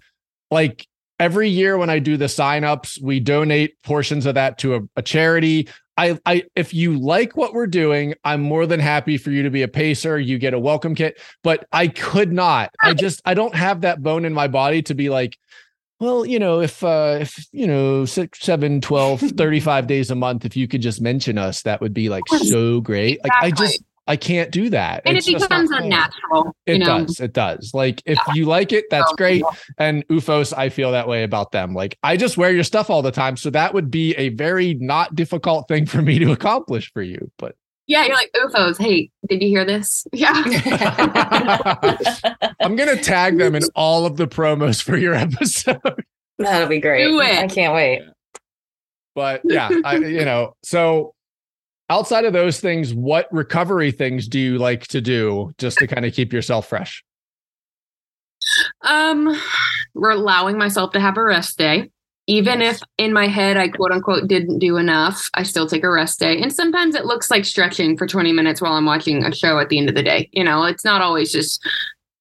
like 0.50 0.86
every 1.20 1.48
year 1.48 1.76
when 1.76 1.90
I 1.90 1.98
do 1.98 2.16
the 2.16 2.26
signups, 2.26 3.00
we 3.02 3.20
donate 3.20 3.80
portions 3.82 4.26
of 4.26 4.34
that 4.34 4.58
to 4.58 4.76
a, 4.76 4.80
a 4.96 5.02
charity. 5.02 5.68
I, 5.96 6.16
I, 6.24 6.44
if 6.54 6.72
you 6.72 6.96
like 6.96 7.36
what 7.36 7.54
we're 7.54 7.66
doing, 7.66 8.14
I'm 8.22 8.40
more 8.40 8.66
than 8.66 8.78
happy 8.78 9.18
for 9.18 9.32
you 9.32 9.42
to 9.42 9.50
be 9.50 9.62
a 9.62 9.68
pacer. 9.68 10.16
You 10.16 10.38
get 10.38 10.54
a 10.54 10.58
welcome 10.58 10.94
kit, 10.94 11.20
but 11.42 11.66
I 11.72 11.88
could 11.88 12.32
not. 12.32 12.70
I 12.80 12.94
just, 12.94 13.20
I 13.24 13.34
don't 13.34 13.54
have 13.54 13.80
that 13.80 14.00
bone 14.00 14.24
in 14.24 14.32
my 14.32 14.46
body 14.46 14.80
to 14.82 14.94
be 14.94 15.08
like, 15.10 15.36
well, 15.98 16.24
you 16.24 16.38
know, 16.38 16.60
if, 16.60 16.84
uh, 16.84 17.18
if, 17.22 17.44
you 17.50 17.66
know, 17.66 18.04
six, 18.04 18.38
seven, 18.38 18.80
12, 18.80 19.20
35 19.36 19.88
days 19.88 20.12
a 20.12 20.14
month, 20.14 20.44
if 20.44 20.56
you 20.56 20.68
could 20.68 20.82
just 20.82 21.00
mention 21.00 21.36
us, 21.36 21.62
that 21.62 21.80
would 21.80 21.92
be 21.92 22.08
like 22.08 22.22
so 22.28 22.80
great. 22.80 23.18
Like, 23.24 23.32
I 23.40 23.50
just, 23.50 23.82
I 24.08 24.16
can't 24.16 24.50
do 24.50 24.70
that. 24.70 25.02
and 25.04 25.16
It's 25.16 25.28
it 25.28 25.38
becomes 25.38 25.70
fair. 25.70 25.82
unnatural 25.82 26.56
It 26.66 26.72
you 26.72 26.78
know 26.80 27.04
does. 27.04 27.20
It 27.20 27.34
does. 27.34 27.72
Like 27.74 28.02
if 28.06 28.18
you 28.34 28.46
like 28.46 28.72
it, 28.72 28.86
that's 28.90 29.12
oh, 29.12 29.16
great. 29.16 29.44
And 29.76 30.06
UFOs, 30.08 30.56
I 30.56 30.70
feel 30.70 30.90
that 30.92 31.06
way 31.06 31.22
about 31.22 31.52
them. 31.52 31.74
Like 31.74 31.98
I 32.02 32.16
just 32.16 32.38
wear 32.38 32.50
your 32.50 32.64
stuff 32.64 32.88
all 32.88 33.02
the 33.02 33.12
time. 33.12 33.36
So 33.36 33.50
that 33.50 33.74
would 33.74 33.90
be 33.90 34.14
a 34.14 34.30
very 34.30 34.74
not 34.74 35.14
difficult 35.14 35.68
thing 35.68 35.84
for 35.86 36.02
me 36.02 36.18
to 36.18 36.32
accomplish 36.32 36.90
for 36.92 37.02
you. 37.02 37.30
But 37.38 37.54
yeah 37.86 38.04
you're 38.04 38.14
like 38.14 38.30
ufos 38.36 38.76
hey 38.76 39.08
did 39.30 39.42
you 39.42 39.48
hear 39.48 39.64
this 39.64 40.06
yeah 40.12 40.34
I'm 42.60 42.76
gonna 42.76 43.02
tag 43.02 43.38
them 43.38 43.54
in 43.54 43.62
all 43.74 44.04
of 44.04 44.18
the 44.18 44.28
promos 44.28 44.82
for 44.82 44.98
your 44.98 45.14
episode. 45.14 45.80
That'll 46.38 46.68
be 46.68 46.80
great. 46.80 47.04
Do 47.04 47.20
it. 47.20 47.38
I 47.38 47.46
can't 47.46 47.74
wait. 47.74 48.02
But 49.14 49.42
yeah, 49.44 49.68
I 49.84 49.96
you 49.96 50.24
know, 50.24 50.54
so 50.62 51.14
outside 51.90 52.24
of 52.24 52.32
those 52.32 52.60
things, 52.60 52.94
what 52.94 53.32
recovery 53.32 53.90
things 53.90 54.28
do 54.28 54.38
you 54.38 54.58
like 54.58 54.86
to 54.88 55.00
do 55.00 55.52
just 55.58 55.78
to 55.78 55.86
kind 55.86 56.04
of 56.04 56.12
keep 56.12 56.32
yourself 56.32 56.68
fresh? 56.68 57.04
Um, 58.82 59.40
we're 59.94 60.10
allowing 60.10 60.58
myself 60.58 60.92
to 60.92 61.00
have 61.00 61.16
a 61.16 61.22
rest 61.22 61.58
day. 61.58 61.90
Even 62.26 62.60
if 62.60 62.78
in 62.98 63.14
my 63.14 63.26
head 63.26 63.56
I 63.56 63.68
quote 63.68 63.90
unquote 63.90 64.28
didn't 64.28 64.58
do 64.58 64.76
enough, 64.76 65.30
I 65.32 65.42
still 65.44 65.66
take 65.66 65.82
a 65.82 65.90
rest 65.90 66.20
day. 66.20 66.40
And 66.40 66.52
sometimes 66.52 66.94
it 66.94 67.06
looks 67.06 67.30
like 67.30 67.46
stretching 67.46 67.96
for 67.96 68.06
20 68.06 68.32
minutes 68.32 68.60
while 68.60 68.74
I'm 68.74 68.84
watching 68.84 69.24
a 69.24 69.34
show 69.34 69.58
at 69.58 69.70
the 69.70 69.78
end 69.78 69.88
of 69.88 69.94
the 69.94 70.02
day. 70.02 70.28
You 70.32 70.44
know, 70.44 70.64
it's 70.64 70.84
not 70.84 71.00
always 71.00 71.32
just 71.32 71.66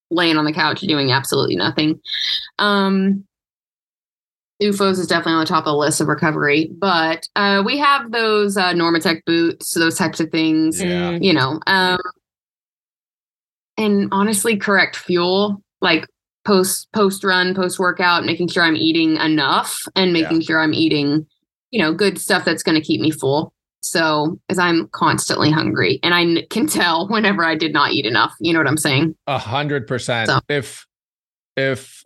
laying 0.10 0.38
on 0.38 0.46
the 0.46 0.54
couch 0.54 0.80
doing 0.80 1.12
absolutely 1.12 1.58
nothing. 1.58 2.00
Um, 2.58 3.26
UFOs 4.62 4.98
is 5.00 5.08
definitely 5.08 5.34
on 5.34 5.40
the 5.42 5.46
top 5.46 5.66
of 5.66 5.72
the 5.72 5.76
list 5.78 6.02
of 6.02 6.08
recovery, 6.08 6.70
but 6.80 7.28
uh, 7.36 7.62
we 7.66 7.78
have 7.78 8.12
those 8.12 8.58
uh, 8.58 8.74
Normatec 8.74 9.22
boots, 9.26 9.74
those 9.74 9.98
types 9.98 10.20
of 10.20 10.30
things 10.32 10.82
Yeah. 10.82 11.12
Mm. 11.12 11.24
you 11.24 11.34
know 11.34 11.60
um 11.68 12.00
and 13.78 14.10
honestly 14.12 14.58
correct 14.58 14.96
fuel 14.96 15.62
like 15.82 16.06
post 16.46 16.88
post 16.94 17.24
run 17.24 17.54
post 17.54 17.78
workout 17.78 18.26
making 18.26 18.48
sure 18.48 18.64
i'm 18.64 18.76
eating 18.76 19.18
enough 19.18 19.80
and 19.96 20.14
making 20.14 20.42
sure 20.42 20.60
i'm 20.60 20.74
eating 20.74 21.26
you 21.72 21.80
know 21.80 21.94
good 21.94 22.20
stuff 22.20 22.44
that's 22.46 22.64
going 22.64 22.74
to 22.80 22.82
keep 22.86 23.00
me 23.02 23.12
full 23.12 23.54
so 23.82 24.40
as 24.50 24.58
i'm 24.58 24.88
constantly 24.94 25.52
hungry 25.52 26.00
and 26.04 26.14
i 26.16 26.22
n- 26.22 26.40
can 26.50 26.66
tell 26.66 27.08
whenever 27.10 27.44
i 27.44 27.54
did 27.56 27.74
not 27.74 27.92
eat 27.92 28.06
enough 28.06 28.34
you 28.40 28.52
know 28.54 28.60
what 28.60 28.68
i'm 28.68 28.78
saying 28.78 29.16
A 29.28 29.38
hundred 29.38 29.86
percent. 29.88 30.32
If 30.50 30.86
if 31.56 32.04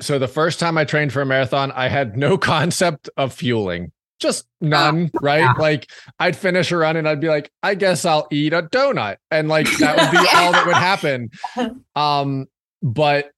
so 0.00 0.18
the 0.18 0.28
first 0.28 0.58
time 0.60 0.76
I 0.78 0.84
trained 0.84 1.12
for 1.12 1.22
a 1.22 1.26
marathon, 1.26 1.72
I 1.72 1.88
had 1.88 2.16
no 2.16 2.36
concept 2.54 3.08
of 3.16 3.32
fueling. 3.32 3.92
Just 4.18 4.46
none, 4.62 5.10
right? 5.20 5.40
yeah. 5.40 5.52
Like 5.58 5.90
I'd 6.18 6.34
finish 6.36 6.72
a 6.72 6.78
run 6.78 6.96
and 6.96 7.06
I'd 7.06 7.20
be 7.20 7.28
like, 7.28 7.50
I 7.62 7.74
guess 7.74 8.04
I'll 8.06 8.26
eat 8.30 8.54
a 8.54 8.62
donut. 8.62 9.16
And 9.30 9.48
like 9.48 9.66
that 9.78 9.96
would 9.98 10.10
be 10.10 10.16
all 10.34 10.52
that 10.52 10.66
would 10.66 10.74
happen. 10.76 11.30
Um, 11.94 12.46
but 12.82 13.30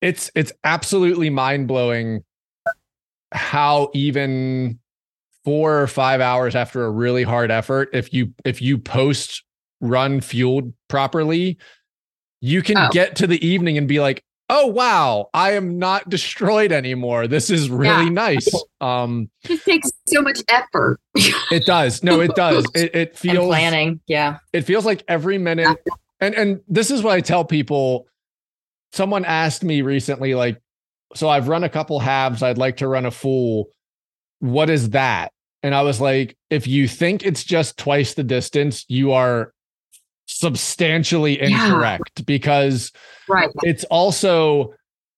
it's 0.00 0.30
it's 0.34 0.52
absolutely 0.64 1.28
mind-blowing 1.30 2.24
how 3.32 3.90
even 3.94 4.78
four 5.44 5.80
or 5.80 5.86
five 5.86 6.20
hours 6.20 6.54
after 6.54 6.84
a 6.84 6.90
really 6.90 7.22
hard 7.22 7.50
effort, 7.50 7.90
if 7.92 8.12
you 8.12 8.32
if 8.44 8.60
you 8.62 8.78
post 8.78 9.42
run 9.80 10.20
fueled 10.20 10.72
properly, 10.88 11.58
you 12.40 12.62
can 12.62 12.76
Oh. 12.78 12.88
get 12.92 13.16
to 13.16 13.26
the 13.26 13.44
evening 13.46 13.76
and 13.78 13.86
be 13.88 14.00
like, 14.00 14.22
oh 14.50 14.66
wow, 14.68 15.28
I 15.34 15.52
am 15.52 15.78
not 15.78 16.08
destroyed 16.08 16.72
anymore. 16.72 17.26
This 17.28 17.50
is 17.50 17.68
really 17.70 18.04
Yeah. 18.04 18.08
nice. 18.10 18.48
Um, 18.80 19.28
it 19.48 19.62
takes 19.64 19.90
so 20.06 20.22
much 20.22 20.40
effort 20.48 20.98
it 21.14 21.66
does. 21.66 22.02
No, 22.02 22.20
it 22.20 22.34
does. 22.34 22.64
It, 22.74 22.94
it 22.94 23.08
And 23.10 23.18
feels 23.18 23.46
planning. 23.48 24.00
Yeah. 24.06 24.38
it 24.52 24.62
feels 24.62 24.84
like 24.86 25.04
every 25.08 25.38
minute 25.38 25.78
and 26.20 26.34
and 26.34 26.60
this 26.68 26.90
is 26.90 27.02
what 27.02 27.12
i 27.14 27.20
tell 27.20 27.44
people 27.44 28.06
someone 28.92 29.24
asked 29.24 29.62
me 29.62 29.82
recently 29.82 30.34
like 30.34 30.60
so 31.14 31.28
i've 31.28 31.46
run 31.48 31.62
a 31.64 31.68
couple 31.68 31.98
halves 32.00 32.42
i'd 32.42 32.58
like 32.58 32.78
to 32.78 32.88
run 32.88 33.06
a 33.06 33.10
full 33.10 33.68
what 34.40 34.68
is 34.70 34.90
that 34.90 35.30
and 35.62 35.74
i 35.74 35.82
was 35.82 36.00
like 36.00 36.36
if 36.50 36.66
you 36.66 36.88
think 36.88 37.22
it's 37.24 37.44
just 37.44 37.76
twice 37.78 38.14
the 38.14 38.24
distance 38.24 38.84
you 38.88 39.12
are 39.12 39.52
substantially 40.28 41.38
Yeah. 41.40 41.66
incorrect 41.66 42.24
because 42.26 42.92
right 43.28 43.48
it's 43.64 43.84
also 43.84 44.74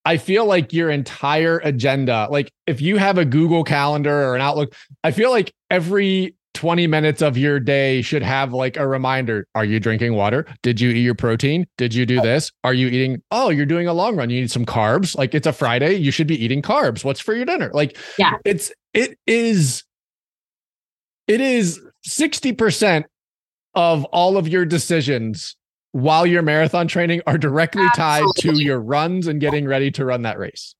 I 0.06 0.16
feel 0.16 0.46
like 0.46 0.72
your 0.72 0.88
entire 0.88 1.58
agenda, 1.58 2.26
like 2.30 2.50
if 2.66 2.80
you 2.80 2.96
have 2.96 3.18
a 3.18 3.24
Google 3.26 3.64
calendar 3.64 4.22
or 4.24 4.34
an 4.34 4.40
Outlook, 4.40 4.74
I 5.04 5.11
feel 5.11 5.30
like 5.30 5.52
every 5.70 6.34
20 6.54 6.86
minutes 6.86 7.20
of 7.20 7.36
your 7.36 7.61
day 7.61 8.00
should 8.00 8.22
have 8.22 8.54
like 8.54 8.78
a 8.78 8.86
reminder. 8.88 9.46
Are 9.54 9.64
you 9.64 9.78
drinking 9.78 10.14
water? 10.14 10.46
Did 10.62 10.80
you 10.80 10.88
eat 10.88 11.02
your 11.02 11.14
protein? 11.14 11.66
Did 11.76 11.92
you 11.94 12.06
do 12.06 12.18
this? 12.22 12.50
Are 12.64 12.72
you 12.72 12.88
eating? 12.88 13.22
Oh, 13.30 13.50
you're 13.50 13.66
doing 13.66 13.86
a 13.88 13.92
long 13.92 14.16
run. 14.16 14.30
You 14.30 14.40
need 14.40 14.50
some 14.50 14.64
carbs. 14.64 15.16
Like 15.18 15.34
it's 15.34 15.46
a 15.46 15.52
Friday. 15.52 15.96
You 15.96 16.11
should 16.11 16.26
be 16.26 16.42
eating 16.42 16.62
carbs. 16.62 17.04
What's 17.04 17.20
for 17.20 17.34
your 17.34 17.44
dinner? 17.44 17.70
Like, 17.74 17.96
Yeah. 18.18 18.32
it's, 18.46 18.72
it 18.94 19.18
is, 19.26 19.84
it 21.28 21.42
is 21.42 21.78
60% 22.08 23.04
of 23.74 24.04
all 24.06 24.36
of 24.36 24.48
your 24.48 24.64
decisions 24.64 25.56
while 25.92 26.26
you're 26.26 26.42
marathon 26.42 26.88
training 26.88 27.20
are 27.26 27.38
directly 27.38 27.86
tied 27.96 28.24
to 28.38 28.62
your 28.62 28.80
runs 28.80 29.26
and 29.26 29.40
getting 29.40 29.66
ready 29.66 29.90
to 29.90 30.04
run 30.04 30.22
that 30.22 30.38
race. 30.38 30.74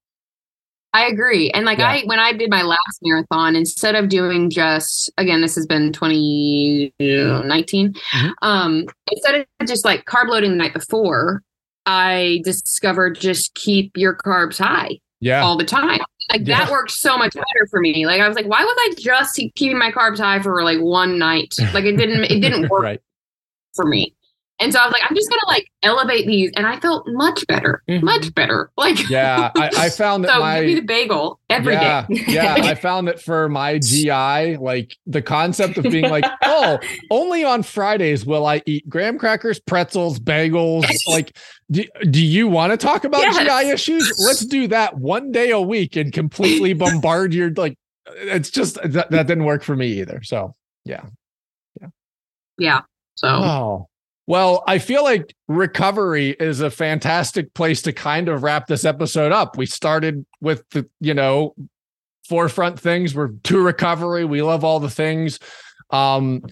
I 0.93 1.07
agree. 1.07 1.51
And 1.53 1.65
like 1.65 1.79
Yeah. 1.79 1.89
I 1.89 2.03
when 2.07 2.19
I 2.19 2.33
did 2.33 2.51
my 2.51 2.63
last 2.63 2.99
marathon, 3.03 3.55
instead 3.55 3.95
of 3.95 4.09
doing 4.09 4.51
just 4.51 5.11
again, 5.19 5.41
this 5.41 5.55
has 5.55 5.67
been 5.67 5.93
2019. 5.93 7.95
Mhm. 8.13 8.33
Um, 8.43 8.87
instead 9.11 9.47
of 9.61 9.69
just 9.69 9.85
like 9.85 10.05
carb 10.05 10.29
loading 10.29 10.51
the 10.51 10.57
night 10.57 10.75
before, 10.75 11.43
I 11.87 12.41
discovered 12.45 13.21
just 13.21 13.55
keep 13.55 13.97
your 13.97 14.17
carbs 14.17 14.59
high 14.59 14.99
Yeah. 15.21 15.43
all 15.43 15.57
the 15.57 15.65
time. 15.65 16.01
Like 16.31 16.47
Yeah. 16.47 16.61
that 16.65 16.71
worked 16.71 16.91
so 16.93 17.17
much 17.19 17.35
better 17.35 17.67
for 17.71 17.81
me. 17.81 18.07
Like 18.07 18.21
I 18.21 18.29
was 18.29 18.37
like, 18.37 18.47
why 18.47 18.63
was 18.65 18.77
I 18.79 18.95
just 18.99 19.35
keeping 19.55 19.79
my 19.79 19.91
carbs 19.91 20.19
high 20.19 20.41
for 20.41 20.63
like 20.63 20.79
one 20.81 21.19
night? 21.19 21.55
Like 21.75 21.85
it 21.85 21.97
didn't 21.97 22.25
it 22.25 22.41
didn't 22.41 22.69
work 22.71 22.83
right. 22.83 23.01
for 23.75 23.85
me. 23.85 24.15
And 24.63 24.75
so 24.75 24.79
I 24.79 24.85
was 24.85 24.93
like, 24.93 25.01
I'm 25.09 25.17
just 25.17 25.31
gonna 25.31 25.41
like 25.47 25.69
elevate 25.83 26.27
these, 26.27 26.51
and 26.55 26.67
I 26.67 26.79
felt 26.81 27.05
much 27.09 27.47
better, 27.47 27.83
Mhm. 27.89 28.03
much 28.03 28.35
better. 28.35 28.71
Like 28.77 29.09
Yeah. 29.09 29.51
I, 29.57 29.71
I 29.75 29.89
found 29.89 30.25
that 30.25 30.35
so 30.35 30.41
my 30.41 30.57
give 30.61 30.67
me 30.67 30.75
the 30.75 30.83
bagel 30.83 31.41
every 31.49 31.77
day. 31.77 31.81
yeah, 31.81 32.07
yeah. 32.29 32.55
I 32.65 32.75
found 32.75 33.09
that 33.09 33.23
for 33.23 33.49
my 33.49 33.79
GI, 33.79 34.59
like 34.59 34.95
the 35.07 35.23
concept 35.23 35.79
of 35.79 35.85
being 35.85 36.11
like, 36.11 36.27
oh, 36.45 36.79
only 37.11 37.43
on 37.43 37.63
Fridays 37.63 38.27
will 38.27 38.45
I 38.45 38.61
eat 38.67 38.87
graham 38.87 39.17
crackers, 39.19 39.59
pretzels, 39.61 40.21
bagels. 40.21 40.87
Like, 41.09 41.39
do, 41.71 41.85
do 42.11 42.25
you 42.25 42.49
want 42.49 42.73
to 42.73 42.77
talk 42.77 43.05
about 43.05 43.21
Yes. 43.23 43.37
GI 43.39 43.71
issues? 43.71 44.21
Let's 44.25 44.45
do 44.45 44.67
that 44.69 44.99
one 44.99 45.33
day 45.33 45.51
a 45.51 45.61
week 45.61 45.97
and 45.97 46.13
completely 46.13 46.73
bombard 46.75 47.33
your 47.35 47.51
like. 47.51 47.77
It's 48.17 48.51
just 48.51 48.75
that, 48.83 49.11
that 49.11 49.27
didn't 49.27 49.45
work 49.45 49.63
for 49.63 49.77
me 49.77 50.01
either. 50.01 50.23
So 50.23 50.55
Yeah. 50.85 51.05
Yeah, 51.81 51.89
yeah. 52.59 52.81
So 53.15 53.29
Oh. 53.29 53.87
Well, 54.27 54.63
I 54.69 54.79
feel 54.79 55.03
like 55.03 55.35
recovery 55.49 56.31
is 56.39 56.61
a 56.61 56.71
fantastic 56.71 57.53
place 57.55 57.83
to 57.83 57.93
kind 57.93 58.29
of 58.29 58.45
wrap 58.45 58.69
this 58.69 58.85
episode 58.85 59.33
up. 59.33 59.57
We 59.57 59.67
started 59.67 60.25
with 60.41 60.63
the, 60.71 60.89
you 61.01 61.15
know, 61.15 61.55
forefront 62.29 62.79
things. 62.79 63.13
We're 63.13 63.31
to 63.45 63.61
recovery. 63.61 64.25
We 64.25 64.43
love 64.43 64.63
all 64.63 64.79
the 64.79 64.91
things. 64.91 65.41
Um, 65.91 66.43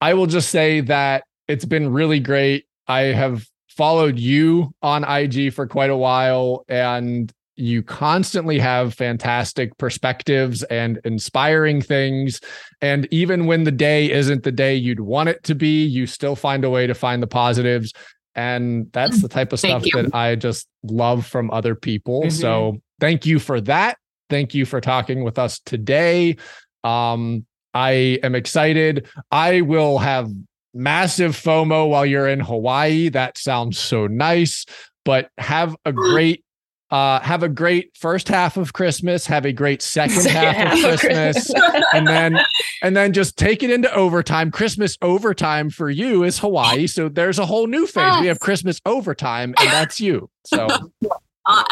I 0.00 0.14
will 0.14 0.26
just 0.26 0.48
say 0.48 0.80
that 0.82 1.24
it's 1.46 1.66
been 1.66 1.92
really 1.92 2.20
great. 2.20 2.66
I 2.88 3.00
have 3.02 3.46
followed 3.76 4.18
you 4.18 4.74
on 4.82 5.04
IG 5.04 5.52
for 5.52 5.66
quite 5.66 5.90
a 5.90 5.96
while 5.96 6.64
and 6.68 7.32
you 7.56 7.82
constantly 7.82 8.58
have 8.58 8.92
fantastic 8.94 9.76
perspectives 9.78 10.62
and 10.64 11.00
inspiring 11.04 11.80
things. 11.80 12.40
And 12.82 13.08
even 13.10 13.46
when 13.46 13.64
the 13.64 13.72
day 13.72 14.10
isn't 14.10 14.42
the 14.42 14.52
day 14.52 14.74
you'd 14.76 15.00
want 15.00 15.30
it 15.30 15.42
to 15.44 15.54
be, 15.54 15.84
you 15.84 16.06
still 16.06 16.36
find 16.36 16.64
a 16.64 16.70
way 16.70 16.86
to 16.86 16.94
find 16.94 17.22
the 17.22 17.26
positives. 17.26 17.92
And 18.34 18.92
that's 18.92 19.22
the 19.22 19.28
type 19.28 19.54
of 19.54 19.58
stuff 19.58 19.82
that 19.94 20.14
I 20.14 20.34
just 20.34 20.68
love 20.82 21.24
from 21.26 21.50
other 21.50 21.74
people. 21.74 22.24
Mhm. 22.24 22.32
So 22.32 22.76
thank 23.00 23.24
you 23.24 23.38
for 23.38 23.62
that. 23.62 23.96
Thank 24.28 24.54
you 24.54 24.66
for 24.66 24.80
talking 24.82 25.24
with 25.24 25.38
us 25.38 25.58
today. 25.64 26.36
Um, 26.84 27.46
I 27.72 28.18
am 28.22 28.34
excited. 28.34 29.06
I 29.30 29.62
will 29.62 29.98
have 29.98 30.30
massive 30.76 31.32
FOMO 31.32 31.88
while 31.88 32.06
you're 32.06 32.28
in 32.28 32.40
Hawaii. 32.40 33.08
That 33.08 33.38
sounds 33.38 33.78
so 33.78 34.06
nice. 34.06 34.64
But 35.04 35.30
have 35.38 35.76
a 35.84 35.92
great 35.92 36.42
uh 36.90 37.18
have 37.18 37.42
a 37.42 37.48
great 37.48 37.90
first 37.96 38.28
half 38.28 38.56
of 38.56 38.72
Christmas, 38.72 39.26
have 39.26 39.44
a 39.44 39.52
great 39.52 39.82
second, 39.82 40.24
half, 40.26 40.72
of 40.72 41.00
Christmas, 41.00 41.52
and 41.92 42.06
then 42.06 42.38
and 42.82 42.96
then 42.96 43.12
just 43.12 43.36
take 43.36 43.62
it 43.64 43.70
into 43.70 43.92
overtime. 43.92 44.50
Christmas 44.52 44.96
overtime 45.02 45.70
for 45.70 45.90
you 45.90 46.22
is 46.22 46.38
Hawaii. 46.38 46.86
So 46.86 47.08
there's 47.08 47.38
a 47.40 47.46
whole 47.46 47.66
new 47.66 47.86
phase. 47.86 48.20
We 48.20 48.28
have 48.28 48.38
Christmas 48.40 48.80
overtime, 48.86 49.54
and 49.58 49.68
that's 49.68 50.00
you. 50.00 50.30
So 50.44 50.68
uh, 51.46 51.64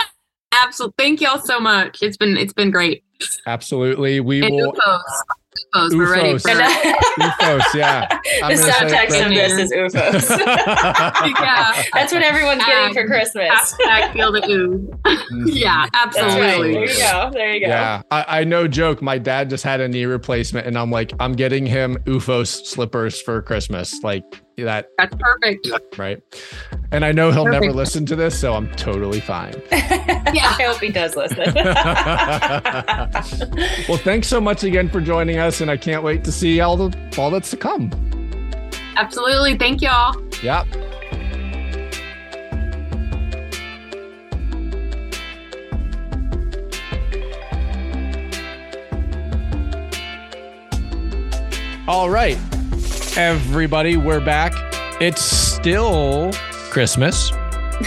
absolutely, 0.52 0.94
thank 0.98 1.20
y'all 1.20 1.38
so 1.38 1.60
much. 1.60 2.02
It's 2.02 2.16
been 2.16 2.36
it's 2.36 2.52
been 2.52 2.72
great. 2.72 3.04
absolutely. 3.46 4.18
We 4.18 4.42
And 4.44 4.54
will 4.54 4.74
UFOs, 5.74 5.90
UFOs, 5.90 5.96
we're 5.96 6.12
ready 6.12 6.32
UFOs. 6.34 6.42
for. 6.42 7.20
OOFOS, 7.22 7.74
yeah. 7.74 8.06
I'm 8.42 8.56
the 8.56 8.56
gonna 8.56 8.56
say 8.56 8.70
it 8.70 9.10
subtext 9.10 9.26
of 9.26 9.30
this 9.34 9.52
is 9.58 9.72
UFOs. 9.72 11.34
Yeah. 11.44 11.82
That's 11.92 12.12
what 12.12 12.22
everyone's 12.22 12.64
getting 12.64 12.94
for 12.94 13.00
Um, 13.02 13.06
Christmas. 13.06 13.48
Hashtag 13.50 14.12
feel 14.12 14.32
the 14.32 14.46
ooze. 14.48 14.88
yeah, 15.56 15.86
That's 15.92 16.16
right. 16.16 16.30
absolutely. 16.30 16.72
There 16.74 16.82
you 16.90 16.98
go. 16.98 17.30
There 17.32 17.52
you 17.54 17.60
go. 17.60 17.66
Yeah, 17.66 18.02
I, 18.10 18.24
I 18.40 18.44
know. 18.44 18.68
Joke. 18.68 19.02
My 19.02 19.18
dad 19.18 19.50
just 19.50 19.64
had 19.64 19.80
a 19.80 19.88
knee 19.88 20.04
replacement, 20.04 20.66
and 20.66 20.78
I'm 20.78 20.90
like, 20.90 21.12
I'm 21.20 21.32
getting 21.32 21.66
him 21.66 21.96
UFOS 22.04 22.66
slippers 22.66 23.20
for 23.20 23.40
Christmas. 23.42 24.02
Like 24.02 24.22
that, 24.56 24.90
That's 24.98 25.14
perfect. 25.18 25.98
right? 25.98 26.22
And 26.92 27.04
I 27.04 27.12
know 27.12 27.32
he'll 27.32 27.44
never 27.46 27.72
listen 27.72 28.06
to 28.06 28.16
this, 28.16 28.38
so 28.38 28.54
I'm 28.54 28.70
totally 28.76 29.20
fine. 29.20 29.54
Yeah, 30.32 30.48
I 30.58 30.64
hope 30.64 30.80
he 30.80 30.88
does 30.90 31.14
listen. 31.14 31.54
well, 33.88 33.98
thanks 33.98 34.26
so 34.26 34.40
much 34.40 34.64
again 34.64 34.88
for 34.88 35.00
joining 35.00 35.38
us, 35.38 35.60
and 35.60 35.70
I 35.70 35.76
can't 35.76 36.02
wait 36.02 36.24
to 36.24 36.32
see 36.32 36.60
all 36.60 36.76
the 36.76 36.96
all 37.16 37.30
that's 37.30 37.50
to 37.50 37.56
come. 37.56 37.92
Absolutely. 38.96 39.56
Thank 39.56 39.80
y'all. 39.80 40.20
Yeah. 40.42 40.64
All 51.86 52.08
right, 52.08 52.38
everybody, 53.16 53.96
we're 53.96 54.24
back. 54.24 54.52
It's 55.00 55.22
still 55.22 56.32
Christmas. 56.70 57.30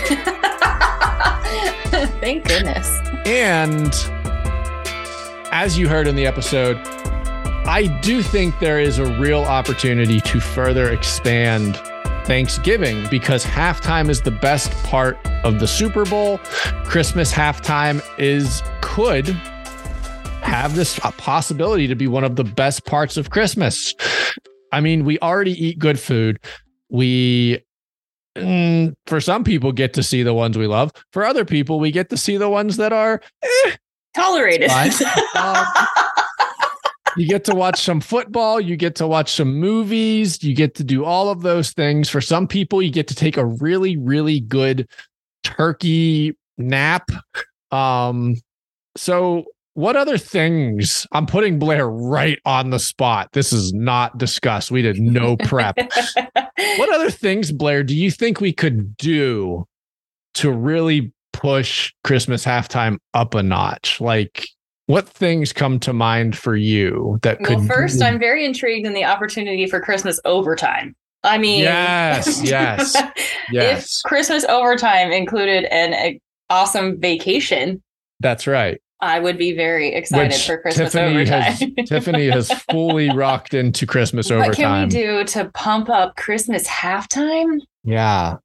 Thank 2.21 2.47
goodness. 2.47 2.87
And 3.25 3.93
as 5.51 5.77
you 5.77 5.89
heard 5.89 6.07
in 6.07 6.15
the 6.15 6.25
episode, 6.25 6.77
I 7.67 7.99
do 8.01 8.21
think 8.21 8.57
there 8.59 8.79
is 8.79 8.99
a 8.99 9.05
real 9.19 9.43
opportunity 9.43 10.21
to 10.21 10.39
further 10.39 10.89
expand 10.89 11.75
Thanksgiving 12.25 13.05
because 13.09 13.43
halftime 13.43 14.07
is 14.09 14.21
the 14.21 14.31
best 14.31 14.71
part 14.85 15.17
of 15.43 15.59
the 15.59 15.67
Super 15.67 16.05
Bowl. 16.05 16.37
Christmas 16.85 17.33
halftime 17.33 18.01
is 18.17 18.63
could 18.79 19.27
have 20.47 20.75
this 20.77 20.97
possibility 21.17 21.87
to 21.87 21.95
be 21.95 22.07
one 22.07 22.23
of 22.23 22.37
the 22.37 22.43
best 22.45 22.85
parts 22.85 23.17
of 23.17 23.29
Christmas. 23.29 23.93
I 24.71 24.81
mean, 24.81 25.05
we 25.05 25.19
already 25.19 25.53
eat 25.65 25.79
good 25.79 25.99
food. 25.99 26.39
We 26.89 27.63
mm, 28.35 28.93
for 29.05 29.21
some 29.21 29.43
people 29.43 29.71
get 29.71 29.93
to 29.93 30.03
see 30.03 30.23
the 30.23 30.33
ones 30.33 30.57
we 30.57 30.67
love. 30.67 30.91
For 31.11 31.25
other 31.25 31.45
people, 31.45 31.79
we 31.79 31.91
get 31.91 32.09
to 32.09 32.17
see 32.17 32.37
the 32.37 32.49
ones 32.49 32.77
that 32.77 32.93
are 32.93 33.21
Tolerated. 34.17 34.71
Um, 35.35 35.65
you 37.15 37.27
get 37.27 37.43
to 37.45 37.55
watch 37.55 37.81
some 37.81 38.01
football, 38.01 38.59
you 38.59 38.75
get 38.75 38.95
to 38.95 39.07
watch 39.07 39.31
some 39.31 39.59
movies, 39.59 40.43
you 40.43 40.55
get 40.55 40.75
to 40.75 40.83
do 40.83 41.05
all 41.05 41.29
of 41.29 41.41
those 41.41 41.71
things. 41.71 42.09
For 42.09 42.21
some 42.21 42.47
people, 42.47 42.81
you 42.81 42.91
get 42.91 43.07
to 43.07 43.15
take 43.15 43.37
a 43.37 43.45
really, 43.45 43.97
really 43.97 44.39
good 44.39 44.87
turkey 45.43 46.35
nap. 46.57 47.09
Um, 47.71 48.35
so 48.95 49.45
what 49.77 49.95
other 49.95 50.17
things? 50.17 51.05
I'm 51.11 51.27
putting 51.27 51.59
Blair 51.59 51.87
right 51.87 52.39
on 52.45 52.71
the 52.71 52.79
spot. 52.79 53.29
This 53.33 53.53
is 53.53 53.71
not 53.73 54.17
discussed. 54.17 54.71
We 54.71 54.81
did 54.81 54.99
no 54.99 55.37
prep. 55.37 55.77
what 56.33 56.91
other 56.95 57.11
things, 57.11 57.51
Blair, 57.51 57.83
do 57.83 57.95
you 57.95 58.09
think 58.09 58.41
we 58.41 58.51
could 58.51 58.97
do 58.97 59.67
to 60.33 60.51
really 60.51 61.13
push 61.31 61.93
Christmas 62.03 62.43
halftime 62.43 62.97
up 63.13 63.35
a 63.35 63.43
notch? 63.43 64.01
Like, 64.01 64.47
what 64.87 65.07
things 65.07 65.53
come 65.53 65.79
to 65.81 65.93
mind 65.93 66.35
for 66.35 66.55
you 66.55 67.19
that 67.21 67.37
could? 67.43 67.57
well, 67.57 67.67
first, 67.67 68.01
I'm 68.01 68.17
very 68.17 68.45
intrigued 68.45 68.87
in 68.87 68.93
the 68.93 69.03
opportunity 69.03 69.67
for 69.67 69.79
Christmas 69.79 70.19
overtime. 70.25 70.95
I 71.23 71.37
mean, 71.37 71.59
Yes, 71.59 72.41
yes, 72.41 72.95
yes. 73.51 74.01
If 74.01 74.09
Christmas 74.09 74.43
overtime 74.45 75.11
included 75.11 75.65
an 75.65 75.93
uh, 75.93 76.17
awesome 76.51 76.99
vacation, 76.99 77.83
That's 78.19 78.47
right. 78.47 78.81
I 78.99 79.19
would 79.19 79.37
be 79.37 79.53
very 79.53 79.93
excited 79.93 80.29
Which 80.33 80.45
for 80.47 80.57
Christmas 80.57 80.91
Tiffany 80.91 81.15
overtime. 81.21 81.41
has 81.77 81.87
Tiffany 81.87 82.27
has 82.29 82.51
fully 82.71 83.09
rocked 83.11 83.53
into 83.53 83.85
Christmas 83.85 84.31
over. 84.31 84.47
what 84.47 84.55
can 84.55 84.83
we 84.83 84.89
do 84.89 85.23
to 85.25 85.51
pump 85.53 85.89
up 85.89 86.15
Christmas 86.15 86.67
halftime? 86.67 87.59
Yeah. 87.83 88.37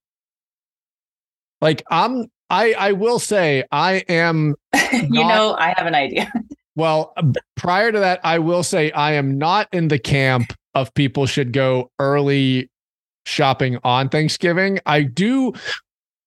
Like 1.60 1.82
I'm 1.90 2.26
I 2.50 2.72
I 2.74 2.92
will 2.92 3.18
say 3.18 3.64
I 3.72 4.04
am 4.08 4.54
you 4.92 5.08
Not- 5.08 5.28
know, 5.28 5.56
I 5.58 5.74
have 5.76 5.86
an 5.86 5.94
idea. 5.94 6.30
Well, 6.74 7.12
uh, 7.18 7.32
prior 7.54 7.92
to 7.92 7.98
that, 7.98 8.18
I 8.24 8.38
will 8.38 8.62
say 8.62 8.90
I 8.92 9.12
am 9.12 9.36
not 9.36 9.68
in 9.74 9.88
the 9.88 9.98
camp 9.98 10.54
of 10.74 10.92
people 10.94 11.26
should 11.26 11.52
go 11.52 11.90
early 11.98 12.70
shopping 13.26 13.76
on 13.84 14.08
Thanksgiving. 14.08 14.80
I 14.86 15.02
do 15.02 15.52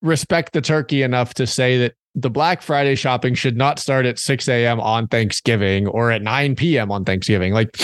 respect 0.03 0.53
the 0.53 0.61
turkey 0.61 1.01
enough 1.01 1.33
to 1.33 1.47
say 1.47 1.79
that 1.79 1.95
the 2.15 2.29
Black 2.29 2.61
Friday 2.61 2.95
shopping 2.95 3.35
should 3.35 3.57
not 3.57 3.77
start 3.77 4.05
at 4.05 4.17
6 4.17 4.47
a.m. 4.47 4.79
on 4.79 5.07
Thanksgiving 5.07 5.85
or 5.87 6.11
at 6.11 6.21
9 6.21 6.55
p.m. 6.55 6.89
on 6.91 7.03
Thanksgiving. 7.03 7.53
Like, 7.53 7.75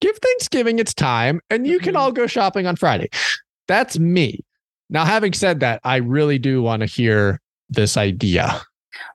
give 0.00 0.16
Thanksgiving 0.18 0.78
its 0.78 0.92
time 0.94 1.40
and 1.50 1.66
you 1.66 1.78
can 1.78 1.94
Mhm. 1.94 1.98
all 1.98 2.12
go 2.12 2.26
shopping 2.26 2.66
on 2.66 2.76
Friday. 2.76 3.08
That's 3.68 3.98
me. 3.98 4.40
Now, 4.90 5.04
having 5.04 5.32
said 5.32 5.60
that, 5.60 5.80
I 5.84 5.96
really 5.96 6.38
do 6.38 6.62
want 6.62 6.80
to 6.80 6.86
hear 6.86 7.40
this 7.68 7.96
idea. 7.96 8.60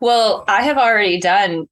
Well, 0.01 0.45
I 0.47 0.61
have 0.63 0.77
already 0.77 1.19
done 1.19 1.67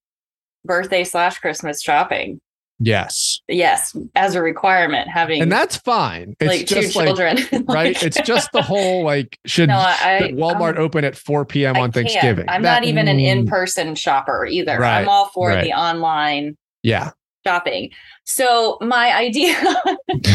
birthday 0.65 1.03
slash 1.03 1.39
Christmas 1.39 1.81
shopping. 1.81 2.39
Yes. 2.85 3.39
Yes, 3.47 3.95
as 4.15 4.35
a 4.35 4.41
requirement, 4.41 5.07
having 5.09 5.41
And 5.41 5.51
that's 5.51 5.77
fine. 5.77 6.35
It's 6.39 6.47
like 6.47 6.67
two 6.67 6.81
just 6.81 6.95
like, 6.95 7.07
children. 7.07 7.37
right? 7.67 8.01
It's 8.03 8.19
just 8.21 8.51
the 8.51 8.61
whole 8.61 9.03
like, 9.03 9.39
should, 9.45 9.69
no, 9.69 9.77
I, 9.77 10.19
should 10.19 10.35
Walmart 10.35 10.77
um, 10.77 10.83
open 10.83 11.05
at 11.05 11.15
4 11.15 11.45
p.m. 11.45 11.77
On. 11.77 11.91
Thanksgiving? 11.91 12.45
I'm 12.49 12.61
That- 12.63 12.81
not 12.81 12.83
even 12.87 13.07
an 13.07 13.17
mm, 13.17 13.25
in-person 13.25 13.95
shopper 13.95 14.45
either. 14.45 14.77
Right, 14.79 15.01
I'm 15.01 15.09
all 15.09 15.29
for 15.29 15.49
right. 15.49 15.63
the 15.63 15.73
online 15.73 16.57
Yeah. 16.81 17.11
shopping. 17.45 17.91
So 18.25 18.77
my 18.81 19.13
idea, 19.15 19.55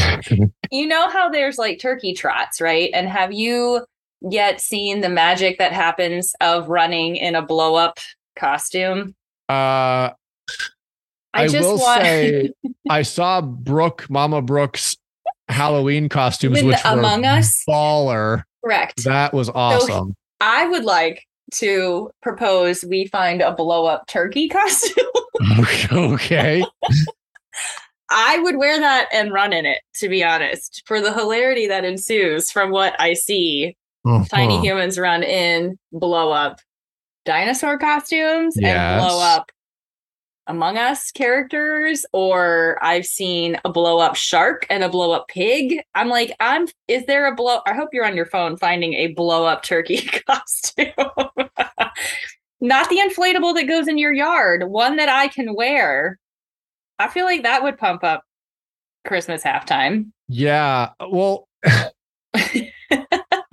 you 0.70 0.86
know 0.86 1.08
how 1.10 1.28
there's 1.28 1.58
like 1.58 1.78
turkey 1.80 2.14
trots, 2.14 2.60
right? 2.60 2.90
And 2.94 3.08
have 3.08 3.32
you 3.32 3.84
yet 4.22 4.60
seen 4.60 5.00
the 5.00 5.08
magic 5.08 5.58
that 5.58 5.72
happens 5.72 6.34
of 6.40 6.68
running 6.68 7.16
in 7.16 7.34
a 7.34 7.42
blow 7.42 7.74
up 7.74 7.98
costume? 8.36 9.14
Uh, 9.48 10.10
I, 11.38 11.42
I, 11.44 11.48
just 11.48 11.62
will 11.66 11.78
want 11.78 12.02
say 12.02 12.50
I 12.90 13.02
saw 13.02 13.40
Brooke, 13.40 14.08
Mama 14.10 14.42
Brooks 14.42 14.96
Halloween 15.48 16.08
costumes, 16.08 16.56
With 16.56 16.66
which 16.66 16.84
were 16.84 16.90
Among 16.98 17.24
Us? 17.24 17.62
baller. 17.68 18.42
correct. 18.64 19.04
That 19.04 19.32
was 19.32 19.48
awesome. 19.48 20.14
I 20.40 20.66
would 20.68 20.84
like 20.84 21.24
to 21.54 22.10
propose 22.22 22.84
we 22.84 23.06
find 23.06 23.40
a 23.40 23.52
blow 23.52 23.86
up 23.86 24.06
turkey 24.06 24.48
costume. 24.50 25.04
okay. 25.92 26.62
I 28.10 28.38
would 28.38 28.56
wear 28.56 28.78
that 28.80 29.08
and 29.12 29.32
run 29.32 29.52
in 29.52 29.66
it, 29.66 29.78
to 29.96 30.08
be 30.08 30.24
honest, 30.24 30.82
for 30.86 31.00
the 31.00 31.12
hilarity 31.12 31.66
that 31.68 31.84
ensues 31.84 32.50
from 32.50 32.70
what 32.70 32.94
I 32.98 33.14
see 33.14 33.76
tiny 34.30 34.54
Uh-huh. 34.54 34.62
humans 34.62 34.98
run 34.98 35.22
in 35.22 35.78
blow 35.92 36.30
up 36.32 36.60
dinosaur 37.26 37.76
costumes 37.78 38.54
Yes. 38.58 38.76
and 38.76 39.00
blow 39.06 39.20
up 39.20 39.50
Among 40.48 40.78
Us 40.78 41.10
characters, 41.10 42.04
or 42.12 42.78
I've 42.82 43.04
seen 43.04 43.58
a 43.64 43.70
blow 43.70 43.98
up 43.98 44.16
shark 44.16 44.66
and 44.70 44.82
a 44.82 44.88
blow 44.88 45.12
up 45.12 45.28
pig. 45.28 45.80
I'm 45.94 46.08
like, 46.08 46.34
I'm 46.40 46.66
is 46.88 47.04
there 47.06 47.26
a 47.26 47.34
blow? 47.34 47.60
I 47.66 47.74
hope 47.74 47.90
you're 47.92 48.06
on 48.06 48.16
your 48.16 48.26
phone 48.26 48.56
finding 48.56 48.94
a 48.94 49.08
blow 49.08 49.44
up 49.44 49.62
turkey 49.62 50.00
costume. 50.26 50.92
Not 52.60 52.88
the 52.88 52.96
inflatable 52.96 53.54
that 53.54 53.68
goes 53.68 53.86
in 53.86 53.98
your 53.98 54.12
yard, 54.12 54.64
one 54.68 54.96
that 54.96 55.08
I 55.08 55.28
can 55.28 55.54
wear. 55.54 56.18
I 56.98 57.08
feel 57.08 57.24
like 57.24 57.44
that 57.44 57.62
would 57.62 57.78
pump 57.78 58.02
up 58.02 58.24
Christmas 59.06 59.44
halftime. 59.44 60.10
Yeah. 60.28 60.90
Well, 61.08 61.48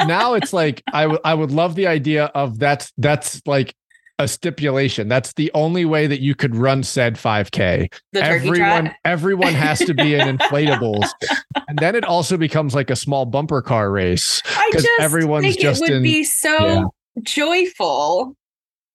now 0.05 0.33
it's 0.33 0.53
like 0.53 0.81
I 0.91 1.03
w- 1.03 1.21
I 1.23 1.33
would 1.33 1.51
love 1.51 1.75
the 1.75 1.87
idea 1.87 2.25
of 2.35 2.57
that's 2.59 2.91
that's 2.97 3.41
like 3.45 3.75
a 4.19 4.27
stipulation. 4.27 5.07
That's 5.07 5.33
the 5.33 5.51
only 5.53 5.83
way 5.85 6.07
that 6.07 6.21
you 6.21 6.35
could 6.35 6.55
run 6.55 6.83
said 6.83 7.15
5K. 7.15 7.91
Everyone 8.15 8.85
trot. 8.85 8.95
everyone 9.03 9.53
has 9.53 9.79
to 9.79 9.93
be 9.93 10.15
in 10.15 10.37
inflatables. 10.37 11.09
and 11.67 11.77
then 11.79 11.95
it 11.95 12.05
also 12.05 12.37
becomes 12.37 12.73
like 12.73 12.89
a 12.89 12.95
small 12.95 13.25
bumper 13.25 13.61
car 13.61 13.91
race. 13.91 14.41
I 14.45 14.69
'cause 14.71 14.83
just 14.83 14.99
everyone's 15.01 15.55
just 15.57 15.81
it 15.81 15.85
would 15.89 15.97
in- 15.97 16.03
be 16.03 16.23
so 16.23 16.57
Yeah. 16.65 16.83
joyful. 17.23 18.35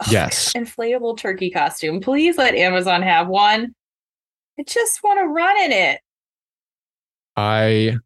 Oh, 0.02 0.06
Yes. 0.10 0.54
Inflatable 0.54 1.18
turkey 1.18 1.50
costume. 1.50 2.00
Please 2.00 2.38
let 2.38 2.54
Amazon 2.54 3.02
have 3.02 3.28
one. 3.28 3.74
I 4.58 4.62
just 4.62 5.02
want 5.02 5.20
to 5.20 5.26
run 5.26 5.60
in 5.60 5.72
it. 5.72 6.00
I 7.36 7.96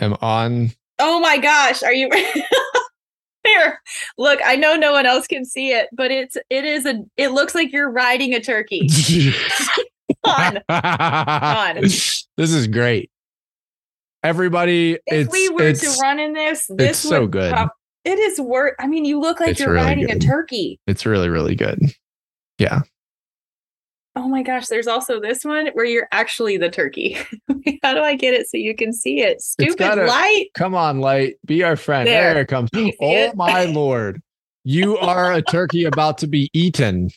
am 0.00 0.14
on 0.22 0.70
Oh 0.98 1.20
my 1.20 1.36
gosh, 1.38 1.82
are 1.82 1.92
you 1.92 2.08
Here. 3.58 3.80
Look, 4.18 4.40
I 4.44 4.56
know 4.56 4.76
no 4.76 4.92
one 4.92 5.06
else 5.06 5.26
can 5.26 5.44
see 5.44 5.70
it, 5.72 5.88
but 5.92 6.10
it's 6.10 6.36
it 6.50 6.64
is 6.64 6.86
a 6.86 7.02
it 7.16 7.28
looks 7.32 7.54
like 7.54 7.72
you're 7.72 7.90
riding 7.90 8.34
a 8.34 8.40
turkey. 8.40 8.88
on. 10.24 10.58
on. 10.68 11.76
This 11.82 12.24
is 12.38 12.66
great. 12.66 13.10
Everybody, 14.22 14.92
If 14.92 15.26
it's 15.26 15.32
we 15.32 15.48
were 15.48 15.62
it's, 15.68 15.80
to 15.80 16.00
run 16.00 16.20
in 16.20 16.32
this, 16.32 16.66
this 16.76 16.98
so 16.98 17.22
would 17.22 17.32
good. 17.32 17.52
pop- 17.52 17.74
it 18.04 18.18
is 18.18 18.40
worth 18.40 18.74
I 18.78 18.86
mean, 18.86 19.04
you 19.04 19.18
look 19.20 19.40
like 19.40 19.50
It's 19.50 19.60
you're 19.60 19.72
really 19.72 19.84
riding 19.86 20.06
good. 20.06 20.16
a 20.22 20.26
turkey. 20.26 20.78
it's 20.86 21.04
really 21.06 21.28
really 21.28 21.54
good. 21.56 21.80
Oh 24.14 24.28
my 24.28 24.42
gosh, 24.42 24.68
there's 24.68 24.86
also 24.86 25.20
this 25.20 25.42
one 25.44 25.68
where 25.72 25.86
you're 25.86 26.08
actually 26.12 26.58
the 26.58 26.68
turkey. 26.68 27.16
How 27.82 27.94
do 27.94 28.00
I 28.00 28.14
get 28.14 28.34
it 28.34 28.46
so 28.48 28.58
you 28.58 28.76
can 28.76 28.92
see 28.92 29.20
it? 29.22 29.40
Stupid 29.40 29.78
gotta- 29.78 30.04
light. 30.04 30.48
Come 30.54 30.74
on, 30.74 31.00
light, 31.00 31.36
be 31.46 31.62
our 31.62 31.76
friend. 31.76 32.06
There. 32.06 32.34
There, 32.34 32.42
it 32.42 32.48
comes. 32.48 32.68
Oh 32.76 32.90
it? 33.00 33.34
my 33.34 33.64
lord. 33.64 34.20
You 34.64 34.96
are 34.98 35.32
a 35.32 35.42
turkey 35.42 35.84
about 35.84 36.18
to 36.18 36.26
be 36.26 36.50
eaten. 36.52 37.10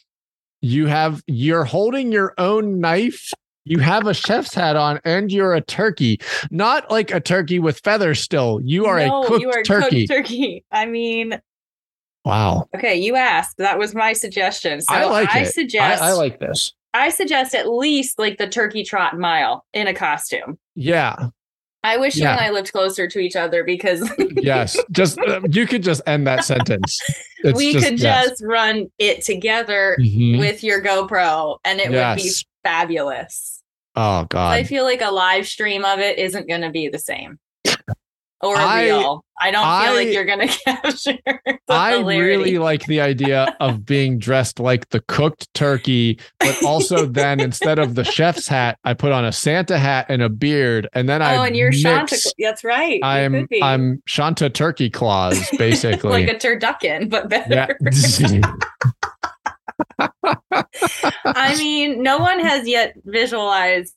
You 0.61 0.87
have 0.87 1.21
you're 1.27 1.65
holding 1.65 2.11
your 2.11 2.33
own 2.37 2.79
knife. 2.79 3.31
You 3.65 3.79
have 3.79 4.07
a 4.07 4.13
chef's 4.13 4.53
hat 4.53 4.75
on 4.75 4.99
and 5.03 5.31
you're 5.31 5.53
a 5.53 5.61
turkey. 5.61 6.19
Not 6.49 6.89
like 6.89 7.11
a 7.11 7.19
turkey 7.19 7.59
with 7.59 7.79
feathers 7.83 8.19
still. 8.19 8.61
You 8.63 8.85
are 8.85 8.99
no, 9.05 9.23
a 9.23 9.27
cooked 9.27 9.41
you 9.41 9.51
are 9.51 9.63
turkey. 9.63 10.07
cooked 10.07 10.17
turkey. 10.29 10.65
I 10.71 10.85
mean, 10.85 11.39
wow. 12.23 12.67
okay, 12.75 12.95
you 12.95 13.15
asked. 13.15 13.57
That 13.57 13.77
was 13.77 13.93
my 13.93 14.13
suggestion. 14.13 14.81
So 14.81 14.93
I 14.93 15.05
like 15.05 15.35
I 15.35 15.39
it. 15.41 15.53
suggest 15.53 16.01
I, 16.01 16.09
I 16.09 16.13
like 16.13 16.39
this. 16.39 16.73
I 16.95 17.09
suggest 17.09 17.53
at 17.53 17.69
least 17.69 18.17
like 18.19 18.37
the 18.37 18.47
turkey 18.47 18.83
trot 18.83 19.17
mile 19.17 19.65
in 19.73 19.87
a 19.87 19.93
costume. 19.93 20.57
Yeah. 20.75 21.29
I 21.83 21.97
wish 21.97 22.15
you 22.15 22.25
and 22.25 22.39
I 22.39 22.49
lived 22.49 22.71
closer 22.71 23.07
to 23.07 23.19
each 23.19 23.35
other 23.35 23.63
because 23.63 24.09
Yes. 24.37 24.75
just 24.91 25.19
uh, 25.19 25.41
you 25.51 25.67
could 25.67 25.83
just 25.83 26.01
end 26.07 26.25
that 26.25 26.43
sentence. 26.43 26.99
It's 27.43 27.55
we 27.55 27.73
could 27.75 27.99
yes. 27.99 28.29
just 28.29 28.43
run 28.43 28.89
it 28.97 29.23
together 29.23 29.95
Mhm. 29.99 30.39
with 30.39 30.63
your 30.63 30.81
GoPro 30.81 31.59
and 31.63 31.79
it 31.79 31.91
would 31.91 32.15
be 32.15 32.31
fabulous. 32.63 33.61
Oh 33.95 34.25
God! 34.29 34.51
I 34.53 34.63
feel 34.63 34.83
like 34.83 35.01
a 35.01 35.11
live 35.11 35.47
stream 35.47 35.85
of 35.85 35.99
it 35.99 36.17
isn't 36.17 36.49
going 36.49 36.61
to 36.61 36.69
be 36.71 36.89
the 36.89 36.99
same. 36.99 37.37
Or 38.45 38.55
I- 38.57 38.85
real. 38.85 39.23
I 39.41 39.51
don't 39.51 39.83
feel 39.83 39.93
like 39.95 40.13
you're 40.13 40.23
going 40.23 40.47
to 40.47 40.57
capture 40.63 41.17
I 41.67 41.97
hilarity. 41.97 42.21
really 42.21 42.57
like 42.57 42.85
the 42.85 43.01
idea 43.01 43.53
of 43.59 43.85
being 43.85 44.17
dressed 44.17 44.61
like 44.61 44.87
the 44.91 45.01
cooked 45.01 45.53
turkey, 45.53 46.19
but 46.39 46.63
also 46.63 47.05
then 47.21 47.41
instead 47.41 47.77
of 47.77 47.95
the 47.95 48.05
chef's 48.05 48.47
hat, 48.47 48.77
I 48.85 48.93
put 48.93 49.11
on 49.11 49.25
a 49.25 49.33
Santa 49.33 49.77
hat 49.77 50.05
and 50.07 50.21
a 50.21 50.29
beard, 50.29 50.87
and 50.93 51.09
then 51.09 51.21
I 51.21 51.35
Oh, 51.35 51.43
and 51.43 51.53
you're 51.53 51.73
Shanta. 51.73 52.13
mix- 52.15 52.31
That's 52.39 52.63
right. 52.63 53.01
I'm. 53.03 53.45
I'm 53.61 54.01
Shanta 54.07 54.49
Turkey 54.49 54.89
Claus, 54.89 55.37
basically. 55.57 56.11
like 56.11 56.29
a 56.29 56.35
turducken, 56.35 57.09
but 57.09 57.27
better. 57.27 57.77
yeah. 58.29 58.39
I 61.25 61.55
mean, 61.57 62.01
no 62.03 62.19
one 62.19 62.39
has 62.39 62.67
yet 62.67 62.93
visualized 63.03 63.93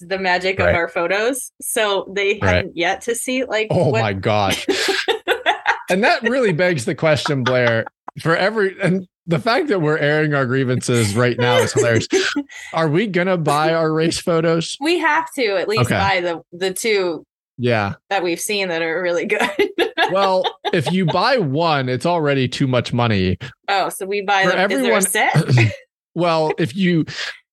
the 0.00 0.18
magic 0.18 0.58
Right. 0.58 0.70
of 0.70 0.74
our 0.74 0.88
photos, 0.88 1.52
so 1.60 2.10
they 2.14 2.38
Right. 2.42 2.56
haven't 2.56 2.76
yet 2.76 3.00
to 3.02 3.14
see 3.14 3.44
like. 3.44 3.68
oh 3.70 3.88
what- 3.90 4.00
my 4.02 4.12
gosh. 4.12 4.66
and 5.90 6.02
that 6.04 6.22
really 6.22 6.52
begs 6.52 6.84
the 6.84 6.94
question, 6.94 7.44
Blair, 7.44 7.84
for 8.20 8.36
every 8.36 8.76
and 8.82 9.06
the 9.26 9.38
fact 9.38 9.68
that 9.68 9.80
we're 9.80 9.96
airing 9.98 10.34
our 10.34 10.44
grievances 10.46 11.16
right 11.16 11.38
now 11.38 11.56
is 11.56 11.72
hilarious. 11.72 12.06
Are 12.74 12.88
we 12.88 13.06
gonna 13.06 13.38
buy 13.38 13.72
our 13.72 13.90
race 13.92 14.20
photos? 14.20 14.76
we 14.80 14.98
have 14.98 15.26
to 15.34 15.56
at 15.56 15.68
least 15.68 15.82
Okay. 15.90 15.94
buy 15.98 16.20
the 16.20 16.42
the 16.52 16.72
two 16.74 17.24
Yeah. 17.58 17.94
that 18.10 18.22
we've 18.22 18.40
seen 18.40 18.68
that 18.68 18.82
are 18.82 19.02
really 19.02 19.26
good. 19.26 19.50
Well, 20.12 20.44
if 20.74 20.92
you 20.92 21.06
buy 21.06 21.38
one, 21.38 21.88
it's 21.88 22.04
already 22.04 22.46
too 22.46 22.66
much 22.66 22.92
money. 22.92 23.38
oh, 23.68 23.88
so 23.88 24.04
we 24.04 24.20
buy 24.20 24.42
For 24.42 24.50
them. 24.50 24.58
Everyone- 24.58 24.90
there 24.90 24.98
a 24.98 25.00
set? 25.02 25.72
well, 26.14 26.52
if 26.58 26.76
you 26.76 27.06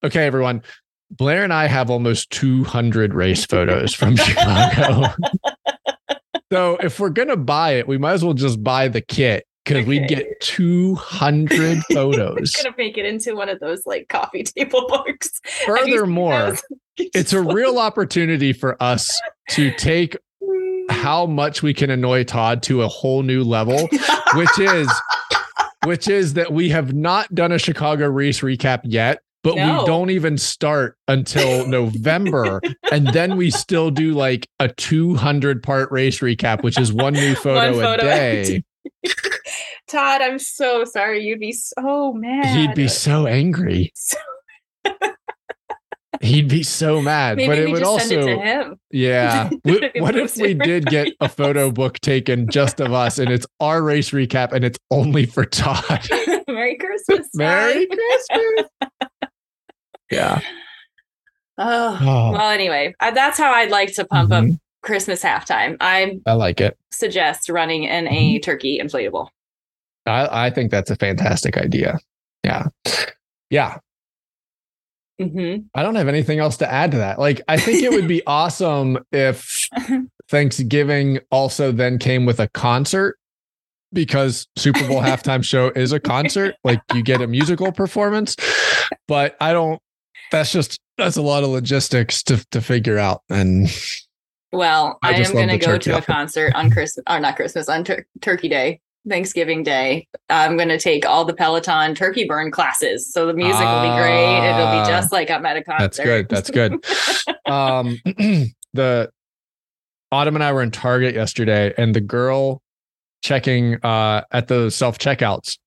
okay, 0.04 0.26
everyone, 0.26 0.62
Blair 1.12 1.44
and 1.44 1.54
I 1.54 1.68
have 1.68 1.90
almost 1.90 2.30
200 2.32 3.14
race 3.14 3.46
photos 3.46 3.94
from 3.94 4.16
Chicago. 4.18 5.14
so 6.52 6.78
if 6.82 7.00
we're 7.00 7.10
gonna 7.10 7.36
buy 7.38 7.72
it, 7.72 7.88
we 7.88 7.98
might 7.98 8.14
as 8.14 8.24
well 8.24 8.34
just 8.34 8.64
buy 8.64 8.88
the 8.88 9.02
kit 9.02 9.46
because 9.66 9.86
we 9.86 10.00
Okay. 10.00 10.08
get 10.16 10.40
200 10.42 11.84
photos. 11.94 12.56
gonna 12.56 12.76
make 12.78 12.98
it 12.98 13.06
into 13.06 13.36
one 13.36 13.50
of 13.50 13.60
those 13.60 13.86
like 13.86 14.08
coffee 14.08 14.44
table 14.44 14.88
books. 14.88 15.40
Furthermore, 15.66 16.58
it's 16.98 17.34
a 17.34 17.42
real 17.54 17.78
opportunity 17.78 18.54
for 18.54 18.82
us 18.82 19.20
to 19.50 19.72
take 19.74 20.18
mm. 20.42 20.92
how 20.92 21.26
much 21.26 21.62
we 21.62 21.74
can 21.74 21.90
annoy 21.90 22.24
Todd 22.24 22.64
to 22.64 22.82
a 22.84 22.88
whole 22.88 23.22
new 23.24 23.44
level, 23.44 23.88
which 24.36 24.60
is 24.60 24.90
which 25.86 26.08
is 26.08 26.36
that 26.36 26.54
we 26.54 26.70
have 26.70 26.94
not 26.94 27.34
done 27.34 27.52
a 27.52 27.60
Chicago 27.60 28.08
race 28.08 28.40
recap 28.42 28.82
yet. 28.84 29.22
But 29.44 29.56
we 29.56 29.62
don't 29.62 30.10
even 30.10 30.38
start 30.38 30.98
until 31.08 31.68
November. 31.68 32.62
and 32.92 33.08
then 33.08 33.38
we 33.38 33.50
still 33.52 33.92
do 33.92 34.14
like 34.14 34.48
a 34.60 34.68
200 34.70 35.64
part 35.64 35.92
race 35.92 36.20
recap, 36.20 36.64
which 36.64 36.78
is 36.80 36.94
one 36.94 37.14
new 37.14 37.36
photo, 37.44 37.72
One 37.72 37.82
photo 37.82 38.04
a 38.04 38.08
day. 38.08 38.64
Todd, 39.88 40.22
I'm 40.22 40.40
so 40.40 40.84
sorry. 40.86 41.24
You'd 41.24 41.40
be 41.40 41.52
so 41.52 41.74
oh, 41.80 42.14
mad. 42.14 42.56
He'd 42.58 42.76
be 42.76 42.88
so 42.88 43.28
angry. 43.28 43.92
So- 43.96 44.18
He'd 46.22 46.50
be 46.50 46.62
so 46.62 47.02
mad. 47.02 47.38
Maybe 47.38 47.48
but 47.48 47.58
it 47.58 47.66
we 47.66 47.72
would 47.72 47.80
just 47.80 47.90
also, 47.90 48.08
send 48.08 48.22
it 48.30 48.36
to 48.36 48.40
him. 48.40 48.76
yeah. 48.92 49.50
What, 49.64 49.92
what 49.96 50.16
if 50.16 50.38
we 50.38 50.54
did 50.54 50.86
get 50.86 51.08
a 51.20 51.28
photo 51.28 51.72
book 51.72 52.00
taken 52.00 52.48
just 52.48 52.80
of 52.80 52.94
us 52.94 53.18
and 53.18 53.32
it's 53.32 53.48
our 53.60 53.82
race 53.82 54.12
recap 54.12 54.52
and 54.52 54.64
it's 54.64 54.78
only 54.92 55.26
for 55.26 55.46
Todd? 55.46 56.08
Merry 56.48 56.78
Christmas. 56.78 57.28
Merry 57.34 57.88
Christmas. 57.88 58.91
Yeah. 60.12 60.42
Oh. 61.58 61.98
Oh, 62.02 62.32
Well, 62.32 62.50
anyway, 62.50 62.94
uh, 63.00 63.12
that's 63.12 63.38
how 63.38 63.52
I'd 63.54 63.70
like 63.72 63.94
to 63.96 64.06
pump 64.06 64.32
up 64.32 64.44
Mhm. 64.44 64.60
Christmas 64.82 65.24
halftime. 65.24 65.78
I 65.80 66.20
I 66.26 66.34
like 66.34 66.60
it. 66.62 66.78
suggest 66.92 67.50
running 67.50 67.84
in 67.84 68.08
a 68.08 68.12
Mm-hmm. 68.36 68.42
turkey 68.42 68.80
inflatable. 68.82 69.30
I, 70.06 70.48
I 70.48 70.50
think 70.50 70.72
that's 70.72 70.90
a 70.90 70.96
fantastic 70.96 71.58
idea. 71.58 72.00
Yeah. 72.44 72.68
Yeah. 73.52 73.78
Mm-hmm. 75.22 75.64
I 75.76 75.84
don't 75.84 75.94
have 75.96 76.08
anything 76.08 76.40
else 76.40 76.58
to 76.58 76.72
add 76.72 76.92
to 76.92 76.98
that. 76.98 77.20
Like, 77.20 77.42
I 77.48 77.58
think 77.58 77.84
it 77.84 77.92
would 77.92 78.08
be 78.08 78.24
awesome 78.28 78.98
if 79.12 79.70
Thanksgiving 80.30 81.20
also 81.32 81.72
then 81.72 82.00
came 82.00 82.26
with 82.26 82.40
a 82.40 82.48
concert 82.48 83.18
because 83.94 84.48
Super 84.56 84.88
Bowl 84.88 85.02
halftime 85.02 85.44
show 85.44 85.68
is 85.76 85.92
a 85.92 86.00
concert. 86.00 86.56
Like, 86.64 86.82
you 86.96 87.04
get 87.04 87.22
a 87.22 87.28
musical 87.28 87.72
performance, 87.72 88.36
but 89.08 89.36
I 89.40 89.54
don't, 89.54 89.80
that's 90.32 90.52
just, 90.52 90.80
that's 90.98 91.18
a 91.18 91.22
lot 91.22 91.44
of 91.44 91.50
logistics 91.50 92.24
to, 92.24 92.44
to 92.52 92.62
figure 92.62 92.98
out. 92.98 93.22
And 93.30 93.68
Well, 94.52 94.98
I 95.04 95.12
I, 95.12 95.14
am 95.16 95.32
going 95.34 95.48
to 95.50 95.58
go 95.58 95.78
to 95.78 95.92
a 95.92 95.96
outfit. 95.98 96.08
concert 96.14 96.54
on 96.56 96.70
Christmas, 96.72 97.04
or 97.10 97.20
not 97.20 97.36
Christmas, 97.36 97.70
on 97.70 97.84
tur- 97.84 98.06
Turkey 98.22 98.50
Day, 98.50 98.80
Thanksgiving 99.08 99.64
Day. 99.64 100.08
I'm 100.30 100.58
going 100.58 100.70
to 100.70 100.78
take 100.80 101.06
all 101.06 101.26
the 101.26 101.34
Peloton 101.34 101.96
turkey 101.96 102.26
burn 102.26 102.52
classes. 102.52 103.12
So 103.12 103.26
the 103.28 103.34
music 103.34 103.62
will 103.66 103.82
be 103.82 103.96
great. 103.96 104.38
It'll 104.50 104.68
Ah, 104.68 104.84
be 104.84 104.90
just 104.90 105.12
like 105.12 105.30
I'm 105.30 105.46
at 105.46 105.58
a 105.58 105.64
concert. 105.64 106.28
that's 106.30 106.50
good. 106.50 106.74
That's 106.76 106.86
good. 107.26 107.46
um 107.52 107.98
the 108.74 109.10
autumn 110.12 110.36
and 110.36 110.44
i 110.44 110.52
were 110.54 110.62
in 110.62 110.72
target 110.72 111.16
yesterday 111.16 111.74
and 111.78 111.96
the 111.96 112.00
girl 112.02 112.62
checking 113.24 113.76
uh 113.84 114.22
at 114.32 114.48
the 114.48 114.70
self 114.70 114.98
checkouts 115.00 115.54
uh, 115.54 115.58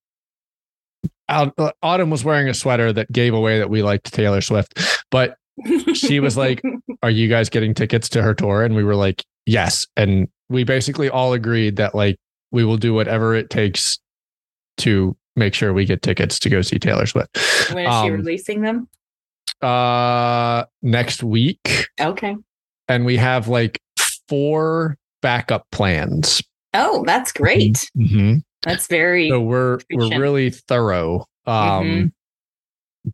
autumn 1.28 2.10
was 2.10 2.24
wearing 2.24 2.48
a 2.48 2.54
sweater 2.54 2.92
that 2.92 3.10
gave 3.12 3.32
away 3.34 3.58
that 3.58 3.70
we 3.70 3.82
liked 3.82 4.12
taylor 4.12 4.40
swift 4.40 4.78
but 5.10 5.36
she 5.94 6.20
was 6.20 6.36
like 6.36 6.60
are 7.02 7.10
you 7.10 7.28
guys 7.28 7.48
getting 7.48 7.72
tickets 7.74 8.08
to 8.08 8.22
her 8.22 8.34
tour 8.34 8.62
and 8.62 8.74
we 8.76 8.84
were 8.84 8.96
like 8.96 9.24
yes 9.46 9.86
and 9.96 10.28
we 10.48 10.64
basically 10.64 11.08
all 11.08 11.32
agreed 11.32 11.76
that 11.76 11.94
like 11.94 12.16
we 12.52 12.64
will 12.64 12.76
do 12.76 12.92
whatever 12.92 13.34
it 13.34 13.48
takes 13.50 13.98
to 14.76 15.16
make 15.36 15.54
sure 15.54 15.72
we 15.72 15.84
get 15.84 16.02
tickets 16.02 16.38
to 16.38 16.48
go 16.50 16.60
see 16.62 16.78
taylor 16.78 17.06
swift 17.06 17.36
when 17.72 17.86
is 17.86 17.92
she 17.92 18.08
um, 18.08 18.12
releasing 18.12 18.60
them? 18.62 18.88
uh 19.62 20.64
next 20.82 21.22
week 21.22 21.88
Okay. 22.00 22.36
and 22.88 23.04
we 23.06 23.16
have 23.16 23.48
like 23.48 23.78
four 24.28 24.96
backup 25.22 25.66
plans. 25.70 26.42
Oh, 26.74 27.02
that's 27.06 27.32
great. 27.32 27.88
Mhm. 27.96 28.42
That's 28.64 28.86
very, 28.86 29.28
So 29.30 29.40
we're 29.40 29.78
we're 29.92 30.18
really 30.18 30.50
thorough. 30.50 31.26
Um 31.46 31.84
Mhm. 31.86 32.12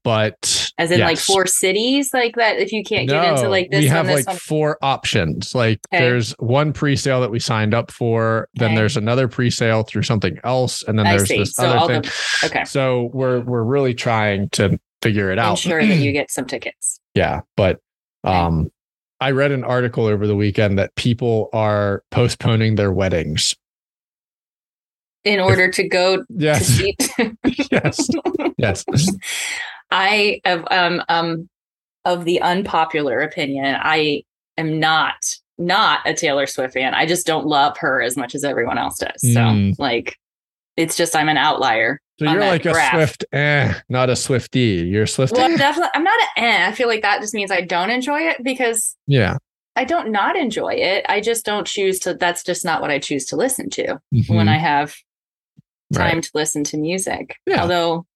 but 0.04 0.70
as 0.78 0.90
in 0.92 1.00
like 1.00 1.18
four 1.18 1.46
cities, 1.46 2.10
like 2.14 2.36
that. 2.36 2.58
If 2.58 2.72
you 2.72 2.84
can't 2.84 3.08
get 3.08 3.24
into 3.24 3.48
like 3.48 3.70
this 3.70 3.80
we 3.80 3.86
one, 3.88 3.96
have 3.96 4.06
this 4.06 4.14
like 4.14 4.26
one. 4.28 4.36
four 4.36 4.78
options. 4.82 5.54
Like 5.54 5.80
Okay. 5.92 6.04
there's 6.04 6.32
one 6.38 6.72
pre-sale 6.72 7.20
that 7.22 7.30
we 7.30 7.40
signed 7.40 7.74
up 7.74 7.90
for, 7.90 8.48
then 8.54 8.70
Okay. 8.70 8.76
there's 8.76 8.96
another 8.96 9.26
pre-sale 9.28 9.82
through 9.82 10.02
something 10.04 10.38
else, 10.44 10.82
and 10.84 10.98
then 10.98 11.06
I 11.06 11.16
there's 11.16 11.28
see. 11.28 11.38
this 11.38 11.54
So 11.56 11.66
other 11.68 11.94
thing. 11.94 12.02
the 12.02 12.46
okay. 12.46 12.64
So 12.64 13.10
we're 13.12 13.40
we're 13.40 13.64
really 13.64 13.94
trying 13.94 14.48
to 14.50 14.78
figure 15.02 15.30
it 15.32 15.38
out. 15.38 15.64
Ensure 15.64 15.84
that 15.84 15.98
you 15.98 16.12
get 16.12 16.30
some 16.30 16.46
tickets. 16.46 17.00
Yeah, 17.14 17.40
but 17.56 17.80
Okay. 18.24 18.36
um 18.36 18.70
I 19.20 19.32
read 19.32 19.50
an 19.50 19.64
article 19.64 20.06
over 20.06 20.26
the 20.28 20.36
weekend 20.36 20.78
that 20.78 20.94
people 20.94 21.48
are 21.52 22.04
postponing 22.12 22.76
their 22.76 22.92
weddings. 22.92 23.54
In 25.24 25.38
order 25.40 25.70
to 25.70 25.86
go 25.88 26.16
to 26.18 26.24
Yes. 26.30 26.80
yes. 27.70 28.08
Yes. 28.56 28.84
I 29.90 30.40
have 30.44 30.64
um 30.70 31.02
um 31.08 31.48
of 32.04 32.24
the 32.24 32.40
unpopular 32.40 33.20
opinion. 33.20 33.76
I 33.78 34.22
am 34.56 34.78
not 34.80 35.16
not 35.58 36.00
a 36.06 36.14
Taylor 36.14 36.46
Swift 36.46 36.72
fan. 36.74 36.94
I 36.94 37.04
just 37.04 37.26
don't 37.26 37.46
love 37.46 37.76
her 37.78 38.00
as 38.00 38.16
much 38.16 38.34
as 38.34 38.44
everyone 38.44 38.78
else 38.78 38.98
does. 38.98 39.20
So 39.20 39.40
Mm. 39.40 39.74
like, 39.78 40.16
it's 40.78 40.96
just 40.96 41.14
I'm 41.14 41.28
an 41.28 41.36
outlier. 41.36 42.00
So 42.18 42.24
you're 42.30 42.40
like 42.40 42.64
a. 42.64 42.74
Swift, 42.90 43.24
eh, 43.32 43.74
not 43.90 44.08
a 44.08 44.14
Swiftie. 44.14 44.90
You're 44.90 45.02
a 45.04 45.08
Swift. 45.08 45.32
Well, 45.34 45.42
eh. 45.42 45.44
I'm 45.46 45.56
definitely 45.56 45.90
I'm 45.94 46.04
not 46.04 46.18
an 46.36 46.44
eh. 46.44 46.68
I 46.68 46.72
feel 46.72 46.88
like 46.88 47.02
that 47.02 47.20
just 47.20 47.34
means 47.34 47.50
I 47.50 47.60
don't 47.60 47.90
enjoy 47.90 48.20
it 48.20 48.42
because 48.42 48.96
yeah. 49.06 49.36
I 49.76 49.84
don't 49.84 50.10
not 50.10 50.36
enjoy 50.36 50.74
it. 50.74 51.04
I 51.08 51.20
just 51.20 51.44
don't 51.44 51.66
choose 51.66 51.98
to. 52.00 52.14
That's 52.14 52.42
just 52.42 52.64
not 52.64 52.80
what 52.80 52.90
I 52.90 52.98
choose 52.98 53.26
to 53.26 53.36
listen 53.36 53.68
to 53.70 54.00
Mhm. 54.14 54.34
when 54.34 54.48
I 54.48 54.56
have 54.56 54.94
time 55.92 56.16
Right. 56.16 56.22
to 56.22 56.30
listen 56.34 56.64
to 56.64 56.76
music. 56.76 57.36
Yeah. 57.46 57.62
Although 57.62 58.06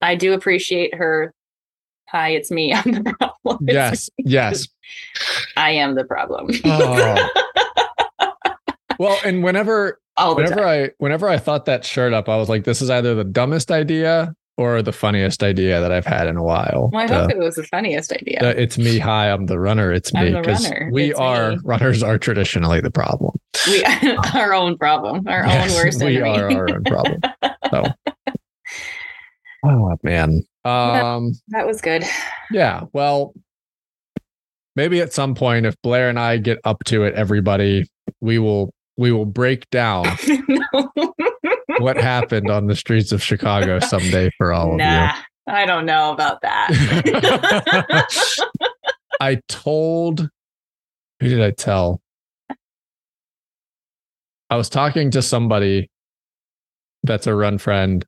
I 0.00 0.14
do 0.14 0.32
appreciate 0.34 0.94
her. 0.94 1.32
Hi, 2.08 2.30
it's 2.30 2.50
me. 2.50 2.72
I'm 2.74 2.92
the 2.92 3.14
problem. 3.18 3.58
Yes. 3.68 4.10
Yes. 4.18 4.68
I 5.56 5.70
am 5.70 5.94
the 5.94 6.04
problem. 6.04 6.50
Oh. 6.64 7.28
well, 8.98 9.18
and 9.24 9.42
whenever 9.42 10.00
whenever 10.18 10.54
time. 10.56 10.64
I 10.68 10.90
whenever 10.98 11.28
I 11.28 11.38
thought 11.38 11.64
that 11.66 11.84
shirt 11.84 12.12
up, 12.12 12.28
I 12.28 12.36
was 12.36 12.48
like, 12.48 12.64
this 12.64 12.82
is 12.82 12.90
either 12.90 13.14
the 13.14 13.24
dumbest 13.24 13.70
idea 13.70 14.34
or 14.56 14.82
the 14.82 14.92
funniest 14.92 15.42
idea 15.42 15.80
that 15.80 15.90
I've 15.90 16.06
had 16.06 16.28
in 16.28 16.36
a 16.36 16.42
while. 16.42 16.90
Well, 16.92 17.02
I 17.02 17.06
The- 17.06 17.14
hope 17.22 17.30
it 17.32 17.38
was 17.38 17.56
the 17.56 17.64
funniest 17.64 18.12
idea. 18.12 18.38
the 18.40 18.60
it's 18.60 18.78
me. 18.78 18.98
Hi, 18.98 19.30
I'm 19.30 19.46
the 19.46 19.58
runner. 19.58 19.92
It's 19.92 20.12
me 20.14 20.32
because 20.32 20.70
we 20.92 21.10
it's 21.10 21.18
are 21.18 21.52
me. 21.52 21.58
runners 21.64 22.02
are 22.02 22.18
traditionally 22.18 22.80
the 22.80 22.90
problem. 22.90 23.36
we 23.66 23.84
our 24.34 24.54
own 24.54 24.78
problem, 24.78 25.26
our 25.26 25.44
Yes, 25.46 25.70
own 25.76 25.84
worst 25.84 26.00
enemy. 26.02 26.16
we 26.22 26.28
are 26.28 26.50
our 26.52 26.70
own 26.70 26.84
problem. 26.84 27.20
So, 27.70 27.84
oh 29.64 29.96
man. 30.02 30.42
Um. 30.64 31.32
that 31.48 31.66
was 31.66 31.80
good. 31.80 32.04
Yeah. 32.50 32.82
Well, 32.92 33.34
maybe 34.76 35.00
at 35.00 35.12
some 35.12 35.34
point, 35.34 35.66
if 35.66 35.74
Blair 35.82 36.08
and 36.08 36.18
I 36.18 36.36
get 36.38 36.58
up 36.64 36.84
to 36.84 37.04
it, 37.04 37.14
everybody, 37.14 37.86
we 38.20 38.38
will 38.38 38.72
we 38.96 39.10
will 39.12 39.26
break 39.26 39.68
down 39.70 40.06
what 41.78 41.96
happened 41.96 42.50
on 42.50 42.66
the 42.66 42.76
streets 42.76 43.12
of 43.12 43.22
Chicago 43.22 43.78
someday 43.80 44.30
for 44.38 44.52
all 44.52 44.68
of 44.74 44.80
you. 44.80 44.86
nah, 44.86 45.12
I 45.46 45.66
don't 45.66 45.86
know 45.86 46.12
about 46.12 46.40
that. 46.42 46.70
I 49.20 49.40
told 49.48 50.28
who 51.20 51.28
did 51.28 51.40
I 51.42 51.50
tell? 51.52 52.00
I 54.50 54.56
was 54.56 54.68
talking 54.68 55.10
to 55.12 55.22
somebody 55.22 55.88
that's 57.02 57.26
a 57.26 57.34
run 57.34 57.58
friend 57.58 58.04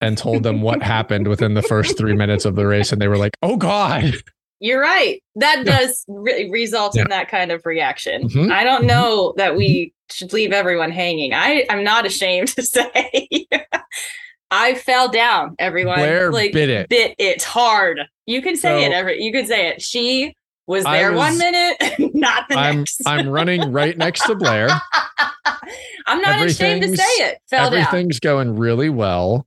and 0.00 0.16
told 0.16 0.42
them 0.44 0.62
what 0.62 0.82
happened 0.82 1.28
within 1.28 1.54
the 1.54 1.62
first 1.62 1.98
three 1.98 2.14
minutes 2.14 2.44
of 2.44 2.56
the 2.56 2.66
race, 2.66 2.90
and 2.92 3.00
they 3.02 3.08
were 3.08 3.18
like, 3.18 3.32
"Oh 3.42 3.56
God!" 3.56 4.14
You're 4.60 4.80
right. 4.80 5.22
That 5.36 5.64
does 5.66 6.04
re- 6.08 6.48
result 6.50 6.96
in 6.96 7.08
that 7.08 7.28
kind 7.28 7.50
of 7.50 7.64
reaction. 7.66 8.28
Mhm. 8.28 8.50
I 8.52 8.62
don't 8.64 8.84
know 8.84 9.34
that 9.36 9.56
we 9.56 9.92
should 10.12 10.32
leave 10.32 10.52
everyone 10.52 10.90
hanging. 10.90 11.32
I 11.34 11.64
I'm 11.70 11.84
not 11.84 12.06
ashamed 12.06 12.48
to 12.48 12.62
say 12.64 13.46
I 14.50 14.74
fell 14.74 15.08
down. 15.08 15.54
Everyone 15.58 15.96
Blair 15.98 16.32
like 16.32 16.52
bit 16.52 16.68
it. 16.70 16.88
bit 16.88 17.14
it 17.18 17.42
hard. 17.42 18.00
You 18.26 18.42
can 18.42 18.56
say 18.56 18.80
So- 18.82 18.86
it. 18.86 18.92
Every 18.92 19.22
you 19.22 19.32
can 19.32 19.46
say 19.46 19.68
it. 19.68 19.80
She 19.82 20.34
was 20.66 20.84
there 20.84 21.12
one 21.12 21.36
minute, 21.36 21.76
not 22.14 22.48
the 22.48 22.56
I'm 22.56 22.78
next. 22.78 23.02
I'm 23.06 23.28
running 23.28 23.72
right 23.72 23.96
next 23.98 24.24
to 24.26 24.36
Blair. 24.36 24.68
I'm 26.06 26.20
not 26.20 26.44
ashamed 26.46 26.82
to 26.82 26.96
say 26.96 27.02
it. 27.24 27.38
Fell 27.48 27.70
down. 27.70 27.80
Everything's 27.80 28.20
going 28.20 28.56
really 28.56 28.88
well, 28.88 29.46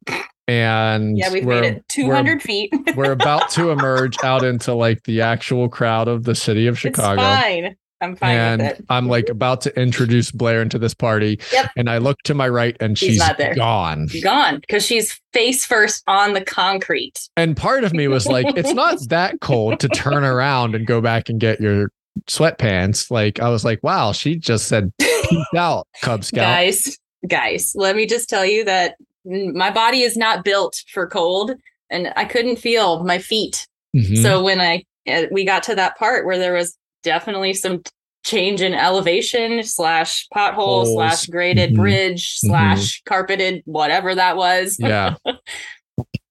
and 0.49 1.18
Yeah, 1.18 1.32
we've 1.32 1.45
made 1.45 1.64
it 1.64 1.88
200 1.89 2.41
feet. 2.41 2.74
We're, 2.88 2.93
we're 2.95 3.11
about 3.11 3.49
to 3.51 3.72
emerge 3.72 4.18
out 4.24 4.43
into 4.43 4.74
like 4.74 5.03
the 5.03 5.22
actual 5.22 5.70
crowd 5.70 6.07
of 6.09 6.24
the 6.24 6.36
city 6.36 6.68
of 6.68 6.78
Chicago. 6.78 7.22
It's 7.22 7.41
fine. 7.41 7.76
I'm 8.03 8.15
fine 8.15 8.35
and 8.35 8.61
with 8.61 8.79
it. 8.79 8.85
I'm 8.89 9.07
like 9.07 9.29
about 9.29 9.61
to 9.61 9.79
introduce 9.79 10.29
Blair 10.31 10.61
into 10.61 10.77
this 10.77 10.93
party. 10.93 11.39
Yep. 11.51 11.71
And 11.77 11.89
I 11.89 11.97
look 11.99 12.21
to 12.23 12.33
my 12.33 12.47
right 12.49 12.77
and 12.79 12.97
She's 12.97 13.11
she's 13.11 13.19
not 13.19 13.37
there. 13.37 13.55
gone. 13.55 14.07
Gone 14.21 14.59
because 14.59 14.85
she's 14.85 15.19
face 15.33 15.65
first 15.65 16.03
on 16.07 16.33
the 16.33 16.43
concrete. 16.43 17.19
And 17.37 17.55
part 17.57 17.83
of 17.83 17.93
me 17.93 18.07
was 18.07 18.27
like, 18.27 18.45
it's 18.57 18.73
not 18.73 18.99
that 19.09 19.39
cold 19.41 19.79
to 19.79 19.87
turn 19.89 20.23
around 20.23 20.75
and 20.75 20.85
go 20.85 21.01
back 21.01 21.29
and 21.29 21.39
get 21.39 21.59
your 21.61 21.89
sweatpants. 22.27 23.09
Like 23.11 23.39
I 23.39 23.49
was 23.49 23.63
like, 23.65 23.79
wow, 23.83 24.11
she 24.11 24.35
just 24.35 24.67
said 24.67 24.91
peace 24.99 25.45
out, 25.55 25.87
Cub 26.01 26.23
Scout. 26.23 26.41
Guys, 26.41 26.97
guys, 27.27 27.71
let 27.75 27.95
me 27.95 28.05
just 28.05 28.29
tell 28.29 28.45
you 28.45 28.63
that 28.65 28.95
my 29.25 29.71
body 29.71 30.01
is 30.01 30.17
not 30.17 30.43
built 30.43 30.83
for 30.93 31.07
cold. 31.07 31.51
and 31.89 32.11
I 32.15 32.25
couldn't 32.25 32.57
feel 32.57 33.03
my 33.03 33.19
feet. 33.19 33.67
Mhm. 33.95 34.21
So 34.21 34.43
when 34.43 34.59
I 34.59 34.83
uh, 35.07 35.23
we 35.31 35.45
got 35.45 35.63
to 35.63 35.75
that 35.75 35.97
part 35.97 36.25
where 36.25 36.37
there 36.39 36.53
was 36.53 36.77
definitely 37.03 37.53
some 37.53 37.81
change 38.25 38.61
in 38.61 38.73
elevation 38.73 39.61
slash 39.63 40.27
pothole 40.33 40.53
Holes. 40.55 40.93
slash 40.93 41.25
graded 41.27 41.73
Mhm. 41.73 41.75
bridge 41.75 42.39
slash 42.39 43.01
carpeted 43.03 43.61
whatever 43.65 44.15
that 44.15 44.37
was. 44.37 44.77
yeah. 44.79 45.15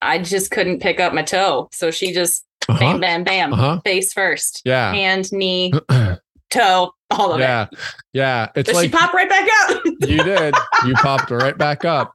I 0.02 0.18
just 0.18 0.50
couldn't 0.50 0.80
pick 0.80 0.98
up 1.00 1.12
my 1.14 1.22
toe. 1.22 1.68
So 1.72 1.90
she 1.90 2.12
just 2.12 2.44
Uh-huh. 2.68 2.78
bam 2.78 3.00
bam 3.00 3.24
bam 3.24 3.52
Uh-huh. 3.52 3.80
face 3.84 4.12
first. 4.12 4.62
Yeah. 4.64 4.92
Hand, 4.92 5.30
knee, 5.32 5.72
toe, 6.50 6.92
all 7.10 7.32
of 7.32 7.40
it. 7.40 7.44
yeah. 7.44 7.66
Yeah. 8.12 8.48
It's 8.56 8.68
But 8.68 8.76
like 8.76 8.84
she 8.90 8.96
popped 8.96 9.14
right 9.14 9.28
back 9.28 9.48
up. 9.68 9.82
you 10.08 10.22
did. 10.24 10.54
You 10.86 10.94
popped 10.94 11.30
right 11.30 11.56
back 11.56 11.84
up. 11.84 12.14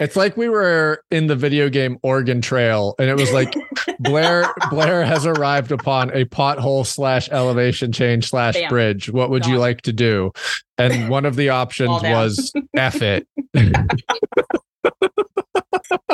It's 0.00 0.16
like 0.16 0.36
we 0.36 0.48
were 0.48 1.02
in 1.10 1.26
the 1.26 1.36
video 1.36 1.68
game 1.68 1.98
Oregon 2.02 2.40
Trail, 2.42 2.94
and 2.98 3.08
it 3.08 3.16
was 3.16 3.32
like 3.32 3.54
Blair 4.00 4.52
Blair 4.70 5.04
has 5.04 5.24
arrived 5.26 5.72
upon 5.72 6.10
a 6.10 6.24
pothole 6.26 6.86
slash 6.86 7.28
elevation 7.30 7.92
change 7.92 8.28
slash 8.28 8.54
Bam. 8.54 8.68
bridge. 8.68 9.10
What 9.10 9.30
would 9.30 9.46
you 9.46 9.58
like 9.58 9.80
to 9.82 9.92
do? 9.92 10.32
And 10.78 11.08
one 11.08 11.24
of 11.24 11.36
the 11.36 11.48
options 11.50 12.02
was 12.02 12.52
F 12.76 13.00
it. 13.02 13.26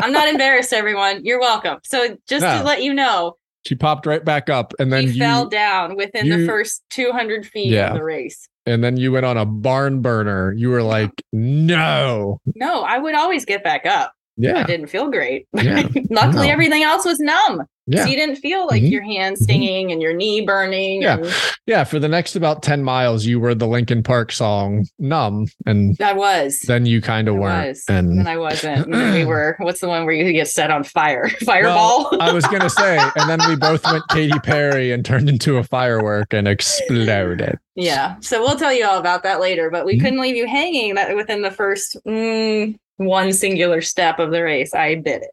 I'm 0.01 0.13
not 0.13 0.29
embarrassed, 0.29 0.73
everyone. 0.73 1.25
You're 1.25 1.41
welcome. 1.41 1.79
So 1.85 2.17
just 2.29 2.43
No. 2.43 2.59
to 2.59 2.65
let 2.65 2.83
you 2.83 2.93
know, 2.95 3.37
She 3.65 3.75
popped 3.77 4.07
right 4.07 4.25
back 4.25 4.51
up, 4.51 4.75
and 4.81 4.93
then 4.93 5.05
he 5.07 5.13
you 5.15 5.19
fell 5.21 5.47
down 5.49 5.97
within 5.97 6.27
you- 6.27 6.39
the 6.39 6.47
first 6.47 6.83
200 6.91 7.47
feet 7.47 7.69
Yeah. 7.69 7.91
of 7.91 7.95
the 7.95 8.03
race. 8.05 8.49
And 8.67 8.83
then 8.83 8.97
you 8.97 9.13
went 9.13 9.27
on 9.27 9.37
a 9.37 9.47
barn 9.47 10.01
burner. 10.03 10.53
You 10.53 10.71
were 10.71 10.83
like, 10.83 11.23
no. 11.33 12.41
No, 12.55 12.83
I 12.83 12.99
would 12.99 13.15
always 13.15 13.45
get 13.45 13.65
back 13.65 13.87
up. 13.87 14.15
I 14.39 14.43
Yeah. 14.43 14.65
didn't 14.65 14.87
feel 14.87 15.11
great. 15.11 15.47
Yeah. 15.55 15.87
Luckily, 16.11 16.47
No. 16.47 16.53
everything 16.53 16.83
else 16.83 17.05
was 17.05 17.21
numb. 17.21 17.63
Yeah. 17.89 18.05
So 18.05 18.11
you 18.11 18.17
didn't 18.17 18.37
feel 18.37 18.67
like 18.69 18.81
Mhm. 18.83 18.91
your 18.93 19.03
hand 19.03 19.37
stinging 19.39 19.91
and 19.91 20.01
your 20.01 20.15
knee 20.15 20.41
burning. 20.43 21.03
Yeah. 21.03 21.17
and 21.19 21.35
Yeah. 21.67 21.83
For 21.85 21.99
the 21.99 22.09
next 22.09 22.37
about 22.37 22.63
10 22.63 22.83
miles, 22.85 23.27
you 23.27 23.41
were 23.41 23.55
the 23.57 23.67
Linkin 23.67 24.03
Park 24.05 24.31
song 24.33 24.87
numb. 25.01 25.47
And 25.67 25.97
I 26.01 26.13
was. 26.13 26.61
then 26.61 26.87
you 26.87 27.01
kind 27.03 27.27
of 27.29 27.35
weren't. 27.37 27.69
was. 27.71 27.85
And 27.89 28.19
then 28.21 28.27
I 28.29 28.37
wasn't. 28.37 28.87
And 28.87 28.95
then 28.95 29.15
we 29.15 29.25
were, 29.33 29.57
what's 29.59 29.81
the 29.81 29.89
one 29.89 30.05
where 30.07 30.15
you 30.15 30.33
get 30.33 30.49
set 30.49 30.71
on 30.71 30.85
fire? 30.85 31.29
Fireball? 31.45 32.09
Well, 32.13 32.23
I 32.23 32.33
was 32.33 32.47
gonna 32.47 32.71
say, 32.71 32.99
and 33.17 33.29
then 33.29 33.41
we 33.49 33.57
both 33.57 33.85
went 33.85 34.05
Katy 34.11 34.39
Perry 34.41 34.93
and 34.93 35.05
turned 35.05 35.29
into 35.29 35.57
a 35.59 35.65
firework 35.65 36.33
and 36.33 36.47
exploded. 36.47 37.59
yeah. 37.75 38.15
So 38.21 38.41
we'll 38.41 38.57
tell 38.57 38.73
you 38.73 38.87
all 38.87 38.99
about 38.99 39.25
that 39.25 39.41
later. 39.41 39.71
But 39.71 39.85
we 39.87 39.97
Mhm. 39.97 40.01
couldn't 40.03 40.21
leave 40.21 40.37
you 40.37 40.47
hanging 40.47 40.95
that 40.95 41.15
within 41.17 41.43
the 41.43 41.51
first 41.51 41.97
mm, 42.07 42.77
one 42.97 43.33
singular 43.33 43.81
step 43.81 44.19
of 44.19 44.31
the 44.31 44.43
race. 44.43 44.75
I 44.75 44.97
bit 44.97 45.23
it. 45.23 45.31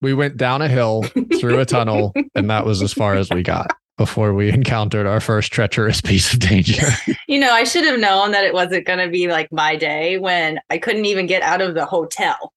We 0.00 0.14
went 0.14 0.36
down 0.36 0.62
a 0.62 0.68
hill 0.68 1.04
through 1.38 1.60
a 1.60 1.64
tunnel, 1.64 2.12
and 2.34 2.50
that 2.50 2.66
was 2.66 2.82
as 2.82 2.92
far 2.92 3.14
as 3.14 3.30
we 3.30 3.42
got 3.42 3.70
before 3.98 4.34
we 4.34 4.48
encountered 4.50 5.06
our 5.06 5.20
first 5.20 5.52
treacherous 5.52 6.00
piece 6.00 6.32
of 6.32 6.40
danger. 6.40 6.82
You 7.28 7.38
know, 7.40 7.52
I 7.52 7.64
should 7.64 7.84
have 7.84 7.98
known 8.00 8.32
that 8.32 8.44
it 8.44 8.52
wasn't 8.52 8.84
going 8.86 8.98
to 8.98 9.08
be 9.08 9.26
like 9.28 9.50
my 9.52 9.74
day 9.76 10.18
when 10.18 10.60
I 10.68 10.76
couldn't 10.76 11.06
even 11.06 11.26
get 11.26 11.40
out 11.42 11.62
of 11.62 11.74
the 11.74 11.86
hotel. 11.86 12.52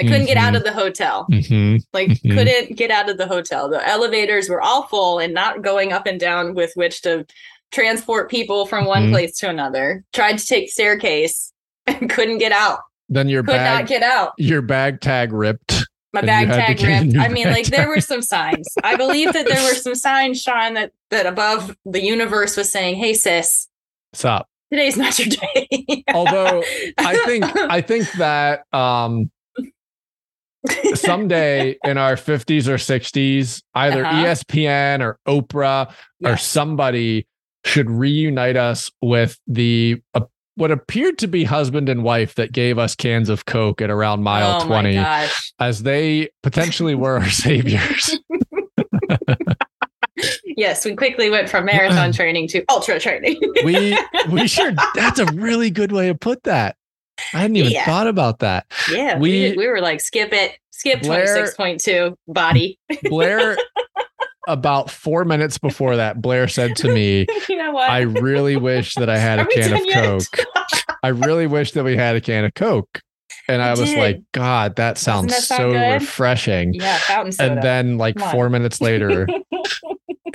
I 0.00 0.04
couldn't 0.04 0.26
get 0.26 0.36
out 0.36 0.54
Mhm. 0.54 0.56
of 0.56 0.64
the 0.64 0.72
hotel. 0.72 1.26
Mhm. 1.30 1.82
Like, 1.92 2.08
Mhm. 2.08 2.34
couldn't 2.34 2.76
get 2.76 2.90
out 2.90 3.08
of 3.10 3.16
the 3.16 3.26
hotel. 3.28 3.68
The 3.68 3.86
elevators 3.88 4.48
were 4.48 4.60
all 4.60 4.84
full 4.88 5.18
and 5.20 5.32
not 5.34 5.62
going 5.62 5.92
up 5.92 6.06
and 6.06 6.18
down 6.18 6.54
with 6.54 6.72
which 6.74 7.02
to 7.02 7.26
transport 7.70 8.28
people 8.30 8.66
from 8.66 8.86
one 8.86 9.08
Mhm. 9.08 9.12
place 9.12 9.36
to 9.38 9.48
another. 9.48 10.02
Tried 10.12 10.38
to 10.38 10.46
take 10.46 10.70
staircase 10.70 11.52
and 11.86 12.10
couldn't 12.10 12.38
get 12.38 12.52
out. 12.52 12.80
Then 13.08 13.28
your 13.28 13.42
Could 13.42 13.52
not 13.56 13.58
bag, 13.58 13.86
get 13.86 14.02
out. 14.02 14.32
your 14.38 14.62
bag 14.62 15.00
tag 15.00 15.32
ripped. 15.32 15.74
My 16.12 16.20
bag 16.22 16.48
you 16.48 16.54
had 16.54 16.76
to 16.78 16.84
tag 16.84 17.04
ripped. 17.04 17.18
I 17.18 17.28
mean, 17.28 17.44
bag 17.44 17.54
like 17.54 17.66
there 17.66 17.88
were 17.88 18.00
some 18.00 18.22
signs. 18.22 18.66
I 18.82 18.96
believe 18.96 19.32
that 19.32 19.46
there 19.46 19.62
were 19.62 19.74
some 19.80 19.94
signs, 19.94 20.40
Sean, 20.42 20.74
that 20.74 20.92
that 21.10 21.26
above 21.26 21.76
the 21.84 22.02
universe 22.02 22.56
was 22.56 22.70
saying, 22.70 22.96
"Hey, 22.96 23.14
sis, 23.14 23.68
Stop. 24.12 24.48
today's 24.70 24.96
not 24.96 25.18
your 25.18 25.28
day." 25.28 26.04
Although 26.14 26.62
I 26.98 27.16
think 27.24 27.44
I 27.56 27.80
think 27.80 28.10
that 28.18 28.62
um 28.72 29.30
someday 30.94 31.76
in 31.84 31.98
our 31.98 32.14
50s 32.16 32.66
or 32.68 32.74
60s, 32.74 33.62
either 33.74 34.04
Uh-huh. 34.04 34.24
ESPN 34.26 35.00
or 35.00 35.18
Oprah 35.26 35.92
or 36.24 36.36
somebody 36.36 37.26
should 37.64 37.90
reunite 37.90 38.56
us 38.56 38.90
with 39.00 39.38
the 39.46 40.02
uh, 40.14 40.20
what 40.58 40.70
appeared 40.70 41.18
to 41.18 41.26
be 41.26 41.44
husband 41.44 41.88
and 41.88 42.02
wife 42.04 42.34
that 42.34 42.52
gave 42.52 42.78
us 42.78 42.94
cans 42.94 43.28
of 43.28 43.46
Coke 43.46 43.80
at 43.80 43.90
around 43.90 44.22
mile 44.22 44.60
oh 44.62 44.66
20, 44.66 44.96
as 45.60 45.82
they 45.84 46.28
potentially 46.42 46.94
were 46.94 47.18
our 47.18 47.30
saviors. 47.30 48.18
Yes, 50.44 50.84
we 50.84 50.96
quickly 50.96 51.30
went 51.30 51.48
from 51.48 51.64
marathon 51.66 52.10
training 52.10 52.48
to 52.48 52.64
ultra 52.68 52.98
training. 52.98 53.40
we 53.64 53.96
we 54.32 54.48
sure 54.48 54.72
that's 54.96 55.20
a 55.20 55.26
really 55.26 55.70
good 55.70 55.92
way 55.92 56.08
to 56.08 56.14
put 56.16 56.42
that. 56.42 56.74
I 57.32 57.38
hadn't 57.42 57.54
even 57.56 57.70
Yeah. 57.70 57.84
thought 57.84 58.08
about 58.08 58.40
that. 58.40 58.66
yeah, 58.90 59.16
We- 59.18 59.54
we, 59.56 59.68
were 59.68 59.80
like, 59.80 60.00
skip 60.00 60.32
it, 60.32 60.58
skip 60.72 61.02
twenty 61.02 61.28
six 61.28 61.54
point 61.54 61.80
two 61.80 62.16
body. 62.26 62.80
Blair, 63.04 63.56
about 64.48 64.90
four 64.90 65.24
minutes 65.24 65.58
before 65.58 65.96
that, 65.96 66.20
Blair 66.20 66.48
said 66.48 66.74
to 66.76 66.92
me, 66.92 67.26
you 67.48 67.56
know 67.56 67.72
what? 67.72 67.88
I 67.88 68.00
really 68.00 68.56
wish 68.56 68.94
that 68.94 69.08
I 69.08 69.18
had 69.18 69.38
a 69.38 69.42
Are 69.42 69.46
can 69.46 69.72
of? 69.74 70.30
Coke. 70.32 70.46
I 71.02 71.08
really 71.08 71.46
wish 71.46 71.72
that 71.72 71.84
we 71.84 71.96
had 71.96 72.16
a 72.16 72.20
can 72.20 72.44
of 72.44 72.54
Coke. 72.54 73.02
And 73.46 73.62
We 73.62 73.68
I 73.68 73.70
was 73.70 73.94
like, 73.94 74.22
God, 74.32 74.76
that 74.76 74.98
sounds 74.98 75.32
that 75.32 75.42
so 75.42 75.70
good? 75.70 76.02
refreshing. 76.02 76.74
yeah, 76.74 76.98
fountain 76.98 77.32
soda. 77.32 77.52
And 77.52 77.62
then, 77.62 77.98
like, 77.98 78.18
four 78.18 78.50
minutes 78.50 78.80
later, 78.82 79.26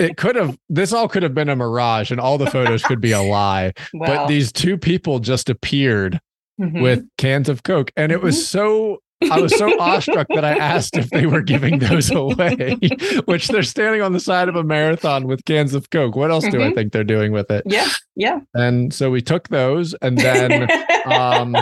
it 0.00 0.16
could 0.16 0.34
have, 0.34 0.58
this 0.68 0.92
all 0.92 1.08
could 1.08 1.22
have 1.22 1.34
been 1.34 1.48
a 1.48 1.54
mirage 1.54 2.10
and 2.10 2.20
all 2.20 2.38
the 2.38 2.50
photos 2.50 2.82
could 2.82 3.00
be 3.00 3.12
a 3.12 3.22
lie. 3.22 3.72
But 3.92 4.26
these 4.26 4.50
two 4.50 4.76
people 4.76 5.20
just 5.20 5.48
appeared 5.48 6.20
mhm. 6.60 6.82
with 6.82 7.04
cans 7.16 7.48
of 7.48 7.62
Coke. 7.62 7.92
And 7.96 8.10
it 8.10 8.20
was 8.20 8.48
so, 8.48 9.00
I 9.30 9.40
was 9.40 9.56
so 9.56 9.78
awestruck 9.80 10.26
that 10.34 10.44
I 10.44 10.56
asked 10.58 10.96
if 10.96 11.08
they 11.10 11.26
were 11.26 11.40
giving 11.40 11.78
those 11.78 12.10
away, 12.10 12.76
which 13.24 13.48
they're 13.48 13.62
standing 13.62 14.02
on 14.02 14.12
the 14.12 14.20
side 14.20 14.48
of 14.48 14.56
a 14.56 14.62
marathon 14.64 15.26
with 15.26 15.44
cans 15.44 15.72
of 15.74 15.88
Coke. 15.90 16.14
What 16.16 16.30
else 16.30 16.44
do 16.48 16.60
I 16.62 16.68
Mhm. 16.70 16.74
think 16.74 16.92
they're 16.92 17.04
doing 17.04 17.32
with 17.32 17.50
it? 17.50 17.62
yeah, 17.66 17.88
yeah. 18.16 18.40
And 18.54 18.92
so 18.92 19.10
we 19.10 19.22
took 19.22 19.48
those 19.48 19.94
and 20.02 20.18
then 20.18 20.68
um 21.06 21.56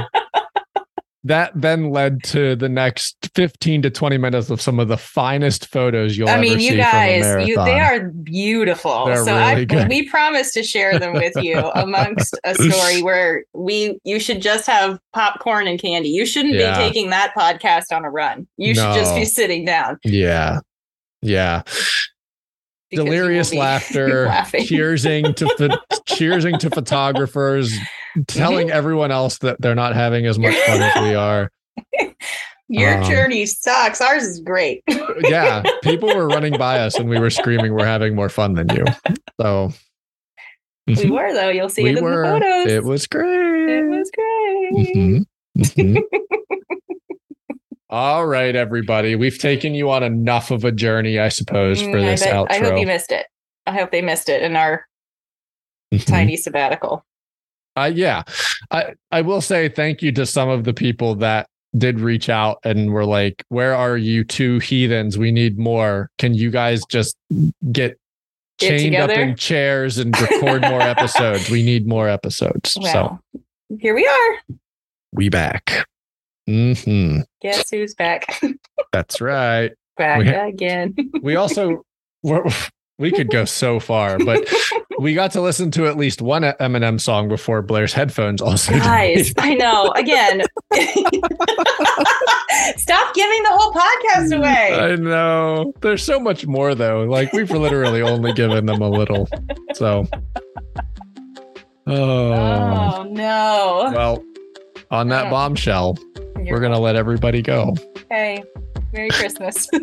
that 1.25 1.53
then 1.55 1.91
led 1.91 2.23
to 2.25 2.57
the 2.57 2.69
next 2.69 3.31
15 3.37 3.83
to 3.83 3.91
20 3.91 4.19
minutes 4.19 4.51
of 4.51 4.61
some 4.61 4.81
of 4.81 4.89
the 4.89 4.97
finest 4.97 5.67
photos 5.69 6.17
you'll 6.17 6.29
I 6.29 6.33
ever 6.33 6.41
mean, 6.43 6.59
see 6.59 6.71
you 6.71 6.77
guys, 6.77 7.47
you, 7.49 7.55
they 7.65 7.79
are 7.79 8.09
beautiful. 8.11 9.07
They're 9.07 9.25
so 9.25 9.37
really 9.37 9.67
I, 9.71 9.87
we 9.87 10.09
promise 10.09 10.53
to 10.55 10.63
share 10.65 10.99
them 10.99 11.13
with 11.15 11.33
you 11.37 11.59
amongst 11.77 12.37
a 12.45 12.55
story 12.57 13.03
where 13.03 13.45
we 13.55 13.99
you 14.05 14.19
should 14.19 14.43
just 14.43 14.67
have 14.67 14.99
popcorn 15.13 15.69
and 15.69 15.81
candy. 15.81 16.09
You 16.09 16.27
shouldn't 16.27 16.55
Yeah. 16.55 16.77
be 16.79 16.85
taking 16.85 17.11
that 17.11 17.33
podcast 17.37 17.85
on 17.93 18.05
a 18.05 18.11
run. 18.11 18.49
You 18.57 18.75
should 18.75 18.95
just 18.95 19.15
be 19.15 19.25
sitting 19.25 19.65
down. 19.65 19.99
yeah. 20.05 20.59
Yeah. 21.21 21.63
because 22.91 23.05
Delirious 23.05 23.55
laughter, 23.55 24.27
cheersing 24.27 25.37
to 25.37 25.45
cheersing 26.09 26.59
to 26.59 26.69
photographers, 26.69 27.73
telling 28.27 28.69
Mm-hmm. 28.69 28.77
everyone 28.77 29.11
else 29.11 29.39
that 29.39 29.61
they're 29.61 29.75
not 29.75 29.95
having 29.95 30.27
as 30.27 30.39
much 30.39 30.55
fun 30.55 30.83
as 30.83 31.03
we 31.03 31.15
are. 31.17 31.51
Your 32.69 32.99
Um, 32.99 33.05
journey 33.11 33.45
sucks. 33.47 34.01
Ours 34.01 34.23
is 34.25 34.41
great. 34.41 34.83
Yeah, 35.21 35.63
people 35.83 36.09
were 36.15 36.27
running 36.27 36.57
by 36.59 36.79
us 36.81 36.97
and 36.99 37.09
we 37.09 37.19
were 37.21 37.31
screaming 37.31 37.75
we're 37.75 37.85
having 37.85 38.15
more 38.15 38.29
fun 38.31 38.55
than 38.55 38.69
you. 38.71 38.85
So 39.41 39.73
we 40.87 41.11
were 41.11 41.33
though. 41.35 41.49
You'll 41.51 41.69
see 41.69 41.85
we 41.85 41.91
it 41.91 41.99
in 41.99 42.05
were. 42.05 42.23
the 42.23 42.29
photos. 42.41 42.73
It 42.73 42.85
was 42.85 43.07
great. 43.07 43.69
It 43.69 43.89
was 43.89 44.11
great. 44.11 44.97
Mhm. 44.97 45.27
Mhm. 45.59 46.03
All 47.91 48.27
right, 48.27 48.57
everybody. 48.57 49.17
We've 49.17 49.39
taken 49.39 49.75
you 49.75 49.91
on 49.91 50.03
enough 50.03 50.51
of 50.51 50.65
a 50.65 50.73
journey, 50.73 51.19
I 51.19 51.29
suppose, 51.29 51.81
for 51.83 51.89
Mm, 51.89 52.03
I, 52.03 52.07
this 52.07 52.23
bet- 52.25 52.35
outro. 52.35 52.47
I 52.51 52.59
hope 52.59 52.79
you 52.81 52.87
missed 52.87 53.13
it. 53.13 53.27
I 53.67 53.73
hope 53.73 53.91
they 53.93 54.01
missed 54.03 54.29
it 54.31 54.43
in 54.43 54.57
our 54.57 54.87
Mhm. 55.93 56.07
tiny 56.07 56.37
sabbatical. 56.39 57.05
Uh, 57.77 57.91
yeah, 57.95 58.23
I 58.71 58.95
I 59.11 59.23
will 59.23 59.41
say 59.41 59.69
thank 59.69 60.03
you 60.03 60.13
to 60.13 60.27
some 60.27 60.49
of 60.49 60.65
the 60.65 60.75
people 60.75 61.15
that 61.17 61.49
did 61.77 62.01
reach 62.01 62.29
out 62.29 62.59
and 62.65 62.93
were 62.93 63.07
like, 63.07 63.45
"Where 63.49 63.75
are 63.75 63.97
you 63.97 64.25
two 64.25 64.59
heathens? 64.59 65.17
We 65.17 65.33
need 65.33 65.59
more. 65.59 66.11
Can 66.19 66.35
you 66.35 66.51
guys 66.51 66.83
just 66.89 67.17
get 67.73 67.99
Get 68.59 68.79
chained 68.79 68.95
up 68.97 69.11
in 69.11 69.35
chairs 69.37 69.97
and 69.99 70.15
record 70.21 70.61
more 70.63 70.83
episodes? 70.83 71.49
We 71.49 71.63
need 71.63 71.87
more 71.87 72.09
episodes." 72.09 72.73
so 72.93 73.19
here 73.81 73.95
we 73.95 74.07
are. 74.07 74.57
we 75.13 75.29
back. 75.31 75.87
Mm-hmm. 76.49 77.21
Guess 77.41 77.71
who's 77.71 77.95
back? 77.95 78.43
That's 78.93 79.21
right. 79.21 79.73
back 79.97 80.19
We- 80.19 80.29
again. 80.29 80.95
we 81.23 81.37
also 81.37 81.85
we're, 82.23 82.45
we 82.99 83.11
could 83.11 83.31
go 83.31 83.45
so 83.45 83.81
far 83.81 84.19
but 84.19 84.47
we 85.03 85.15
got 85.15 85.33
to 85.33 85.41
listen 85.41 85.71
to 85.73 85.87
at 85.87 85.97
least 85.97 86.23
one 86.23 86.43
Eminem 86.43 87.01
song 87.01 87.29
before 87.29 87.61
Blair's 87.61 87.93
headphones 87.93 88.41
also 88.41 88.73
Guys. 88.73 89.35
I 89.37 89.55
know. 89.55 89.91
Again, 89.97 90.43
stop 92.77 93.13
giving 93.15 93.43
the 93.43 93.51
whole 93.51 93.73
podcast 93.73 94.33
mm, 94.33 94.39
away. 94.39 94.79
I 94.79 94.97
know. 94.97 95.73
There's 95.81 96.05
so 96.05 96.21
much 96.21 96.47
more 96.47 96.75
though. 96.75 97.03
Like 97.05 97.33
we've 97.33 97.51
literally 97.51 98.01
only 98.01 98.33
given 98.33 98.67
them 98.67 98.81
a 98.81 98.89
little. 98.89 99.29
So 99.75 100.07
Oh, 101.87 102.33
Oh 102.33 103.03
no. 103.11 103.91
well, 103.95 104.25
on 104.93 105.09
that 105.09 105.31
bombshell, 105.31 105.99
we're 106.37 106.61
gonna 106.61 106.79
let 106.79 106.95
everybody 106.95 107.43
go. 107.43 107.75
Okay. 108.05 108.43
Merry 108.93 109.11
Christmas. 109.11 109.69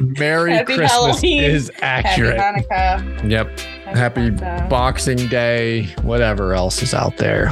Merry 0.00 0.52
Happy 0.52 0.76
Christmas 0.76 0.90
Halloween. 0.92 1.44
is 1.44 1.70
accurate. 1.80 2.36
Happy 2.38 2.62
Hanukkah. 2.70 3.30
Yep. 3.30 3.58
Happy 3.96 4.30
Kwanzaa, 4.30 4.68
Boxing 4.68 5.28
Day, 5.28 5.84
whatever 6.02 6.54
else 6.54 6.82
is 6.82 6.94
out 6.94 7.16
there. 7.16 7.46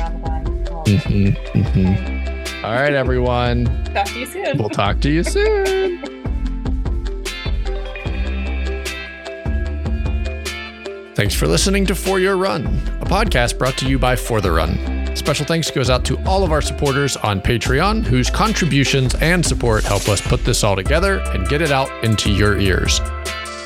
Mhm, 0.87 1.37
mhm. 1.53 2.65
All 2.65 2.73
right, 2.73 2.93
everyone. 2.95 3.67
Talk 3.95 4.07
to 4.07 4.19
you 4.21 4.27
soon. 4.27 4.59
We'll 4.59 4.69
talk 4.71 5.01
to 5.01 5.11
you 5.11 5.23
soon. 5.25 6.01
Thanks 11.15 11.35
for 11.35 11.47
listening 11.47 11.85
to 11.87 11.95
For 11.95 12.19
Your 12.19 12.37
Run, 12.37 12.65
a 13.01 13.05
podcast 13.05 13.59
brought 13.59 13.77
to 13.79 13.89
you 13.89 13.99
by 13.99 14.17
For 14.17 14.41
the 14.41 14.51
Run. 14.51 15.02
Special 15.15 15.47
thanks 15.47 15.71
goes 15.71 15.91
out 15.91 16.05
to 16.07 16.19
all 16.25 16.43
of 16.43 16.53
our 16.53 16.63
supporters 16.63 17.17
on 17.19 17.41
Patreon, 17.41 18.05
whose 18.05 18.31
contributions 18.31 19.15
and 19.17 19.45
support 19.45 19.85
help 19.85 20.09
us 20.09 20.21
put 20.21 20.45
this 20.45 20.65
all 20.65 20.75
together 20.75 21.21
and 21.33 21.49
get 21.49 21.63
it 21.63 21.71
out 21.71 21.91
into 22.05 22.33
your 22.33 22.59
ears. 22.59 23.01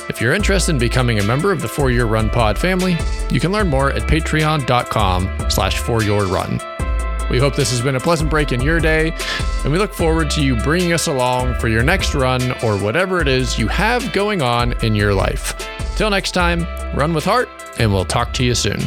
If 0.09 0.20
you're 0.20 0.35
interested 0.35 0.73
in 0.73 0.78
becoming 0.78 1.18
a 1.18 1.24
member 1.24 1.52
of 1.52 1.60
the 1.60 1.68
For 1.68 1.90
Your 1.90 2.06
Run 2.06 2.31
Pod 2.31 2.59
family, 2.59 2.97
you 3.31 3.40
can 3.40 3.52
learn 3.52 3.68
more 3.68 3.90
at 3.93 4.02
patreon.com 4.02 5.51
slash 5.51 5.81
run. 5.89 6.60
We 7.28 7.39
hope 7.39 7.56
this 7.56 7.70
has 7.70 7.81
been 7.81 7.97
a 7.97 8.01
pleasant 8.01 8.31
break 8.31 8.52
in 8.52 8.60
your 8.60 8.78
day, 8.78 9.12
and 9.64 9.73
we 9.73 9.78
look 9.78 9.93
forward 9.93 10.31
to 10.31 10.44
you 10.44 10.56
bringing 10.56 10.93
us 10.93 11.09
along 11.09 11.59
for 11.59 11.68
your 11.68 11.82
next 11.82 12.14
run 12.14 12.52
or 12.62 12.77
whatever 12.78 13.20
it 13.20 13.28
is 13.28 13.59
you 13.59 13.66
have 13.66 14.12
going 14.12 14.43
on 14.43 14.73
in 14.85 14.94
your 14.94 15.12
life. 15.12 15.55
Till 15.97 16.10
next 16.10 16.32
time, 16.32 16.64
run 16.97 17.12
with 17.14 17.24
heart, 17.24 17.48
and 17.78 17.93
we'll 17.93 18.05
talk 18.05 18.32
to 18.35 18.44
you 18.44 18.55
soon. 18.55 18.81